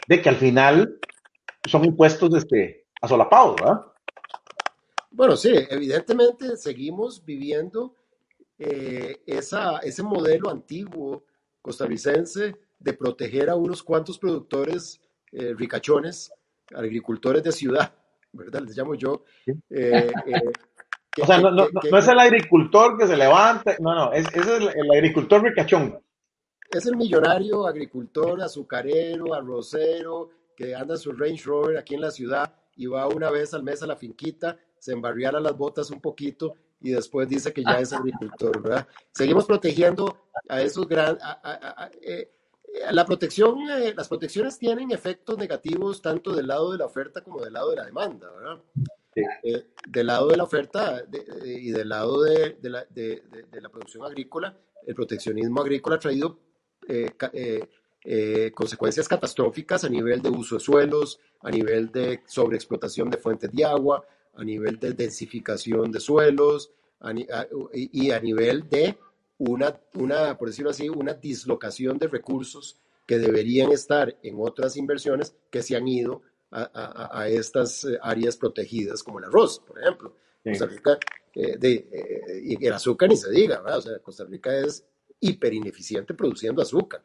de 0.09 0.23
que 0.23 0.29
al 0.29 0.37
final 0.37 0.99
son 1.69 1.85
impuestos 1.85 2.35
este, 2.35 2.87
asolapados, 3.01 3.57
¿verdad? 3.57 3.81
Bueno, 5.11 5.37
sí, 5.37 5.51
evidentemente 5.71 6.57
seguimos 6.57 7.25
viviendo 7.25 7.95
eh, 8.59 9.23
esa, 9.27 9.79
ese 9.79 10.03
modelo 10.03 10.51
antiguo 10.51 11.25
costarricense 11.61 12.55
de 12.79 12.93
proteger 12.93 13.51
a 13.51 13.57
unos 13.57 13.83
cuantos 13.83 14.19
productores 14.19 15.01
eh, 15.33 15.55
ricachones, 15.57 16.33
agricultores 16.75 17.43
de 17.43 17.53
ciudad, 17.53 17.95
¿verdad? 18.33 18.63
Les 18.63 18.77
llamo 18.77 18.95
yo. 18.95 19.25
Eh, 19.71 20.13
o 21.23 21.27
sea, 21.27 21.39
no, 21.39 21.69
es 21.99 22.09
el 22.09 22.19
agricultor 22.19 22.99
que 22.99 23.07
se 23.07 23.17
levanta, 23.17 23.77
no, 23.81 23.95
no, 23.95 24.13
es, 24.13 24.27
es 24.35 24.47
el, 24.47 24.69
el, 24.69 24.91
agricultor 24.93 25.43
ricachón. 25.43 25.99
Es 26.71 26.87
el 26.87 26.97
millonario 26.97 27.67
agricultor, 27.67 28.43
azucarero, 28.43 29.35
arrocero, 29.35 30.31
que 30.57 30.75
anda 30.75 30.97
su 30.97 31.13
Range 31.13 31.43
Rover 31.45 31.79
aquí 31.79 31.95
en 31.95 32.01
la 32.01 32.11
ciudad 32.11 32.53
y 32.77 32.87
va 32.87 33.07
una 33.07 33.31
vez 33.31 33.55
al 33.55 33.63
mes 33.63 33.83
a 33.83 33.87
la 33.87 33.97
finquita, 33.97 34.59
se 34.79 34.93
embarriara 34.93 35.41
las 35.41 35.57
botas 35.57 35.91
un 35.91 36.01
poquito 36.01 36.55
y 36.81 36.91
después 36.91 37.29
dice 37.29 37.53
que 37.53 37.63
ya 37.63 37.79
es 37.79 37.93
agricultor, 37.93 38.63
¿verdad? 38.63 38.87
Seguimos 39.13 39.47
protegiendo 39.47 40.29
a 40.49 40.61
esos 40.61 40.87
grandes... 40.87 41.23
Eh, 42.03 42.31
la 42.91 43.05
protección, 43.05 43.69
eh, 43.71 43.95
las 43.97 44.09
protecciones 44.09 44.59
tienen 44.59 44.91
efectos 44.91 45.39
negativos 45.39 46.03
tanto 46.03 46.35
del 46.35 46.47
lado 46.47 46.73
de 46.73 46.79
la 46.79 46.87
oferta 46.87 47.23
como 47.23 47.43
del 47.43 47.53
lado 47.53 47.71
de 47.71 47.77
la 47.77 47.85
demanda, 47.85 48.31
¿verdad? 48.31 48.63
Eh, 49.43 49.67
del 49.89 50.07
lado 50.07 50.29
de 50.29 50.37
la 50.37 50.45
oferta 50.45 51.03
y 51.45 51.71
del 51.71 51.89
lado 51.89 52.23
de, 52.23 52.59
de, 52.61 52.71
la, 52.71 52.85
de, 52.91 53.23
la, 53.53 53.71
producción 53.71 54.05
agrícola, 54.05 54.55
el 54.87 54.95
proteccionismo 54.95 55.63
agrícola 55.63 55.97
ha 55.97 55.99
traído 55.99 56.39
consecuencias 58.55 59.09
catastróficas 59.09 59.85
a 59.85 59.89
nivel 59.89 60.21
de 60.21 60.29
uso 60.29 60.57
de 60.57 60.61
suelos, 60.61 61.19
a 61.41 61.51
nivel 61.51 61.91
de 61.91 62.23
sobreexplotación 62.27 63.09
de 63.09 63.17
fuentes 63.17 63.51
de 63.53 63.65
agua, 63.65 64.05
a 64.35 64.45
nivel 64.45 64.79
de 64.79 64.93
densificación 64.93 65.91
de 65.91 66.01
suelos 66.01 66.73
y 67.73 68.11
a 68.11 68.21
nivel 68.21 68.69
de 68.69 68.99
una, 69.39 69.81
una, 69.95 70.37
por 70.39 70.49
decirlo 70.49 70.71
así, 70.71 70.89
una 70.89 71.15
dislocación 71.15 71.99
de 71.99 72.09
recursos 72.09 72.81
que 73.07 73.19
deberían 73.19 73.71
estar 73.73 74.17
en 74.23 74.37
otras 74.39 74.77
inversiones 74.77 75.37
que 75.51 75.63
se 75.63 75.77
han 75.77 75.87
ido 75.87 76.23
a, 76.51 77.29
estas 77.29 77.85
eh, 77.85 77.99
áreas 78.01 78.37
protegidas, 78.37 79.03
como 79.03 79.19
el 79.19 79.27
arroz, 79.27 79.61
por 79.61 79.79
ejemplo. 79.81 80.17
Costa 80.43 80.67
Rica, 80.67 80.99
eh, 81.35 81.57
de, 81.59 81.75
eh, 81.75 82.41
y 82.45 82.67
el 82.67 82.73
azúcar 82.73 83.09
ni 83.09 83.17
se 83.17 83.31
diga, 83.31 83.61
¿verdad? 83.61 83.79
O 83.79 83.83
sea, 83.83 83.99
Costa 83.99 84.25
Rica 84.25 84.57
es 84.57 84.85
hiper 85.21 85.53
ineficiente 85.53 86.15
produciendo 86.15 86.63
azúcar. 86.63 87.03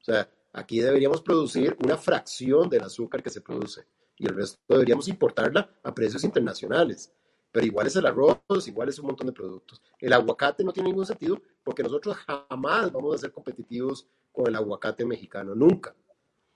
O 0.00 0.04
sea, 0.04 0.28
aquí 0.52 0.80
deberíamos 0.80 1.20
producir 1.22 1.76
una 1.84 1.96
fracción 1.96 2.68
del 2.68 2.82
azúcar 2.82 3.22
que 3.22 3.30
se 3.30 3.40
produce 3.40 3.84
y 4.16 4.26
el 4.26 4.36
resto 4.36 4.58
deberíamos 4.68 5.08
importarla 5.08 5.68
a 5.82 5.94
precios 5.94 6.24
internacionales. 6.24 7.12
Pero 7.54 7.66
igual 7.66 7.86
es 7.86 7.94
el 7.94 8.04
arroz, 8.04 8.66
igual 8.66 8.88
es 8.88 8.98
un 8.98 9.06
montón 9.06 9.28
de 9.28 9.32
productos. 9.32 9.80
El 10.00 10.12
aguacate 10.12 10.64
no 10.64 10.72
tiene 10.72 10.88
ningún 10.88 11.06
sentido 11.06 11.40
porque 11.62 11.84
nosotros 11.84 12.16
jamás 12.16 12.90
vamos 12.90 13.14
a 13.14 13.18
ser 13.18 13.30
competitivos 13.30 14.08
con 14.32 14.48
el 14.48 14.56
aguacate 14.56 15.04
mexicano, 15.04 15.54
nunca. 15.54 15.94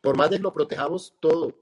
Por 0.01 0.16
más 0.16 0.28
de 0.28 0.38
que 0.38 0.42
lo 0.42 0.53
protejamos 0.53 1.14
todo, 1.20 1.55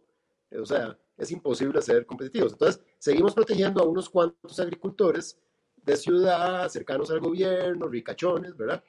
o 0.59 0.65
sea, 0.65 0.99
es 1.19 1.31
imposible 1.31 1.83
ser 1.83 2.07
competitivos. 2.07 2.53
Entonces, 2.53 2.83
seguimos 2.99 3.35
protegiendo 3.35 3.83
a 3.83 3.87
unos 3.87 4.09
cuantos 4.09 4.59
agricultores 4.59 5.39
de 5.85 5.97
ciudad, 5.99 6.67
cercanos 6.71 7.11
al 7.11 7.21
gobierno, 7.21 7.89
ricachones, 7.89 8.57
¿verdad? 8.57 8.83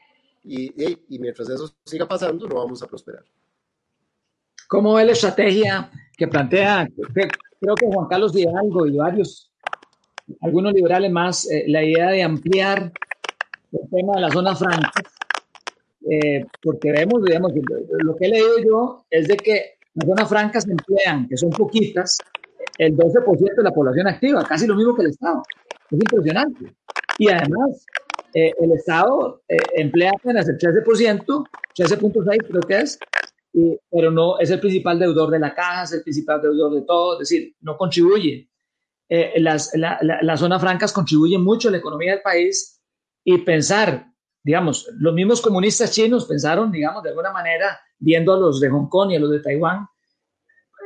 Y, 0.46 0.72
mientras 1.20 1.50
eso 1.50 1.76
siga 1.84 2.08
pasando, 2.08 2.48
no 2.48 2.56
vamos 2.56 2.82
a 2.82 2.88
prosperar. 2.88 3.26
¿Cómo 4.70 4.94
ve 4.94 5.04
la 5.04 5.12
estrategia 5.12 5.92
que 6.18 6.26
plantea, 6.26 6.88
creo 7.60 7.76
que 7.76 7.86
Juan 7.88 8.08
Carlos 8.08 8.34
Hidalgo 8.34 8.88
y 8.88 8.96
varios, 8.96 9.52
algunos 10.42 10.74
liberales 10.74 11.12
más, 11.12 11.50
eh, 11.50 11.66
la 11.68 11.84
idea 11.84 12.10
de 12.10 12.24
ampliar 12.24 12.92
el 13.72 13.90
tema 13.90 14.16
de 14.16 14.22
las 14.22 14.34
zonas 14.34 14.60
francas? 14.60 15.04
Eh, 16.10 16.46
porque 16.62 16.92
vemos, 16.92 17.24
digamos, 17.24 17.52
lo 18.00 18.16
que 18.16 18.26
he 18.26 18.30
leído 18.30 18.60
yo 18.60 19.06
es 19.10 19.28
de 19.28 19.38
que 19.38 19.78
las 19.94 20.08
zonas 20.08 20.30
francas 20.30 20.68
emplean, 20.68 21.28
que 21.28 21.38
son 21.38 21.50
poquitas, 21.50 22.18
el 22.78 22.96
12% 22.96 23.56
de 23.56 23.64
la 23.64 23.72
población 23.72 24.08
activa, 24.08 24.44
casi 24.44 24.68
lo 24.68 24.76
mismo 24.76 24.96
que 24.96 25.02
el 25.02 25.10
Estado. 25.10 25.42
Es 25.90 26.00
impresionante. 26.00 26.76
Y 27.18 27.30
además, 27.30 27.86
eh, 28.34 28.54
el 28.60 28.72
Estado 28.74 29.42
emplea 29.48 30.12
apenas 30.16 30.48
el 30.48 30.58
13%, 30.58 31.46
13.6 31.76 32.48
creo 32.48 32.62
que 32.62 32.80
es, 32.80 33.00
pero 33.90 34.12
no 34.12 34.38
es 34.40 34.52
el 34.52 34.60
principal 34.60 35.00
deudor 35.00 35.32
de 35.32 35.40
la 35.40 35.56
caja, 35.56 35.84
es 35.84 35.94
el 35.94 36.04
principal 36.04 36.42
deudor 36.42 36.76
de 36.76 36.82
todo, 36.84 37.14
es 37.14 37.20
decir, 37.20 37.56
no 37.62 37.76
contribuye. 37.76 38.48
Eh, 39.10 39.40
las, 39.40 39.72
las 39.76 40.40
zonas 40.40 40.62
francas 40.62 40.92
contribuyen 40.92 41.42
mucho 41.42 41.70
a 41.70 41.72
la 41.72 41.78
economía 41.78 42.12
del 42.12 42.22
país 42.22 42.82
y 43.24 43.38
pensar, 43.40 44.08
digamos, 44.44 44.88
los 44.98 45.14
mismos 45.14 45.42
comunistas 45.42 45.92
chinos 45.92 46.26
pensaron, 46.26 46.72
digamos, 46.72 47.04
de 47.04 47.10
alguna 47.10 47.32
manera, 47.32 47.80
viendo 47.98 48.34
a 48.34 48.40
los 48.40 48.60
de 48.60 48.70
Hong 48.70 48.90
Kong 48.90 49.12
y 49.12 49.16
a 49.16 49.20
los 49.20 49.32
de 49.32 49.40
Taiwán, 49.40 49.88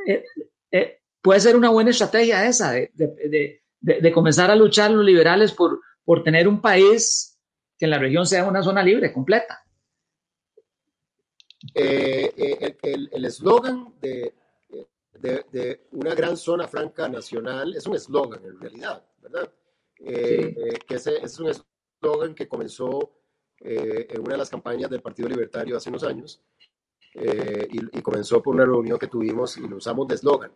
eh, 0.08 0.24
eh, 0.72 1.00
puede 1.22 1.40
ser 1.40 1.56
una 1.56 1.70
buena 1.70 1.92
estrategia 1.92 2.48
esa, 2.48 2.72
de, 2.72 2.92
de, 2.94 3.62
de, 3.80 4.12
comenzar 4.12 4.52
a 4.52 4.56
luchar 4.56 4.92
los 4.92 5.06
liberales 5.06 5.52
por, 5.52 5.80
por 6.04 6.24
tener 6.24 6.48
un 6.48 6.62
país 6.62 7.40
que 7.78 7.86
en 7.86 7.92
la 7.92 8.00
región 8.00 8.26
sea 8.26 8.46
una 8.46 8.64
zona 8.64 8.84
libre, 8.84 9.12
completa. 9.12 9.64
Eh, 11.76 12.32
eh, 12.38 13.08
el 13.12 13.26
eslogan 13.26 13.94
de, 14.02 14.34
de, 15.22 15.88
una 15.92 16.14
gran 16.16 16.38
zona 16.38 16.68
franca 16.68 17.08
nacional 17.08 17.76
es 17.76 17.86
un 17.86 17.96
eslogan 17.96 18.44
en 18.44 18.60
realidad, 18.60 19.06
¿verdad? 19.22 19.52
Eh, 20.00 20.80
que 20.88 20.96
es 20.96 21.40
un 21.40 21.50
eslogan 21.50 22.34
que 22.34 22.48
comenzó 22.48 23.12
en 23.60 24.22
una 24.22 24.32
de 24.32 24.38
las 24.40 24.50
campañas 24.50 24.90
del 24.90 25.02
Partido 25.02 25.30
Libertario 25.30 25.78
hace 25.78 25.90
unos 25.90 26.04
años 26.04 26.42
y, 27.14 28.02
comenzó 28.02 28.42
por 28.42 28.56
una 28.56 28.66
reunión 28.66 28.98
que 28.98 29.06
tuvimos 29.06 29.56
y 29.58 29.68
lo 29.68 29.78
usamos 29.78 30.08
de 30.08 30.16
eslogan, 30.16 30.52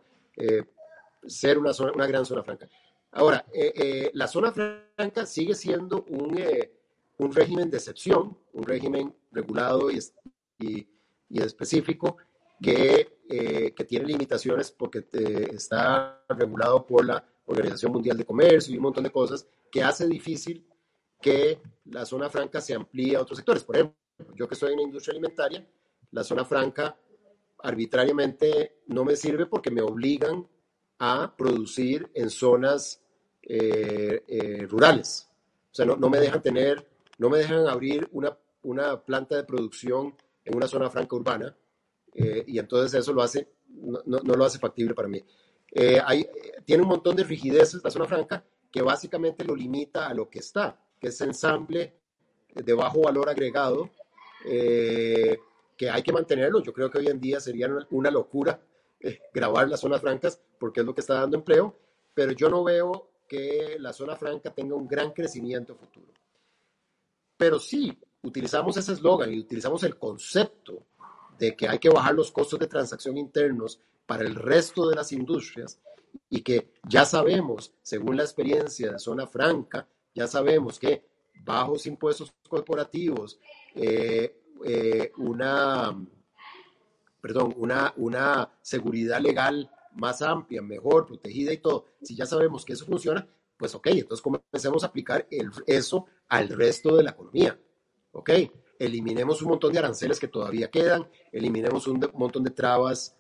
ser 1.28 1.59
una, 1.59 1.72
zona, 1.72 1.91
una 1.91 2.07
gran 2.07 2.26
zona 2.26 2.43
franca. 2.43 2.68
Ahora, 3.11 3.45
la 4.13 4.28
zona 4.28 4.51
franca 4.51 5.26
sigue 5.28 5.53
siendo 5.53 6.03
un, 6.09 6.43
un 7.20 7.32
régimen 7.32 7.70
de 7.70 7.78
excepción, 7.78 8.36
un 8.53 8.63
régimen 8.63 9.16
regulado 9.32 9.91
y, 9.91 9.99
y 10.57 10.88
y 11.30 11.41
específico 11.41 12.18
que, 12.61 13.14
eh, 13.30 13.73
que 13.76 13.84
tiene 13.86 14.05
limitaciones 14.05 14.71
porque 14.71 15.05
está 15.53 16.23
regulado 16.30 16.86
por 16.86 17.05
la 17.05 17.26
Organización 17.45 17.91
Mundial 17.91 18.17
de 18.17 18.26
Comercio 18.26 18.73
y 18.73 18.78
un 18.78 18.84
montón 18.84 19.03
de 19.03 19.11
cosas 19.11 19.47
que 19.71 19.84
hace 19.84 20.07
difícil 20.07 20.65
que 21.21 21.59
la 21.86 22.05
zona 22.05 22.30
franca 22.30 22.61
se 22.61 22.73
amplíe 22.73 23.15
a 23.15 23.21
otros 23.21 23.38
sectores. 23.38 23.63
Por 23.63 23.76
ejemplo, 23.76 23.95
yo 24.36 24.47
que 24.47 24.53
estoy 24.53 24.71
en 24.71 24.78
la 24.78 24.84
industria 24.84 25.13
alimentaria, 25.13 25.67
la 26.11 26.23
zona 26.23 26.45
franca 26.45 26.97
arbitrariamente 27.59 28.82
no 28.88 29.03
me 29.03 29.15
sirve 29.15 29.45
porque 29.47 29.71
me 29.71 29.82
obligan 29.82 30.47
a 30.99 31.36
producir 31.36 32.09
en 32.13 32.30
zonas 32.30 33.01
eh, 33.41 34.23
eh, 34.28 34.67
rurales. 34.67 35.30
O 35.71 35.76
sea, 35.76 35.86
no, 35.86 35.95
no, 35.95 36.09
me 36.09 36.19
dejan 36.19 36.41
tener, 36.41 36.88
no 37.17 37.30
me 37.30 37.39
dejan 37.39 37.67
abrir 37.67 38.07
una, 38.11 38.38
una 38.63 39.03
planta 39.03 39.36
de 39.36 39.43
producción 39.43 40.15
en 40.43 40.55
una 40.55 40.67
zona 40.67 40.89
franca 40.89 41.15
urbana, 41.15 41.55
eh, 42.16 42.45
y 42.47 42.59
entonces 42.59 42.97
eso 42.97 43.11
lo 43.11 43.22
hace, 43.22 43.49
no, 43.68 43.99
no, 44.05 44.34
lo 44.34 44.45
hace 44.45 44.57
factible 44.57 44.95
para 44.95 45.09
mí. 45.09 45.22
Eh, 45.72 45.99
hay, 46.03 46.26
tiene 46.63 46.84
un 46.84 46.89
montón 46.89 47.16
de 47.16 47.26
rigideces 47.26 47.84
la 47.84 47.91
zona 47.91 48.05
franca 48.05 48.43
que 48.72 48.82
básicamente 48.82 49.43
lo 49.43 49.55
limita 49.55 50.07
a 50.07 50.13
lo 50.13 50.30
que 50.30 50.39
está, 50.39 50.80
que 50.99 51.09
es 51.09 51.22
ensamble 51.22 51.93
de 52.53 52.74
bajo 52.74 53.01
valor 53.01 53.30
agregado, 53.30 53.91
eh, 54.45 55.38
que 55.76 55.89
hay 55.89 56.01
que 56.01 56.13
mantenerlo. 56.13 56.61
Yo 56.61 56.72
creo 56.72 56.89
que 56.89 56.99
hoy 56.99 57.07
en 57.07 57.20
día 57.20 57.41
sería 57.41 57.70
una 57.91 58.11
locura 58.11 58.61
grabar 59.34 59.70
las 59.70 59.82
zonas 59.82 60.01
francas 60.01 60.41
porque 60.57 60.80
es 60.80 60.86
lo 60.86 60.95
que 60.95 61.01
está 61.01 61.16
dando 61.16 61.38
empleo, 61.38 61.78
pero 62.13 62.32
yo 62.32 62.49
no 62.49 62.63
veo 62.63 63.11
que 63.28 63.76
la 63.80 63.91
zona 63.91 64.16
franca 64.16 64.51
tenga 64.51 64.76
un 64.76 64.88
gran 64.88 65.11
crecimiento 65.11 65.76
futuro. 65.76 66.13
Pero 67.38 67.59
sí, 67.59 67.97
utilizamos 68.24 68.78
ese 68.78 68.93
eslogan 68.93 69.34
y 69.34 69.39
utilizamos 69.39 69.84
el 69.84 69.97
concepto 69.97 70.88
de 71.38 71.56
que 71.56 71.68
hay 71.68 71.80
que 71.80 71.90
bajar 71.90 72.14
los 72.14 72.32
costos 72.32 72.60
de 72.60 72.68
transacción 72.68 73.18
internos 73.18 73.80
para 74.06 74.24
el 74.24 74.36
resto 74.36 74.88
de 74.88 74.96
las 74.96 75.12
industrias 75.12 75.80
y 76.30 76.42
que 76.42 76.72
ya 76.88 77.06
sabemos, 77.06 77.74
según 77.82 78.18
la 78.18 78.24
experiencia 78.24 78.92
de 78.92 79.00
zona 79.00 79.28
franca, 79.28 79.88
ya 80.14 80.28
sabemos 80.28 80.80
que 80.80 81.06
bajos 81.44 81.86
impuestos 81.86 82.34
corporativos, 82.48 83.40
eh, 83.76 84.42
eh, 84.64 85.12
una, 85.18 85.96
perdón, 87.22 87.54
una, 87.58 87.94
una 87.98 88.50
seguridad 88.62 89.20
legal 89.20 89.70
más 89.94 90.22
amplia, 90.22 90.62
mejor, 90.62 91.06
protegida 91.06 91.54
y 91.54 91.58
todo, 91.58 91.86
si 92.02 92.16
ya 92.16 92.26
sabemos 92.26 92.66
que 92.66 92.74
eso 92.74 92.86
funciona, 92.86 93.28
pues 93.58 93.74
ok, 93.76 93.88
entonces 93.88 94.22
comencemos 94.22 94.84
a 94.84 94.88
aplicar 94.88 95.28
eso 95.66 96.06
al 96.28 96.50
resto 96.50 96.96
de 96.96 97.04
la 97.04 97.12
economía. 97.12 97.58
Ok, 98.12 98.30
eliminemos 98.80 99.41
un 99.41 99.49
montón 99.49 99.71
de 99.73 99.80
aranceles 99.80 100.19
que 100.19 100.28
todavía 100.28 100.69
quedan, 100.69 101.07
eliminemos 101.32 101.88
un, 101.88 101.99
montón 102.13 102.43
de 102.43 102.51
trabas 102.51 103.15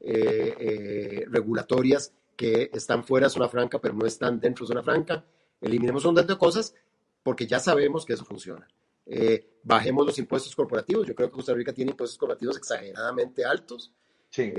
eh, 0.00 0.56
eh, 0.58 1.24
regulatorias 1.28 2.12
que 2.36 2.70
están 2.72 3.04
fuera 3.04 3.26
de 3.26 3.32
zona 3.32 3.48
franca, 3.48 3.80
pero 3.80 3.94
no 3.94 4.06
están 4.06 4.40
dentro 4.40 4.64
de 4.64 4.68
zona 4.68 4.82
franca. 4.82 5.24
Eliminemos 5.60 6.04
un 6.04 6.14
montón 6.14 6.26
de 6.26 6.38
cosas 6.38 6.74
porque 7.22 7.46
ya 7.46 7.58
sabemos 7.58 8.04
que 8.04 8.14
eso 8.14 8.24
funciona. 8.24 8.66
Eh, 9.06 9.58
bajemos 9.62 10.06
los 10.06 10.18
impuestos 10.18 10.54
corporativos. 10.56 11.06
Yo 11.06 11.14
creo 11.14 11.28
que 11.28 11.36
Costa 11.36 11.54
Rica 11.54 11.72
tiene 11.72 11.92
impuestos 11.92 12.18
corporativos 12.18 12.56
exageradamente 12.56 13.44
altos. 13.44 13.92
Sí. 14.28 14.50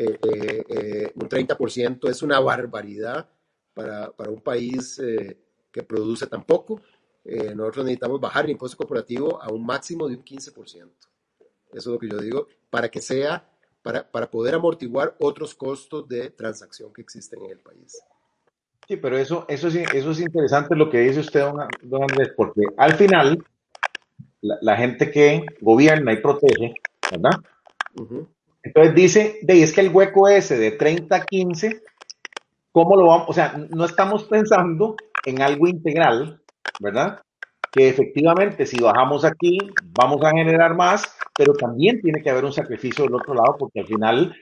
un 1.15 1.29
30% 1.29 2.07
es 2.07 2.21
una 2.21 2.39
barbaridad 2.39 3.27
para, 3.73 4.11
para 4.11 4.29
un 4.29 4.41
país 4.41 5.01
que 5.71 5.83
produce 5.83 6.27
tan 6.27 6.45
poco. 6.45 6.81
Eh, 7.25 7.53
nosotros 7.55 7.85
necesitamos 7.85 8.19
bajar 8.19 8.45
el 8.45 8.51
impuesto 8.51 8.77
corporativo 8.77 9.41
a 9.41 9.51
un 9.51 9.65
máximo 9.65 10.07
de 10.07 10.15
un 10.15 10.23
15%. 10.23 10.55
Eso 10.65 10.89
es 11.73 11.85
lo 11.85 11.99
que 11.99 12.09
yo 12.09 12.17
digo, 12.17 12.47
para 12.69 12.89
que 12.89 13.01
sea, 13.01 13.49
para, 13.81 14.09
para 14.09 14.29
poder 14.29 14.55
amortiguar 14.55 15.15
otros 15.19 15.55
costos 15.55 16.07
de 16.07 16.29
transacción 16.29 16.93
que 16.93 17.01
existen 17.01 17.43
en 17.43 17.51
el 17.51 17.59
país. 17.59 18.01
Sí, 18.87 18.97
pero 18.97 19.17
eso, 19.17 19.45
eso, 19.47 19.69
es, 19.69 19.75
eso 19.75 20.11
es 20.11 20.19
interesante 20.19 20.75
lo 20.75 20.89
que 20.89 20.99
dice 20.99 21.21
usted, 21.21 21.41
don, 21.83 22.01
Andrés, 22.01 22.33
porque 22.35 22.61
al 22.77 22.93
final 22.95 23.43
la, 24.41 24.75
gente 24.75 25.09
que 25.09 25.45
gobierna 25.61 26.11
y 26.11 26.17
protege, 26.17 26.73
¿verdad? 27.09 27.39
Entonces 28.61 28.95
dice, 28.95 29.39
de, 29.41 29.63
es 29.63 29.71
que 29.73 29.81
el 29.81 29.89
hueco 29.89 30.27
ese 30.27 30.57
de 30.57 30.71
30 30.71 31.15
a 31.15 31.23
15, 31.23 31.81
¿cómo 32.73 32.97
lo 32.97 33.07
vamos? 33.07 33.29
O 33.29 33.33
sea, 33.33 33.55
no 33.69 33.85
estamos 33.85 34.25
pensando 34.25 34.97
en 35.25 35.41
algo 35.41 35.67
integral, 35.67 36.41
¿verdad? 36.79 37.21
Que 37.71 37.89
efectivamente 37.89 38.65
si 38.65 38.79
bajamos 38.79 39.25
aquí 39.25 39.57
vamos 39.97 40.23
a 40.23 40.31
generar 40.31 40.75
más, 40.75 41.03
pero 41.35 41.53
también 41.53 42.01
tiene 42.01 42.21
que 42.21 42.29
haber 42.29 42.45
un 42.45 42.53
sacrificio 42.53 43.05
del 43.05 43.15
otro 43.15 43.33
lado 43.33 43.55
porque 43.57 43.79
al 43.79 43.87
final 43.87 44.35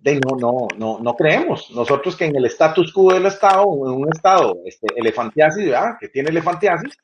de, 0.00 0.20
no, 0.20 0.36
no, 0.38 0.68
no, 0.76 0.98
no 1.00 1.14
creemos. 1.14 1.70
Nosotros 1.70 2.16
que 2.16 2.26
en 2.26 2.36
el 2.36 2.46
status 2.46 2.92
quo 2.92 3.12
del 3.12 3.26
Estado, 3.26 3.64
en 3.64 4.02
un 4.02 4.08
Estado 4.12 4.58
este, 4.64 4.86
elefantiasis, 4.96 5.64
¿verdad? 5.64 5.96
Que 5.98 6.08
tiene 6.08 6.30
elefantiasis, 6.30 6.96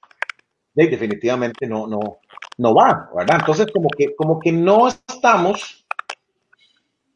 de, 0.75 0.87
definitivamente 0.87 1.67
no, 1.67 1.87
no, 1.87 2.19
no 2.59 2.75
va, 2.75 3.11
¿verdad? 3.15 3.39
Entonces 3.41 3.67
como 3.73 3.89
que, 3.89 4.15
como 4.15 4.39
que 4.39 4.53
no 4.53 4.89
estamos 4.89 5.87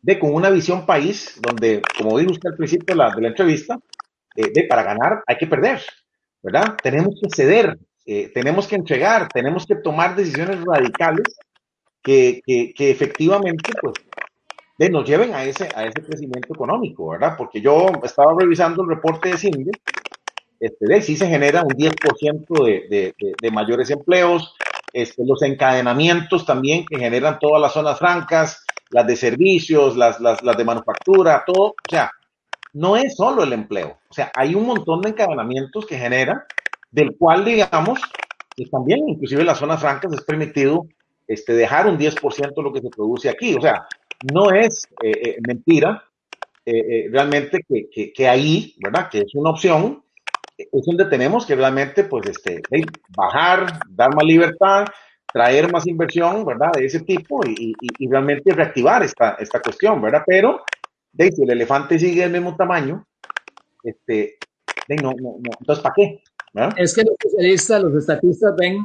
de 0.02 0.18
con 0.18 0.34
una 0.34 0.50
visión 0.50 0.84
país 0.84 1.40
donde, 1.40 1.80
como 1.96 2.18
dijo 2.18 2.32
usted 2.32 2.50
al 2.50 2.56
principio 2.56 2.94
de 2.94 2.96
la, 2.96 3.14
de 3.14 3.22
la 3.22 3.28
entrevista, 3.28 3.78
eh, 4.36 4.50
de 4.52 4.64
para 4.64 4.82
ganar 4.82 5.22
hay 5.26 5.36
que 5.38 5.46
perder. 5.46 5.80
¿Verdad? 6.44 6.76
Tenemos 6.82 7.14
que 7.20 7.34
ceder, 7.34 7.78
eh, 8.04 8.30
tenemos 8.34 8.68
que 8.68 8.76
entregar, 8.76 9.28
tenemos 9.32 9.64
que 9.66 9.76
tomar 9.76 10.14
decisiones 10.14 10.62
radicales 10.62 11.36
que, 12.02 12.42
que, 12.44 12.90
efectivamente 12.90 13.72
pues, 13.80 13.94
nos 14.90 15.08
lleven 15.08 15.34
a 15.34 15.42
ese, 15.44 15.70
a 15.74 15.86
ese 15.86 16.02
crecimiento 16.02 16.52
económico, 16.52 17.08
¿verdad? 17.08 17.34
Porque 17.38 17.62
yo 17.62 17.86
estaba 18.02 18.34
revisando 18.38 18.82
el 18.82 18.90
reporte 18.90 19.30
de 19.30 19.38
CINDE, 19.38 19.70
este, 20.60 20.86
de 20.86 21.00
sí 21.00 21.16
se 21.16 21.28
genera 21.28 21.62
un 21.62 21.70
10% 21.70 22.64
de, 22.64 22.86
de, 22.90 23.14
de, 23.40 23.50
mayores 23.50 23.90
empleos, 23.90 24.54
este, 24.92 25.24
los 25.24 25.42
encadenamientos 25.42 26.44
también 26.44 26.84
que 26.84 26.98
generan 26.98 27.38
todas 27.38 27.60
las 27.60 27.72
zonas 27.72 27.98
francas, 27.98 28.64
las 28.90 29.06
de 29.06 29.16
servicios, 29.16 29.96
las, 29.96 30.20
las, 30.20 30.42
las 30.42 30.56
de 30.58 30.64
manufactura, 30.64 31.42
todo, 31.46 31.68
o 31.68 31.90
sea, 31.90 32.10
no 32.74 32.96
es 32.96 33.16
solo 33.16 33.44
el 33.44 33.52
empleo. 33.52 33.98
O 34.08 34.12
sea, 34.12 34.30
hay 34.34 34.54
un 34.54 34.66
montón 34.66 35.00
de 35.00 35.10
encadenamientos 35.10 35.86
que 35.86 35.96
genera, 35.96 36.44
del 36.90 37.16
cual, 37.16 37.44
digamos, 37.44 38.00
y 38.56 38.68
también 38.68 39.08
inclusive 39.08 39.40
en 39.40 39.46
las 39.46 39.58
zonas 39.58 39.80
francas 39.80 40.12
es 40.12 40.22
permitido 40.22 40.86
este, 41.26 41.54
dejar 41.54 41.86
un 41.86 41.98
10% 41.98 42.54
de 42.54 42.62
lo 42.62 42.72
que 42.72 42.80
se 42.80 42.90
produce 42.90 43.30
aquí. 43.30 43.54
O 43.54 43.60
sea, 43.60 43.86
no 44.32 44.50
es 44.50 44.86
eh, 45.02 45.12
eh, 45.12 45.36
mentira 45.46 46.04
eh, 46.66 47.08
realmente 47.10 47.64
que, 47.66 48.12
que, 48.12 48.28
ahí, 48.28 48.74
¿verdad? 48.82 49.08
Que 49.08 49.18
es 49.20 49.34
una 49.34 49.50
opción, 49.50 50.02
es 50.56 50.84
donde 50.84 51.04
tenemos 51.06 51.46
que 51.46 51.54
realmente, 51.54 52.04
pues, 52.04 52.28
este, 52.28 52.60
bajar, 53.16 53.80
dar 53.88 54.14
más 54.14 54.24
libertad, 54.24 54.86
traer 55.32 55.70
más 55.70 55.86
inversión, 55.86 56.44
¿verdad? 56.44 56.72
De 56.72 56.86
ese 56.86 57.00
tipo 57.00 57.44
y, 57.44 57.74
y 57.98 58.08
realmente 58.08 58.52
reactivar 58.52 59.02
esta, 59.02 59.36
esta 59.38 59.60
cuestión, 59.60 60.00
¿verdad? 60.00 60.22
Pero 60.26 60.64
de 61.14 61.32
si 61.32 61.42
el 61.42 61.50
elefante 61.50 61.98
sigue 61.98 62.22
del 62.22 62.32
mismo 62.32 62.56
tamaño, 62.56 63.06
este, 63.82 64.36
de, 64.88 64.96
no, 64.96 65.12
no, 65.12 65.36
no, 65.40 65.50
entonces 65.60 65.82
¿para 65.82 65.94
qué? 65.94 66.22
Es 66.76 66.94
que 66.94 67.02
los 67.02 67.14
especialistas, 67.18 67.82
los 67.82 67.94
estatistas 67.94 68.54
ven, 68.56 68.82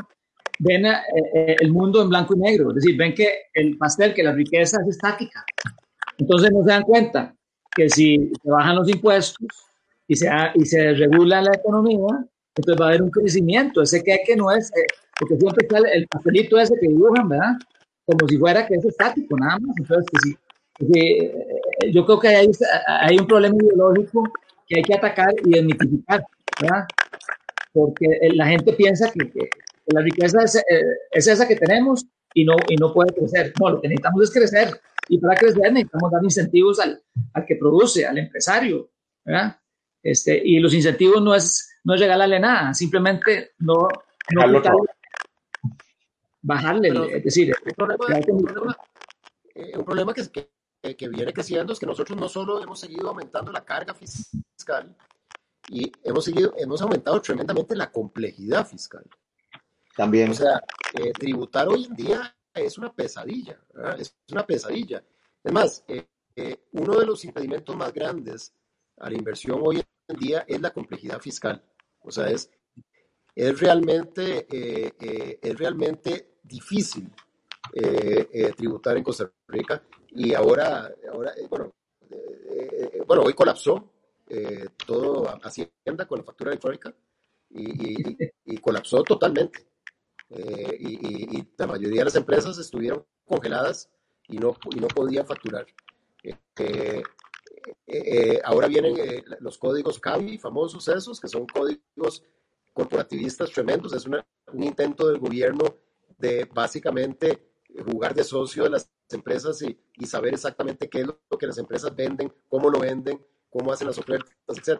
ven 0.59 0.85
eh, 0.85 1.01
eh, 1.35 1.55
el 1.59 1.71
mundo 1.71 2.01
en 2.01 2.09
blanco 2.09 2.35
y 2.35 2.39
negro, 2.39 2.69
es 2.69 2.75
decir, 2.75 2.97
ven 2.97 3.13
que 3.13 3.27
el 3.53 3.77
pastel, 3.77 4.13
que 4.13 4.23
la 4.23 4.33
riqueza 4.33 4.77
es 4.81 4.95
estática. 4.95 5.43
Entonces 6.17 6.51
no 6.51 6.63
se 6.63 6.71
dan 6.71 6.83
cuenta 6.83 7.35
que 7.75 7.89
si 7.89 8.31
se 8.41 8.49
bajan 8.49 8.75
los 8.75 8.89
impuestos 8.89 9.47
y 10.07 10.15
se, 10.15 10.29
y 10.55 10.65
se 10.65 10.93
regula 10.93 11.41
la 11.41 11.51
economía, 11.53 12.25
entonces 12.55 12.81
va 12.81 12.85
a 12.85 12.89
haber 12.89 13.03
un 13.03 13.11
crecimiento. 13.11 13.81
Ese 13.81 14.03
que, 14.03 14.19
que 14.25 14.35
no 14.35 14.51
es, 14.51 14.69
eh, 14.71 14.85
porque 15.19 15.37
siempre 15.37 15.65
está 15.65 15.77
el, 15.77 16.07
pastelito 16.07 16.59
ese 16.59 16.73
que 16.79 16.87
dibujan, 16.87 17.29
¿verdad? 17.29 17.53
Como 18.05 18.27
si 18.27 18.37
fuera 18.37 18.65
que 18.65 18.75
es 18.75 18.85
estático, 18.85 19.37
nada 19.37 19.59
más. 19.59 19.75
Entonces, 19.77 20.05
que 20.11 20.85
si, 20.87 20.99
eh, 20.99 21.58
yo 21.91 22.05
creo 22.05 22.19
que 22.19 22.27
hay, 22.27 22.51
hay 22.87 23.17
un 23.17 23.27
problema 23.27 23.55
ideológico 23.61 24.23
que 24.67 24.77
hay 24.77 24.83
que 24.83 24.95
atacar 24.95 25.33
y 25.43 25.51
desmitificar, 25.51 26.23
¿verdad? 26.61 26.85
Porque 27.73 28.07
la 28.33 28.47
gente 28.47 28.73
piensa 28.73 29.11
que, 29.11 29.49
la 29.87 30.01
riqueza 30.01 30.43
es, 30.43 30.55
eh, 30.55 30.61
es, 31.11 31.27
esa 31.27 31.47
que 31.47 31.55
tenemos 31.55 32.05
y 32.33 32.45
no, 32.45 32.55
y 32.67 32.75
no 32.75 32.93
puede 32.93 33.13
crecer. 33.13 33.53
No, 33.59 33.71
lo 33.71 33.81
que 33.81 33.87
necesitamos 33.87 34.23
es 34.23 34.31
crecer. 34.31 34.81
Y 35.07 35.17
para 35.17 35.35
crecer 35.35 35.73
necesitamos 35.73 36.11
dar 36.11 36.23
incentivos 36.23 36.79
al, 36.79 37.01
al 37.33 37.45
que 37.45 37.55
produce, 37.55 38.05
al 38.05 38.19
empresario, 38.19 38.91
¿verdad? 39.25 39.57
Este, 40.03 40.39
y 40.43 40.59
los 40.59 40.73
incentivos 40.73 41.21
no 41.21 41.33
es, 41.33 41.69
no 41.83 41.95
es 41.95 41.99
regalarle 41.99 42.39
nada, 42.39 42.73
simplemente 42.73 43.51
no, 43.59 43.87
no 44.31 44.61
bajarle, 46.41 47.17
es 47.17 47.23
decir, 47.23 47.53
un 47.65 47.73
problema, 47.73 48.05
un 48.27 48.45
problema, 48.45 48.77
eh, 49.55 49.77
un 49.77 49.85
problema 49.85 50.13
que, 50.13 50.29
que, 50.31 50.49
que 50.95 51.09
viene 51.09 51.33
creciendo 51.33 51.73
es 51.73 51.79
que 51.79 51.85
nosotros 51.85 52.17
no 52.17 52.29
solo 52.29 52.61
hemos 52.61 52.79
seguido 52.79 53.09
aumentando 53.09 53.51
la 53.51 53.65
carga 53.65 53.93
fiscal, 53.93 54.95
y 55.69 55.91
hemos, 56.03 56.25
seguido, 56.25 56.53
hemos 56.57 56.81
aumentado 56.81 57.21
tremendamente 57.21 57.75
la 57.75 57.91
complejidad 57.91 58.67
fiscal. 58.67 59.05
También. 59.95 60.31
O 60.31 60.33
sea, 60.33 60.63
eh, 60.93 61.11
tributar 61.11 61.67
hoy 61.67 61.85
en 61.85 61.95
día 61.95 62.35
es 62.53 62.77
una 62.77 62.91
pesadilla, 62.93 63.59
es 63.97 64.15
una 64.31 64.45
pesadilla. 64.45 65.03
Es 65.43 65.53
más, 65.53 65.83
eh, 65.87 66.07
eh, 66.35 66.65
uno 66.71 66.97
de 66.97 67.05
los 67.05 67.23
impedimentos 67.23 67.75
más 67.75 67.93
grandes 67.93 68.53
a 68.97 69.09
la 69.09 69.17
inversión 69.17 69.61
hoy 69.63 69.83
en 70.07 70.19
día 70.19 70.45
es 70.47 70.59
la 70.59 70.71
complejidad 70.71 71.19
fiscal. 71.19 71.63
O 72.01 72.11
sea, 72.11 72.29
es, 72.29 72.49
es, 73.35 73.59
realmente, 73.59 74.47
es 75.41 75.57
realmente 75.57 76.39
difícil 76.43 77.11
tributar 78.57 78.97
en 78.97 79.03
Costa 79.03 79.31
Rica 79.47 79.83
y 80.11 80.33
ahora, 80.33 80.93
ahora 81.11 81.33
eh, 81.37 81.47
bueno, 81.49 81.73
eh, 82.09 82.91
eh, 82.93 83.03
bueno, 83.05 83.23
hoy 83.23 83.33
colapsó 83.33 83.91
todo 84.85 85.27
Hacienda 85.41 86.07
con 86.07 86.19
la 86.19 86.23
factura 86.23 86.51
electrónica 86.51 86.93
y, 87.49 88.15
y, 88.45 88.57
colapsó 88.59 89.01
totalmente. 89.01 89.65
Y, 90.29 91.47
la 91.57 91.65
mayoría 91.65 92.01
de 92.01 92.05
las 92.05 92.15
empresas 92.15 92.55
estuvieron 92.59 93.03
congeladas 93.25 93.89
y 94.27 94.37
no, 94.37 94.55
y 94.75 94.79
no 94.79 94.87
podían 94.87 95.25
facturar. 95.25 95.65
ahora 98.43 98.67
vienen 98.67 99.23
los 99.39 99.57
códigos 99.57 99.99
CABI, 99.99 100.37
famosos 100.37 100.87
esos, 100.89 101.19
que 101.19 101.27
son 101.27 101.47
códigos 101.47 102.23
corporativistas 102.71 103.51
tremendos. 103.51 103.93
Es 103.93 104.05
un 104.05 104.63
intento 104.63 105.07
del 105.07 105.17
gobierno 105.17 105.73
de 106.19 106.45
básicamente 106.45 107.49
jugar 107.83 108.13
de 108.13 108.23
socio 108.23 108.65
de 108.65 108.69
las 108.69 108.87
empresas 109.13 109.61
y, 109.61 109.77
y, 109.95 110.05
saber 110.05 110.33
exactamente 110.33 110.89
qué 110.89 111.01
es 111.01 111.07
lo 111.07 111.37
que 111.37 111.47
las 111.47 111.57
empresas 111.57 111.95
venden, 111.95 112.33
cómo 112.47 112.69
lo 112.69 112.79
venden, 112.79 113.25
cómo 113.49 113.71
hacen 113.71 113.87
las 113.87 113.97
ofertas, 113.97 114.35
etc. 114.47 114.79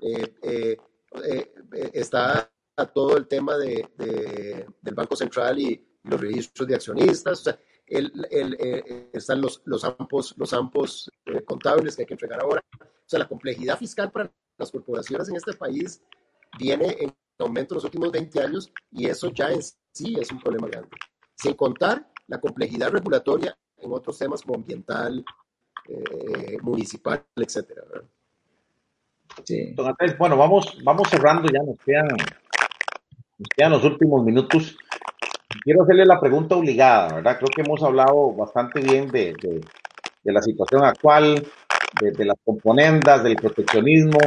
Eh, 0.00 0.34
eh, 0.42 0.76
eh, 1.24 1.90
está 1.92 2.50
todo 2.94 3.16
el 3.16 3.26
tema 3.26 3.56
de, 3.56 3.88
del 4.80 4.94
Banco 4.94 5.16
Central 5.16 5.58
y 5.58 5.84
los 6.04 6.20
registros 6.20 6.68
de 6.68 6.74
accionistas. 6.74 7.40
O 7.40 7.44
sea, 7.44 7.58
el, 7.86 8.12
el, 8.30 9.08
están 9.12 9.40
los, 9.40 9.62
los 9.64 9.84
ampos, 9.84 10.34
los 10.36 10.52
ampos 10.52 11.10
contables 11.44 11.96
que 11.96 12.02
hay 12.02 12.06
que 12.06 12.14
entregar 12.14 12.40
ahora. 12.40 12.62
O 12.80 13.08
sea, 13.08 13.18
la 13.18 13.28
complejidad 13.28 13.78
fiscal 13.78 14.12
para 14.12 14.30
las 14.56 14.70
corporaciones 14.70 15.28
en 15.28 15.36
este 15.36 15.54
país 15.54 16.02
viene 16.58 16.96
en 17.00 17.14
aumento 17.38 17.74
en 17.74 17.76
los 17.76 17.84
últimos 17.84 18.12
20 18.12 18.40
años 18.40 18.70
y 18.90 19.06
eso 19.06 19.30
ya 19.32 19.50
en 19.50 19.62
sí 19.62 20.16
es 20.20 20.30
un 20.30 20.40
problema 20.40 20.68
grande. 20.68 20.90
Sin 21.34 21.54
contar 21.54 22.10
la 22.28 22.38
complejidad 22.38 22.90
regulatoria 22.90 23.56
en 23.78 23.92
otros 23.92 24.18
temas 24.18 24.42
como 24.42 24.56
ambiental, 24.56 25.24
eh, 25.88 26.58
municipal, 26.62 27.24
etcétera. 27.36 27.82
Sí. 29.44 29.74
bueno, 30.18 30.36
vamos, 30.36 30.78
vamos 30.82 31.08
cerrando 31.08 31.48
ya, 31.48 31.62
nos 31.62 31.78
quedan, 31.84 32.08
nos 33.38 33.48
quedan 33.56 33.72
los 33.72 33.84
últimos 33.84 34.24
minutos. 34.24 34.76
Quiero 35.62 35.82
hacerle 35.82 36.04
la 36.04 36.20
pregunta 36.20 36.56
obligada, 36.56 37.14
¿verdad? 37.14 37.38
Creo 37.38 37.48
que 37.54 37.62
hemos 37.62 37.82
hablado 37.82 38.32
bastante 38.34 38.80
bien 38.80 39.08
de, 39.10 39.34
de, 39.40 39.60
de 40.22 40.32
la 40.32 40.42
situación 40.42 40.84
actual, 40.84 41.46
de, 42.00 42.10
de, 42.10 42.24
las 42.24 42.36
componendas, 42.44 43.22
del 43.22 43.36
proteccionismo. 43.36 44.18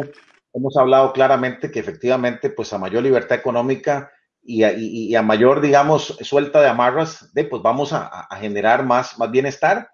Hemos 0.53 0.75
hablado 0.77 1.13
claramente 1.13 1.69
que 1.69 1.79
efectivamente, 1.79 2.49
pues 2.49 2.73
a 2.73 2.77
mayor 2.79 3.03
libertad 3.03 3.37
económica 3.37 4.11
y 4.43 4.63
a, 4.63 4.73
y, 4.73 5.15
a 5.15 5.21
mayor, 5.21 5.61
digamos, 5.61 6.17
suelta 6.21 6.61
de 6.61 6.67
amarras, 6.67 7.33
de, 7.33 7.45
pues 7.45 7.61
vamos 7.61 7.93
a, 7.93 8.07
a 8.07 8.35
generar 8.37 8.85
más, 8.85 9.17
más 9.19 9.29
bienestar 9.29 9.91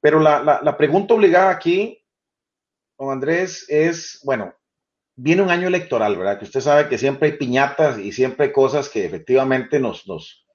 pero 0.00 0.18
la, 0.18 0.42
la, 0.42 0.60
la, 0.62 0.76
pregunta 0.76 1.14
obligada 1.14 1.50
aquí, 1.50 2.02
don 2.98 3.10
Andrés, 3.10 3.66
es, 3.68 4.20
bueno, 4.24 4.54
viene 5.14 5.42
un 5.42 5.50
año 5.50 5.68
electoral, 5.68 6.16
¿verdad? 6.16 6.38
Que 6.38 6.46
usted 6.46 6.60
sabe 6.60 6.88
que 6.88 6.98
siempre 6.98 7.28
hay 7.28 7.36
piñatas 7.36 7.98
y 7.98 8.12
siempre 8.12 8.46
hay 8.46 8.52
cosas 8.52 8.88
que 8.88 9.04
efectivamente 9.04 9.78
nos, 9.78 10.06
nos, 10.08 10.46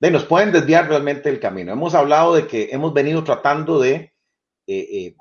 de, 0.00 0.10
nos 0.10 0.24
pueden 0.24 0.52
desviar 0.52 0.88
realmente 0.88 1.28
el 1.28 1.38
camino. 1.38 1.72
Hemos 1.72 1.94
hablado 1.94 2.34
de 2.34 2.46
que 2.46 2.70
hemos 2.72 2.94
venido 2.94 3.22
tratando 3.24 3.78
de 3.78 4.14
eh, 4.66 4.88
eh, 4.90 5.16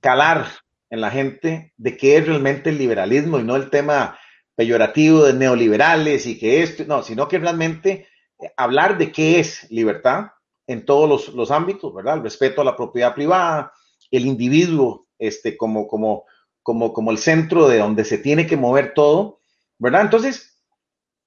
calar 0.00 0.46
en 0.90 1.00
la 1.00 1.10
gente 1.10 1.72
de 1.76 1.96
qué 1.96 2.16
es 2.16 2.26
realmente 2.26 2.70
el 2.70 2.78
liberalismo 2.78 3.38
y 3.38 3.44
no 3.44 3.54
el 3.54 3.70
tema 3.70 4.18
peyorativo 4.56 5.24
de 5.24 5.34
neoliberales 5.34 6.26
y 6.26 6.38
que 6.38 6.62
esto, 6.62 6.84
no, 6.86 7.02
sino 7.02 7.28
que 7.28 7.38
realmente 7.38 8.08
hablar 8.56 8.98
de 8.98 9.12
qué 9.12 9.38
es 9.38 9.70
libertad 9.70 10.30
en 10.66 10.84
todos 10.84 11.08
los, 11.08 11.34
los, 11.34 11.50
ámbitos, 11.50 11.94
¿verdad? 11.94 12.16
El 12.16 12.22
respeto 12.22 12.60
a 12.60 12.64
la 12.64 12.76
propiedad 12.76 13.14
privada, 13.14 13.72
el 14.10 14.26
individuo 14.26 15.06
este, 15.18 15.56
como, 15.56 15.86
como, 15.86 16.24
como, 16.62 16.92
como 16.92 17.10
el 17.10 17.18
centro 17.18 17.68
de 17.68 17.78
donde 17.78 18.04
se 18.04 18.18
tiene 18.18 18.46
que 18.46 18.56
mover 18.56 18.94
todo, 18.94 19.40
¿verdad? 19.78 20.02
Entonces, 20.02 20.60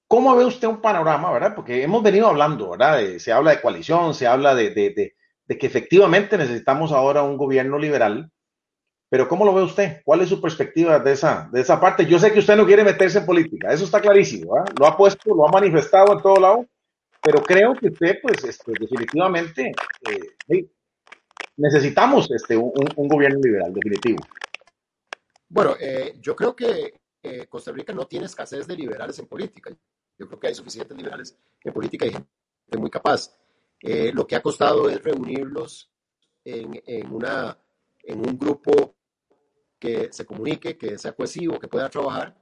¿cómo 0.08 0.36
ve 0.36 0.46
usted 0.46 0.68
un 0.68 0.82
panorama, 0.82 1.32
verdad? 1.32 1.56
Porque 1.56 1.84
hemos 1.84 2.04
venido 2.04 2.28
hablando, 2.28 2.72
¿verdad? 2.72 3.00
se 3.20 3.32
habla 3.32 3.52
de 3.52 3.62
coalición, 3.62 4.14
se 4.14 4.28
habla 4.28 4.56
de, 4.56 4.72
de, 4.72 4.90
de, 4.90 5.16
de, 5.46 5.58
que 5.58 5.68
efectivamente 5.68 6.38
necesitamos 6.38 6.92
ahora 6.92 7.24
un 7.24 7.38
gobierno 7.38 7.78
liberal, 7.78 8.32
pero 9.10 9.28
¿cómo 9.28 9.44
lo 9.44 9.54
ve 9.54 9.64
usted? 9.64 10.02
¿Cuál 10.06 10.22
es 10.22 10.30
su 10.30 10.40
perspectiva 10.40 11.00
de 11.00 11.14
esa, 11.14 11.50
de 11.52 11.62
esa 11.62 11.80
parte? 11.80 12.06
Yo 12.06 12.20
sé 12.20 12.32
que 12.32 12.40
usted 12.40 12.56
no 12.56 12.66
quiere 12.66 12.84
meterse 12.84 13.20
en 13.20 13.26
política, 13.26 13.74
eso 13.74 13.86
está 13.86 14.00
clarísimo. 14.00 14.54
Lo 14.80 14.86
ha 14.86 14.96
puesto, 14.96 15.34
lo 15.34 15.48
ha 15.48 15.52
manifestado 15.52 16.14
en 16.14 16.22
todo 16.22 16.40
lado, 16.40 16.66
pero 17.22 17.42
creo 17.42 17.74
que 17.74 17.88
usted, 17.88 18.20
pues, 18.22 18.44
este, 18.44 18.72
definitivamente 18.80 19.72
eh, 20.08 20.68
necesitamos 21.58 22.30
este, 22.32 22.56
un, 22.56 22.72
un, 22.96 23.08
gobierno 23.08 23.40
liberal, 23.42 23.74
definitivo. 23.74 24.20
Bueno, 25.50 25.76
eh, 25.80 26.14
yo 26.22 26.36
creo 26.36 26.56
que 26.56 26.94
eh, 27.22 27.48
Costa 27.48 27.72
Rica 27.72 27.92
no 27.94 28.06
tiene 28.06 28.28
escasez 28.28 28.68
de 28.68 28.76
liberales 28.76 29.20
en 29.20 29.28
política. 29.28 29.76
Yo 30.18 30.28
creo 30.28 30.40
que 30.40 30.48
hay 30.48 30.56
suficientes 30.56 30.96
liberales 30.96 31.38
en 31.64 31.74
política 31.74 32.06
y 32.06 32.12
gente 32.12 32.28
muy 32.78 32.90
capaz. 32.90 33.36
Eh, 33.82 34.12
lo 34.14 34.26
que 34.28 34.36
ha 34.36 34.42
costado 34.42 34.90
es 34.90 35.02
reunirlos 35.04 35.92
en, 36.44 36.82
en, 36.86 37.14
una, 37.14 37.58
en 38.04 38.20
un 38.20 38.38
grupo 38.38 38.96
que 39.80 40.10
se 40.12 40.26
comunique, 40.26 40.78
que 40.78 40.98
sea 40.98 41.14
cohesivo, 41.14 41.60
que 41.60 41.68
pueda 41.68 41.90
trabajar 41.90 42.36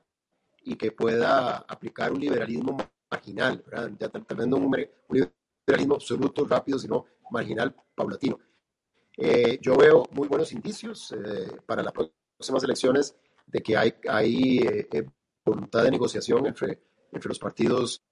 y 0.64 0.76
que 0.76 0.92
pueda 0.92 1.58
aplicar 1.58 2.12
un 2.12 2.20
liberalismo 2.20 2.78
marginal, 3.10 3.64
¿verdad? 3.66 3.92
ya 3.98 4.10
teniendo 4.10 4.58
un, 4.58 4.66
un 4.66 5.32
liberalismo 5.66 5.96
absoluto, 5.96 6.46
rápido, 6.46 6.80
sino 6.80 7.06
marginal, 7.32 7.74
paulatino. 7.96 8.40
Eh, 9.16 9.60
yo 9.62 9.78
veo 9.78 10.04
muy 10.12 10.28
buenos 10.28 10.52
indicios 10.52 11.12
eh, 11.12 11.58
para 11.66 11.84
las 11.84 11.94
próximas 11.94 12.64
elecciones 12.64 13.16
de 13.46 13.62
que 13.62 13.78
hay, 13.78 13.94
hay 14.08 14.60
eh, 14.60 15.10
voluntad 15.46 15.84
de 15.84 15.92
negociación 15.92 16.46
entre, 16.46 16.82
entre 17.12 17.30
los 17.30 17.40
partidos 17.40 18.04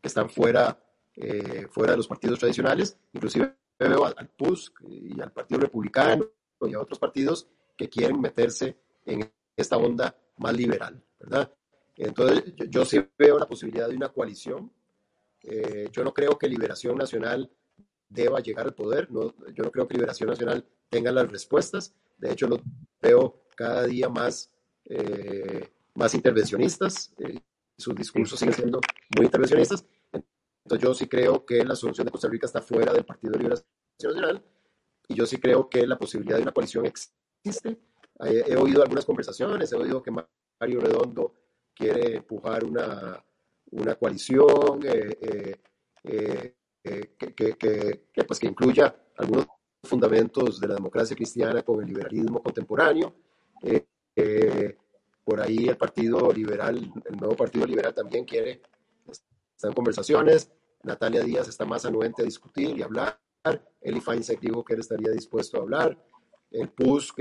que 0.00 0.08
están 0.08 0.30
fuera, 0.30 0.82
eh, 1.14 1.66
fuera 1.70 1.92
de 1.92 1.98
los 1.98 2.08
partidos 2.08 2.38
tradicionales, 2.38 2.98
inclusive 3.12 3.56
veo 3.78 4.04
al, 4.06 4.14
al 4.16 4.28
PUS 4.28 4.72
y 4.88 5.20
al 5.20 5.32
Partido 5.32 5.60
Republicano 5.60 6.24
y 6.62 6.74
a 6.74 6.80
otros 6.80 6.98
partidos 6.98 7.48
que 7.76 7.88
quieren 7.88 8.20
meterse 8.20 8.76
en 9.04 9.30
esta 9.56 9.76
onda 9.76 10.16
más 10.38 10.56
liberal, 10.56 11.02
¿verdad? 11.18 11.52
Entonces, 11.96 12.54
yo, 12.56 12.64
yo 12.66 12.84
sí 12.84 13.04
veo 13.18 13.38
la 13.38 13.46
posibilidad 13.46 13.88
de 13.88 13.96
una 13.96 14.10
coalición. 14.10 14.70
Eh, 15.42 15.88
yo 15.90 16.04
no 16.04 16.12
creo 16.12 16.38
que 16.38 16.48
Liberación 16.48 16.96
Nacional 16.96 17.50
deba 18.08 18.40
llegar 18.40 18.66
al 18.66 18.74
poder. 18.74 19.10
No, 19.10 19.34
yo 19.54 19.64
no 19.64 19.70
creo 19.70 19.88
que 19.88 19.94
Liberación 19.94 20.28
Nacional 20.28 20.66
tenga 20.90 21.10
las 21.10 21.30
respuestas. 21.30 21.94
De 22.18 22.32
hecho, 22.32 22.46
lo 22.46 22.60
veo 23.00 23.42
cada 23.54 23.86
día 23.86 24.08
más, 24.08 24.50
eh, 24.84 25.70
más 25.94 26.14
intervencionistas. 26.14 27.12
Eh, 27.18 27.40
sus 27.78 27.94
discursos 27.94 28.38
siguen 28.38 28.54
siendo 28.54 28.80
muy 29.16 29.26
intervencionistas. 29.26 29.84
Entonces, 30.12 30.86
yo 30.86 30.94
sí 30.94 31.06
creo 31.06 31.46
que 31.46 31.64
la 31.64 31.76
solución 31.76 32.04
de 32.04 32.10
Costa 32.10 32.28
Rica 32.28 32.46
está 32.46 32.60
fuera 32.60 32.92
del 32.92 33.04
Partido 33.04 33.32
de 33.32 33.38
Liberación 33.38 33.68
Nacional. 34.02 34.44
Y 35.08 35.14
yo 35.14 35.24
sí 35.24 35.38
creo 35.38 35.68
que 35.70 35.86
la 35.86 35.96
posibilidad 35.96 36.36
de 36.36 36.42
una 36.42 36.52
coalición 36.52 36.84
existe. 36.86 37.25
He, 38.20 38.52
he 38.52 38.56
oído 38.56 38.82
algunas 38.82 39.04
conversaciones, 39.04 39.72
he 39.72 39.76
oído 39.76 40.02
que 40.02 40.10
Mario 40.10 40.80
Redondo 40.80 41.34
quiere 41.74 42.16
empujar 42.16 42.64
una, 42.64 43.22
una 43.72 43.94
coalición 43.96 44.80
eh, 44.84 45.18
eh, 45.20 45.56
eh, 46.04 46.54
eh 46.82 47.14
que, 47.18 47.34
que, 47.34 47.56
que, 48.12 48.24
pues 48.24 48.38
que 48.38 48.46
incluya 48.46 48.94
algunos 49.16 49.46
fundamentos 49.84 50.60
de 50.60 50.68
la 50.68 50.74
democracia 50.74 51.16
cristiana 51.16 51.62
con 51.62 51.80
el 51.80 51.86
liberalismo 51.86 52.42
contemporáneo. 52.42 53.14
Eh, 53.62 54.76
por 55.22 55.40
ahí 55.40 55.68
el 55.68 55.76
Partido 55.76 56.32
Liberal, 56.32 56.76
el 57.04 57.16
nuevo 57.16 57.36
Partido 57.36 57.66
Liberal 57.66 57.92
también 57.92 58.24
quiere, 58.24 58.62
están 59.54 59.72
conversaciones. 59.72 60.50
Natalia 60.84 61.22
Díaz 61.22 61.48
está 61.48 61.64
más 61.64 61.84
anuente 61.84 62.22
a 62.22 62.24
discutir 62.24 62.78
y 62.78 62.82
hablar. 62.82 63.18
Eli 63.80 64.00
Feinstein 64.00 64.40
dijo 64.40 64.64
que 64.64 64.74
él 64.74 64.80
estaría 64.80 65.10
dispuesto 65.10 65.58
a 65.58 65.60
hablar. 65.60 65.98
El 66.50 66.68
PUS, 66.70 67.12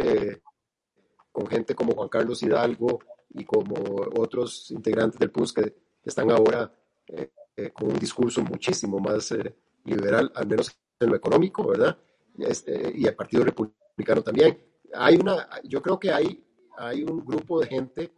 con 1.32 1.48
gente 1.48 1.76
como 1.76 1.94
Juan 1.94 2.10
Carlos 2.10 2.42
Hidalgo, 2.44 3.00
y 3.38 3.44
como 3.44 3.76
otros 4.18 4.72
integrantes 4.72 5.20
del 5.20 5.32
PUS 5.32 5.54
que 5.54 5.76
están 6.04 6.32
ahora 6.32 6.72
eh, 7.08 7.32
eh, 7.56 7.72
con 7.72 7.90
un 7.90 8.00
discurso 8.00 8.42
muchísimo 8.42 9.00
más 9.00 9.32
eh, 9.32 9.56
liberal, 9.84 10.32
al 10.36 10.48
menos 10.48 10.78
en 11.00 11.10
lo 11.10 11.16
económico, 11.16 11.68
¿verdad? 11.68 11.98
Este, 12.38 12.94
y 12.96 13.06
el 13.06 13.16
Partido 13.16 13.44
Republicano 13.44 14.22
también. 14.22 14.58
Hay 14.94 15.18
una, 15.18 15.50
yo 15.64 15.82
creo 15.82 16.00
que 16.00 16.12
hay, 16.12 16.44
hay 16.78 17.04
un 17.04 17.26
grupo 17.26 17.60
de 17.60 17.68
gente 17.68 18.14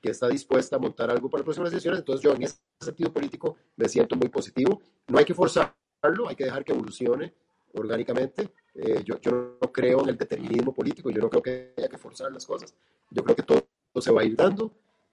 que 0.00 0.10
está 0.10 0.28
dispuesta 0.28 0.76
a 0.76 0.78
montar 0.78 1.10
algo 1.10 1.30
para 1.30 1.40
las 1.40 1.46
próximas 1.46 1.70
elecciones, 1.70 2.00
entonces 2.00 2.22
yo 2.22 2.34
en 2.34 2.42
ese 2.42 2.58
sentido 2.78 3.12
político 3.12 3.56
me 3.76 3.88
siento 3.88 4.16
muy 4.16 4.28
positivo. 4.28 4.82
No 5.08 5.18
hay 5.18 5.24
que 5.24 5.34
forzarlo, 5.34 6.28
hay 6.28 6.36
que 6.36 6.44
dejar 6.44 6.64
que 6.64 6.72
evolucione 6.72 7.34
orgánicamente. 7.80 8.50
Eh, 8.74 9.02
yo, 9.04 9.16
no 9.30 9.72
creo 9.72 10.02
en 10.02 10.10
el 10.10 10.16
determinismo 10.16 10.74
político, 10.74 11.10
yo 11.10 11.20
no 11.20 11.30
creo 11.30 11.42
que 11.42 11.74
haya 11.76 11.88
que 11.88 11.98
forzar 11.98 12.32
las 12.32 12.46
cosas. 12.46 12.74
Yo 13.10 13.22
creo 13.24 13.36
que 13.36 13.42
todo 13.42 13.66
se 14.00 14.12
va 14.12 14.22
a 14.22 14.24
ir 14.24 14.36
dando 14.36 14.72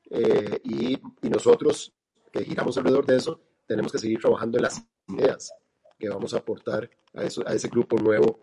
eh, 0.10 0.60
y, 0.64 1.02
nosotros 1.30 1.94
que 2.32 2.44
giramos 2.44 2.78
alrededor 2.78 3.06
de 3.06 3.18
eso 3.18 3.40
tenemos 3.66 3.92
que 3.92 3.98
seguir 3.98 4.20
trabajando 4.20 4.58
en 4.58 4.64
las 4.64 4.86
ideas 5.08 5.54
que 5.98 6.10
vamos 6.10 6.34
a 6.34 6.38
aportar 6.38 6.90
a, 7.14 7.24
ese 7.24 7.68
grupo 7.70 7.98
nuevo 7.98 8.40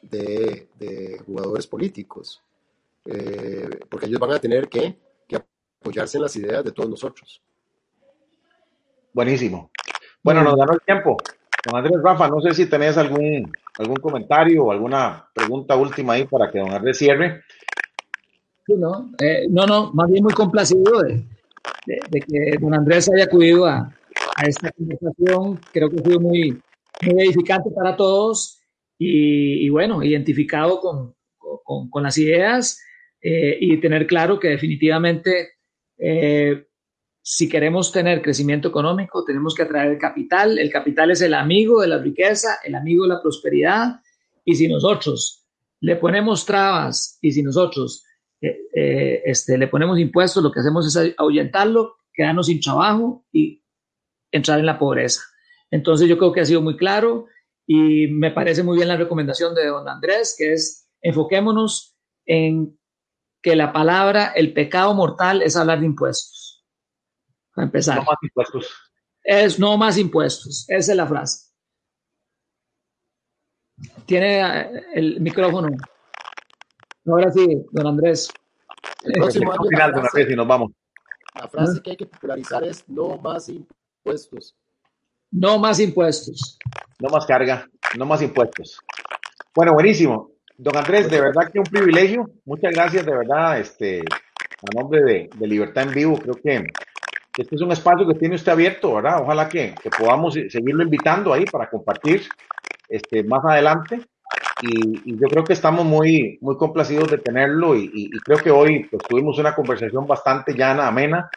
de, 0.00 0.68
de 0.78 1.18
jugadores 1.26 1.66
políticos, 1.66 2.42
eh, 3.04 3.68
porque 3.90 4.06
ellos 4.06 4.20
van 4.20 4.32
a 4.32 4.38
tener 4.38 4.68
que, 4.68 4.98
que, 5.26 5.36
apoyarse 5.80 6.16
en 6.16 6.22
las 6.22 6.36
ideas 6.36 6.64
de 6.64 6.72
todos 6.72 6.88
nosotros. 6.88 7.42
Buenísimo. 9.12 9.70
Bueno, 10.22 10.42
nos 10.42 10.56
ganó 10.56 10.72
el 10.72 10.80
tiempo. 10.80 11.16
Don 11.64 11.76
Andrés 11.76 12.02
Rafa, 12.02 12.28
no 12.28 12.40
sé 12.40 12.52
si 12.52 12.66
tenés 12.66 12.96
algún, 12.98 13.50
algún 13.78 13.96
comentario 13.96 14.64
o 14.64 14.72
alguna 14.72 15.26
pregunta 15.34 15.76
última 15.76 16.14
ahí 16.14 16.26
para 16.26 16.50
que 16.50 16.58
don 16.58 16.72
Andrés 16.72 16.98
cierre. 16.98 17.42
Sí, 18.66 18.74
no, 18.76 19.10
eh, 19.18 19.46
no, 19.48 19.66
no, 19.66 19.92
más 19.92 20.10
bien 20.10 20.24
muy 20.24 20.32
complacido 20.34 21.02
de, 21.02 21.24
que 21.86 22.56
don 22.60 22.74
Andrés 22.74 23.10
haya 23.12 23.24
acudido 23.24 23.66
a, 23.66 23.92
esta 24.46 24.70
conversación. 24.72 25.60
Creo 25.72 25.88
que 25.88 26.00
ha 26.00 26.02
sido 26.02 26.20
muy, 26.20 26.60
muy 27.02 27.22
edificante 27.22 27.70
para 27.70 27.96
todos 27.96 28.60
y, 28.98 29.68
bueno, 29.68 30.02
identificado 30.02 30.80
con, 30.80 31.14
con, 31.38 31.88
con 31.88 32.02
las 32.02 32.18
ideas 32.18 32.80
eh, 33.20 33.56
y 33.60 33.80
tener 33.80 34.06
claro 34.06 34.38
que 34.38 34.48
definitivamente 34.48 35.54
eh, 35.98 36.66
si 37.26 37.48
queremos 37.48 37.90
tener 37.90 38.20
crecimiento 38.20 38.68
económico 38.68 39.24
tenemos 39.24 39.54
que 39.54 39.62
atraer 39.62 39.92
el 39.92 39.98
capital. 39.98 40.58
El 40.58 40.70
capital 40.70 41.10
es 41.10 41.22
el 41.22 41.32
amigo 41.32 41.80
de 41.80 41.88
la 41.88 41.96
riqueza, 41.96 42.58
el 42.62 42.74
amigo 42.74 43.04
de 43.04 43.14
la 43.14 43.22
prosperidad 43.22 44.02
y 44.44 44.54
si 44.56 44.68
nosotros 44.68 45.46
le 45.80 45.96
ponemos 45.96 46.44
trabas 46.44 47.18
y 47.22 47.32
si 47.32 47.42
nosotros 47.42 48.04
eh, 48.42 49.22
este, 49.24 49.56
le 49.56 49.68
ponemos 49.68 49.98
impuestos, 49.98 50.42
lo 50.42 50.52
que 50.52 50.60
hacemos 50.60 50.86
es 50.86 51.14
ahuyentarlo, 51.16 51.96
quedarnos 52.12 52.44
sin 52.44 52.60
trabajo 52.60 53.24
y 53.32 53.64
entrar 54.30 54.58
en 54.58 54.66
la 54.66 54.78
pobreza. 54.78 55.22
Entonces 55.70 56.10
yo 56.10 56.18
creo 56.18 56.30
que 56.30 56.42
ha 56.42 56.44
sido 56.44 56.60
muy 56.60 56.76
claro 56.76 57.24
y 57.66 58.06
me 58.08 58.32
parece 58.32 58.62
muy 58.62 58.76
bien 58.76 58.88
la 58.88 58.98
recomendación 58.98 59.54
de 59.54 59.66
don 59.66 59.88
Andrés, 59.88 60.34
que 60.36 60.52
es 60.52 60.90
enfoquémonos 61.00 61.96
en 62.26 62.78
que 63.40 63.56
la 63.56 63.72
palabra, 63.72 64.26
el 64.36 64.52
pecado 64.52 64.92
mortal 64.92 65.40
es 65.40 65.56
hablar 65.56 65.80
de 65.80 65.86
impuestos. 65.86 66.43
Para 67.54 67.66
empezar. 67.66 67.96
No 67.96 68.04
más 68.04 68.18
impuestos. 68.22 68.92
Es 69.22 69.58
no 69.58 69.76
más 69.78 69.98
impuestos. 69.98 70.66
Esa 70.68 70.92
es 70.92 70.96
la 70.96 71.06
frase. 71.06 71.50
Tiene 74.06 74.40
eh, 74.40 74.82
el 74.94 75.20
micrófono. 75.20 75.68
Ahora 77.06 77.30
sí, 77.30 77.46
don 77.70 77.86
Andrés. 77.86 78.30
El 79.02 79.12
próximo 79.12 79.52
año 79.52 79.68
final, 79.68 79.92
don 79.92 80.04
Andrés, 80.06 80.30
y 80.30 80.36
nos 80.36 80.46
vamos. 80.46 80.72
La 81.34 81.48
frase 81.48 81.82
que 81.82 81.90
hay 81.90 81.96
que 81.96 82.06
popularizar 82.06 82.64
es 82.64 82.88
no 82.88 83.16
más 83.18 83.48
impuestos. 83.48 84.56
No 85.30 85.58
más 85.58 85.80
impuestos. 85.80 86.58
No 87.00 87.08
más 87.08 87.26
carga, 87.26 87.68
no 87.98 88.06
más 88.06 88.22
impuestos. 88.22 88.78
Bueno, 89.54 89.72
buenísimo. 89.74 90.30
Don 90.56 90.76
Andrés, 90.76 91.10
de 91.10 91.20
verdad 91.20 91.50
que 91.52 91.58
un 91.58 91.64
privilegio. 91.64 92.30
Muchas 92.44 92.72
gracias, 92.72 93.04
de 93.04 93.12
verdad, 93.12 93.58
este, 93.58 94.00
a 94.00 94.80
nombre 94.80 95.02
de, 95.02 95.30
de 95.34 95.46
Libertad 95.46 95.84
en 95.84 95.94
Vivo. 95.94 96.18
Creo 96.18 96.34
que 96.36 96.64
este 97.36 97.56
es 97.56 97.62
un 97.62 97.72
espacio 97.72 98.06
que 98.06 98.14
tiene 98.14 98.36
usted 98.36 98.52
abierto, 98.52 98.94
¿verdad? 98.94 99.22
Ojalá 99.22 99.48
que, 99.48 99.74
que 99.82 99.90
podamos 99.90 100.34
seguirlo 100.34 100.82
invitando 100.82 101.32
ahí 101.32 101.44
para 101.44 101.68
compartir 101.68 102.22
este, 102.88 103.24
más 103.24 103.44
adelante. 103.44 104.00
Y, 104.62 105.10
y, 105.10 105.18
yo 105.18 105.28
creo 105.28 105.44
que 105.44 105.52
estamos 105.52 105.84
muy, 105.84 106.38
muy 106.40 106.56
complacidos 106.56 107.10
de 107.10 107.18
tenerlo 107.18 107.74
y, 107.74 107.90
y, 107.92 108.04
y 108.06 108.18
creo 108.20 108.38
que 108.38 108.50
hoy 108.50 108.84
pues, 108.84 109.02
tuvimos 109.08 109.38
una 109.38 109.54
conversación 109.54 110.06
bastante 110.06 110.54
llana, 110.54 110.86
amena 110.86 111.28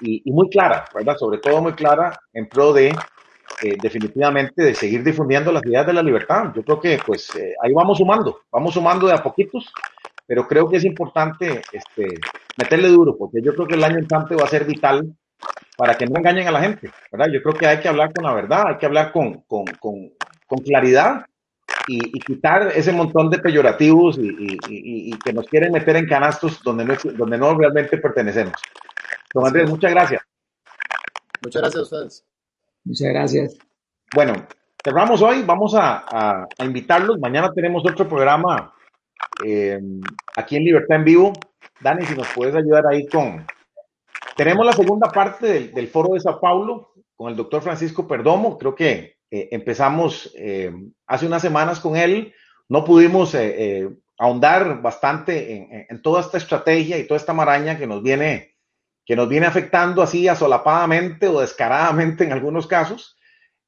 y, 0.00 0.30
muy 0.32 0.48
clara, 0.48 0.84
¿verdad? 0.94 1.16
Sobre 1.16 1.38
todo 1.38 1.60
muy 1.62 1.72
clara 1.72 2.18
en 2.32 2.48
pro 2.48 2.72
de 2.72 2.88
eh, 2.88 3.76
definitivamente 3.80 4.62
de 4.62 4.74
seguir 4.74 5.02
difundiendo 5.02 5.52
las 5.52 5.64
ideas 5.64 5.86
de 5.86 5.92
la 5.92 6.02
libertad. 6.02 6.52
Yo 6.54 6.62
creo 6.62 6.80
que 6.80 6.98
pues 7.04 7.34
eh, 7.36 7.54
ahí 7.62 7.72
vamos 7.72 7.98
sumando, 7.98 8.40
vamos 8.50 8.74
sumando 8.74 9.06
de 9.06 9.14
a 9.14 9.22
poquitos, 9.22 9.72
pero 10.26 10.46
creo 10.46 10.68
que 10.68 10.78
es 10.78 10.84
importante 10.84 11.62
este, 11.72 12.06
meterle 12.58 12.88
duro, 12.88 13.16
porque 13.16 13.40
yo 13.42 13.54
creo 13.54 13.66
que 13.66 13.74
el 13.74 13.84
año 13.84 13.98
entrante 13.98 14.34
va 14.34 14.44
a 14.44 14.48
ser 14.48 14.64
vital 14.64 15.14
para 15.76 15.96
que 15.96 16.06
no 16.06 16.18
engañen 16.18 16.48
a 16.48 16.52
la 16.52 16.60
gente, 16.60 16.90
¿verdad? 17.10 17.28
Yo 17.32 17.42
creo 17.42 17.54
que 17.54 17.66
hay 17.66 17.80
que 17.80 17.88
hablar 17.88 18.12
con 18.12 18.24
la 18.24 18.34
verdad, 18.34 18.64
hay 18.68 18.76
que 18.76 18.86
hablar 18.86 19.12
con, 19.12 19.42
con, 19.42 19.64
con, 19.80 20.12
con 20.46 20.58
claridad 20.60 21.26
y, 21.88 22.16
y, 22.16 22.20
quitar 22.20 22.72
ese 22.74 22.92
montón 22.92 23.30
de 23.30 23.38
peyorativos 23.38 24.18
y, 24.18 24.58
y, 24.68 25.18
que 25.18 25.32
nos 25.32 25.46
quieren 25.46 25.72
meter 25.72 25.96
en 25.96 26.06
canastos 26.06 26.62
donde 26.62 26.84
no, 26.84 26.94
donde 27.14 27.38
no 27.38 27.54
realmente 27.54 27.98
pertenecemos. 27.98 28.54
Don 29.32 29.46
Andrés, 29.46 29.68
muchas 29.68 29.90
gracias. 29.90 30.22
Muchas 31.42 31.62
gracias 31.62 31.80
a 31.80 31.82
ustedes. 31.82 32.24
Muchas 32.84 33.08
gracias. 33.08 33.58
Bueno, 34.14 34.46
cerramos 34.82 35.20
hoy, 35.22 35.42
vamos 35.42 35.74
a, 35.74 36.04
a, 36.06 36.46
a 36.58 36.64
invitarlos. 36.64 37.18
Mañana 37.18 37.52
tenemos 37.52 37.84
otro 37.84 38.08
programa 38.08 38.74
eh, 39.44 39.80
aquí 40.36 40.56
en 40.56 40.64
Libertad 40.64 40.98
en 40.98 41.04
Vivo. 41.04 41.32
Dani, 41.80 42.04
si 42.06 42.14
nos 42.14 42.28
puedes 42.28 42.54
ayudar 42.54 42.86
ahí 42.86 43.06
con... 43.06 43.44
Tenemos 44.36 44.66
la 44.66 44.72
segunda 44.72 45.10
parte 45.10 45.46
del, 45.46 45.72
del 45.72 45.88
foro 45.88 46.14
de 46.14 46.20
Sao 46.20 46.40
Paulo 46.40 46.92
con 47.14 47.30
el 47.30 47.36
doctor 47.36 47.62
Francisco 47.62 48.06
Perdomo. 48.06 48.58
Creo 48.58 48.74
que 48.74 49.18
eh, 49.30 49.48
empezamos 49.52 50.32
eh, 50.36 50.72
hace 51.06 51.26
unas 51.26 51.42
semanas 51.42 51.80
con 51.80 51.96
él. 51.96 52.32
No 52.68 52.84
pudimos 52.84 53.34
eh, 53.34 53.88
ahondar 54.18 54.80
bastante 54.80 55.56
en, 55.56 55.86
en, 55.88 56.02
toda 56.02 56.20
esta 56.20 56.38
estrategia 56.38 56.98
y 56.98 57.06
toda 57.06 57.18
esta 57.18 57.32
maraña 57.32 57.78
que 57.78 57.86
nos 57.86 58.02
viene 58.02 58.54
que 59.06 59.16
nos 59.16 59.28
viene 59.28 59.46
afectando 59.46 60.02
así 60.02 60.28
asolapadamente 60.28 61.28
o 61.28 61.40
descaradamente 61.40 62.24
en 62.24 62.32
algunos 62.32 62.66
casos. 62.66 63.18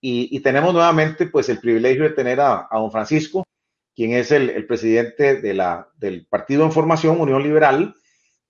Y, 0.01 0.35
y 0.35 0.41
tenemos 0.41 0.73
nuevamente 0.73 1.27
pues 1.27 1.49
el 1.49 1.59
privilegio 1.59 2.05
de 2.05 2.11
tener 2.11 2.41
a, 2.41 2.67
a 2.71 2.79
don 2.79 2.91
Francisco, 2.91 3.45
quien 3.95 4.13
es 4.13 4.33
el, 4.33 4.49
el 4.51 4.67
presidente 4.67 5.41
de 5.41 5.55
la, 5.55 5.89
del 5.97 6.27
Partido 6.27 6.65
en 6.65 6.73
Formación, 6.73 7.21
Unión 7.21 7.43
Liberal, 7.43 7.95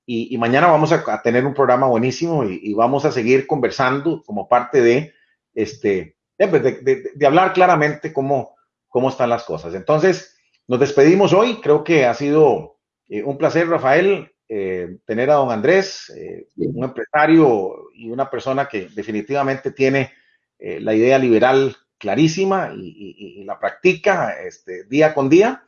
y, 0.07 0.33
y 0.33 0.39
mañana 0.39 0.69
vamos 0.69 0.93
a, 0.93 1.03
a, 1.09 1.21
tener 1.21 1.45
un 1.45 1.53
programa 1.53 1.89
buenísimo 1.89 2.45
y, 2.45 2.61
y, 2.63 2.75
vamos 2.75 3.05
a 3.05 3.11
seguir 3.11 3.47
conversando 3.47 4.23
como 4.25 4.49
parte 4.49 4.81
de, 4.81 5.13
este, 5.53 6.17
de, 6.39 6.47
de, 6.47 7.11
de, 7.13 7.27
hablar 7.27 7.53
claramente 7.53 8.13
cómo, 8.13 8.55
cómo 8.89 9.09
están 9.09 9.31
las 9.31 9.43
cosas. 9.43 9.75
Entonces, 9.75 10.39
nos 10.69 10.79
despedimos 10.79 11.33
hoy. 11.33 11.61
Creo 11.61 11.83
que 11.83 12.07
ha 12.07 12.15
sido 12.15 12.79
eh, 13.09 13.25
un 13.25 13.37
placer, 13.37 13.69
Rafael, 13.69 14.33
eh, 14.49 14.99
tener 15.05 15.29
a 15.31 15.35
don 15.35 15.51
Andrés, 15.51 16.13
eh, 16.17 16.47
un 16.57 16.85
empresario 16.85 17.91
y 17.93 18.09
una 18.09 18.31
persona 18.31 18.69
que 18.69 18.89
definitivamente 18.95 19.73
tiene 19.73 20.13
la 20.59 20.95
idea 20.95 21.19
liberal 21.19 21.77
clarísima 21.99 22.73
y, 22.75 22.87
y, 22.87 23.41
y 23.43 23.45
la 23.45 23.59
practica 23.59 24.41
este, 24.41 24.85
día 24.85 25.13
con 25.13 25.29
día. 25.29 25.65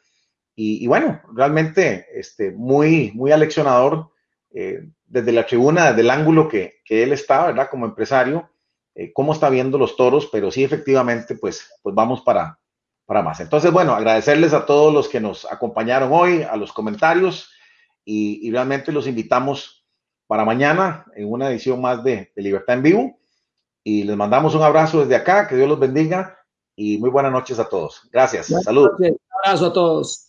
Y, 0.55 0.83
y, 0.83 0.87
bueno, 0.87 1.21
realmente 1.35 2.07
este, 2.15 2.53
muy, 2.53 3.13
muy 3.15 3.31
aleccionador 3.31 4.11
eh, 4.53 4.89
desde 5.07 5.33
la 5.33 5.47
tribuna, 5.47 5.89
desde 5.89 6.01
el 6.03 6.11
ángulo 6.11 6.49
que, 6.49 6.81
que 6.85 7.03
él 7.03 7.13
está, 7.13 7.47
¿verdad? 7.47 7.69
Como 7.71 7.87
empresario, 7.87 8.51
eh, 8.95 9.13
cómo 9.13 9.33
está 9.33 9.49
viendo 9.51 9.79
los 9.79 9.97
toros, 9.97 10.29
pero 10.33 10.51
sí 10.51 10.65
efectivamente, 10.65 11.37
pues, 11.37 11.71
pues 11.83 11.95
vamos 11.95 12.23
para, 12.23 12.59
para 13.07 13.23
más. 13.23 13.41
Entonces, 13.41 13.71
bueno, 13.73 13.95
agradecerles 13.95 14.53
a 14.53 14.67
todos 14.67 14.93
los 14.93 15.09
que 15.09 15.21
nos 15.21 15.51
acompañaron 15.51 16.11
hoy, 16.13 16.43
a 16.43 16.57
los 16.57 16.73
comentarios 16.73 17.51
y, 18.05 18.47
y 18.47 18.51
realmente 18.51 18.93
los 18.93 19.07
invitamos 19.07 19.87
para 20.27 20.45
mañana 20.45 21.07
en 21.17 21.31
una 21.31 21.51
edición 21.51 21.81
más 21.81 22.05
de, 22.05 22.33
de 22.35 22.43
Libertad 22.43 22.77
en 22.77 22.83
Vivo. 22.83 23.19
Y 23.83 24.05
les 24.05 24.17
mandamos 24.17 24.55
un 24.55 24.63
abrazo 24.63 25.01
desde 25.01 25.17
acá, 25.17 25.49
que 25.49 25.57
Dios 25.57 25.69
los 25.69 25.79
bendiga 25.79 26.39
y 26.77 26.99
muy 26.99 27.11
buenas 27.11 27.33
noches 27.33 27.59
a 27.59 27.69
todos. 27.69 28.09
Gracias, 28.13 28.49
saludos. 28.63 28.93
Un 28.99 29.19
abrazo 29.45 29.67
a 29.67 29.73
todos. 29.73 30.28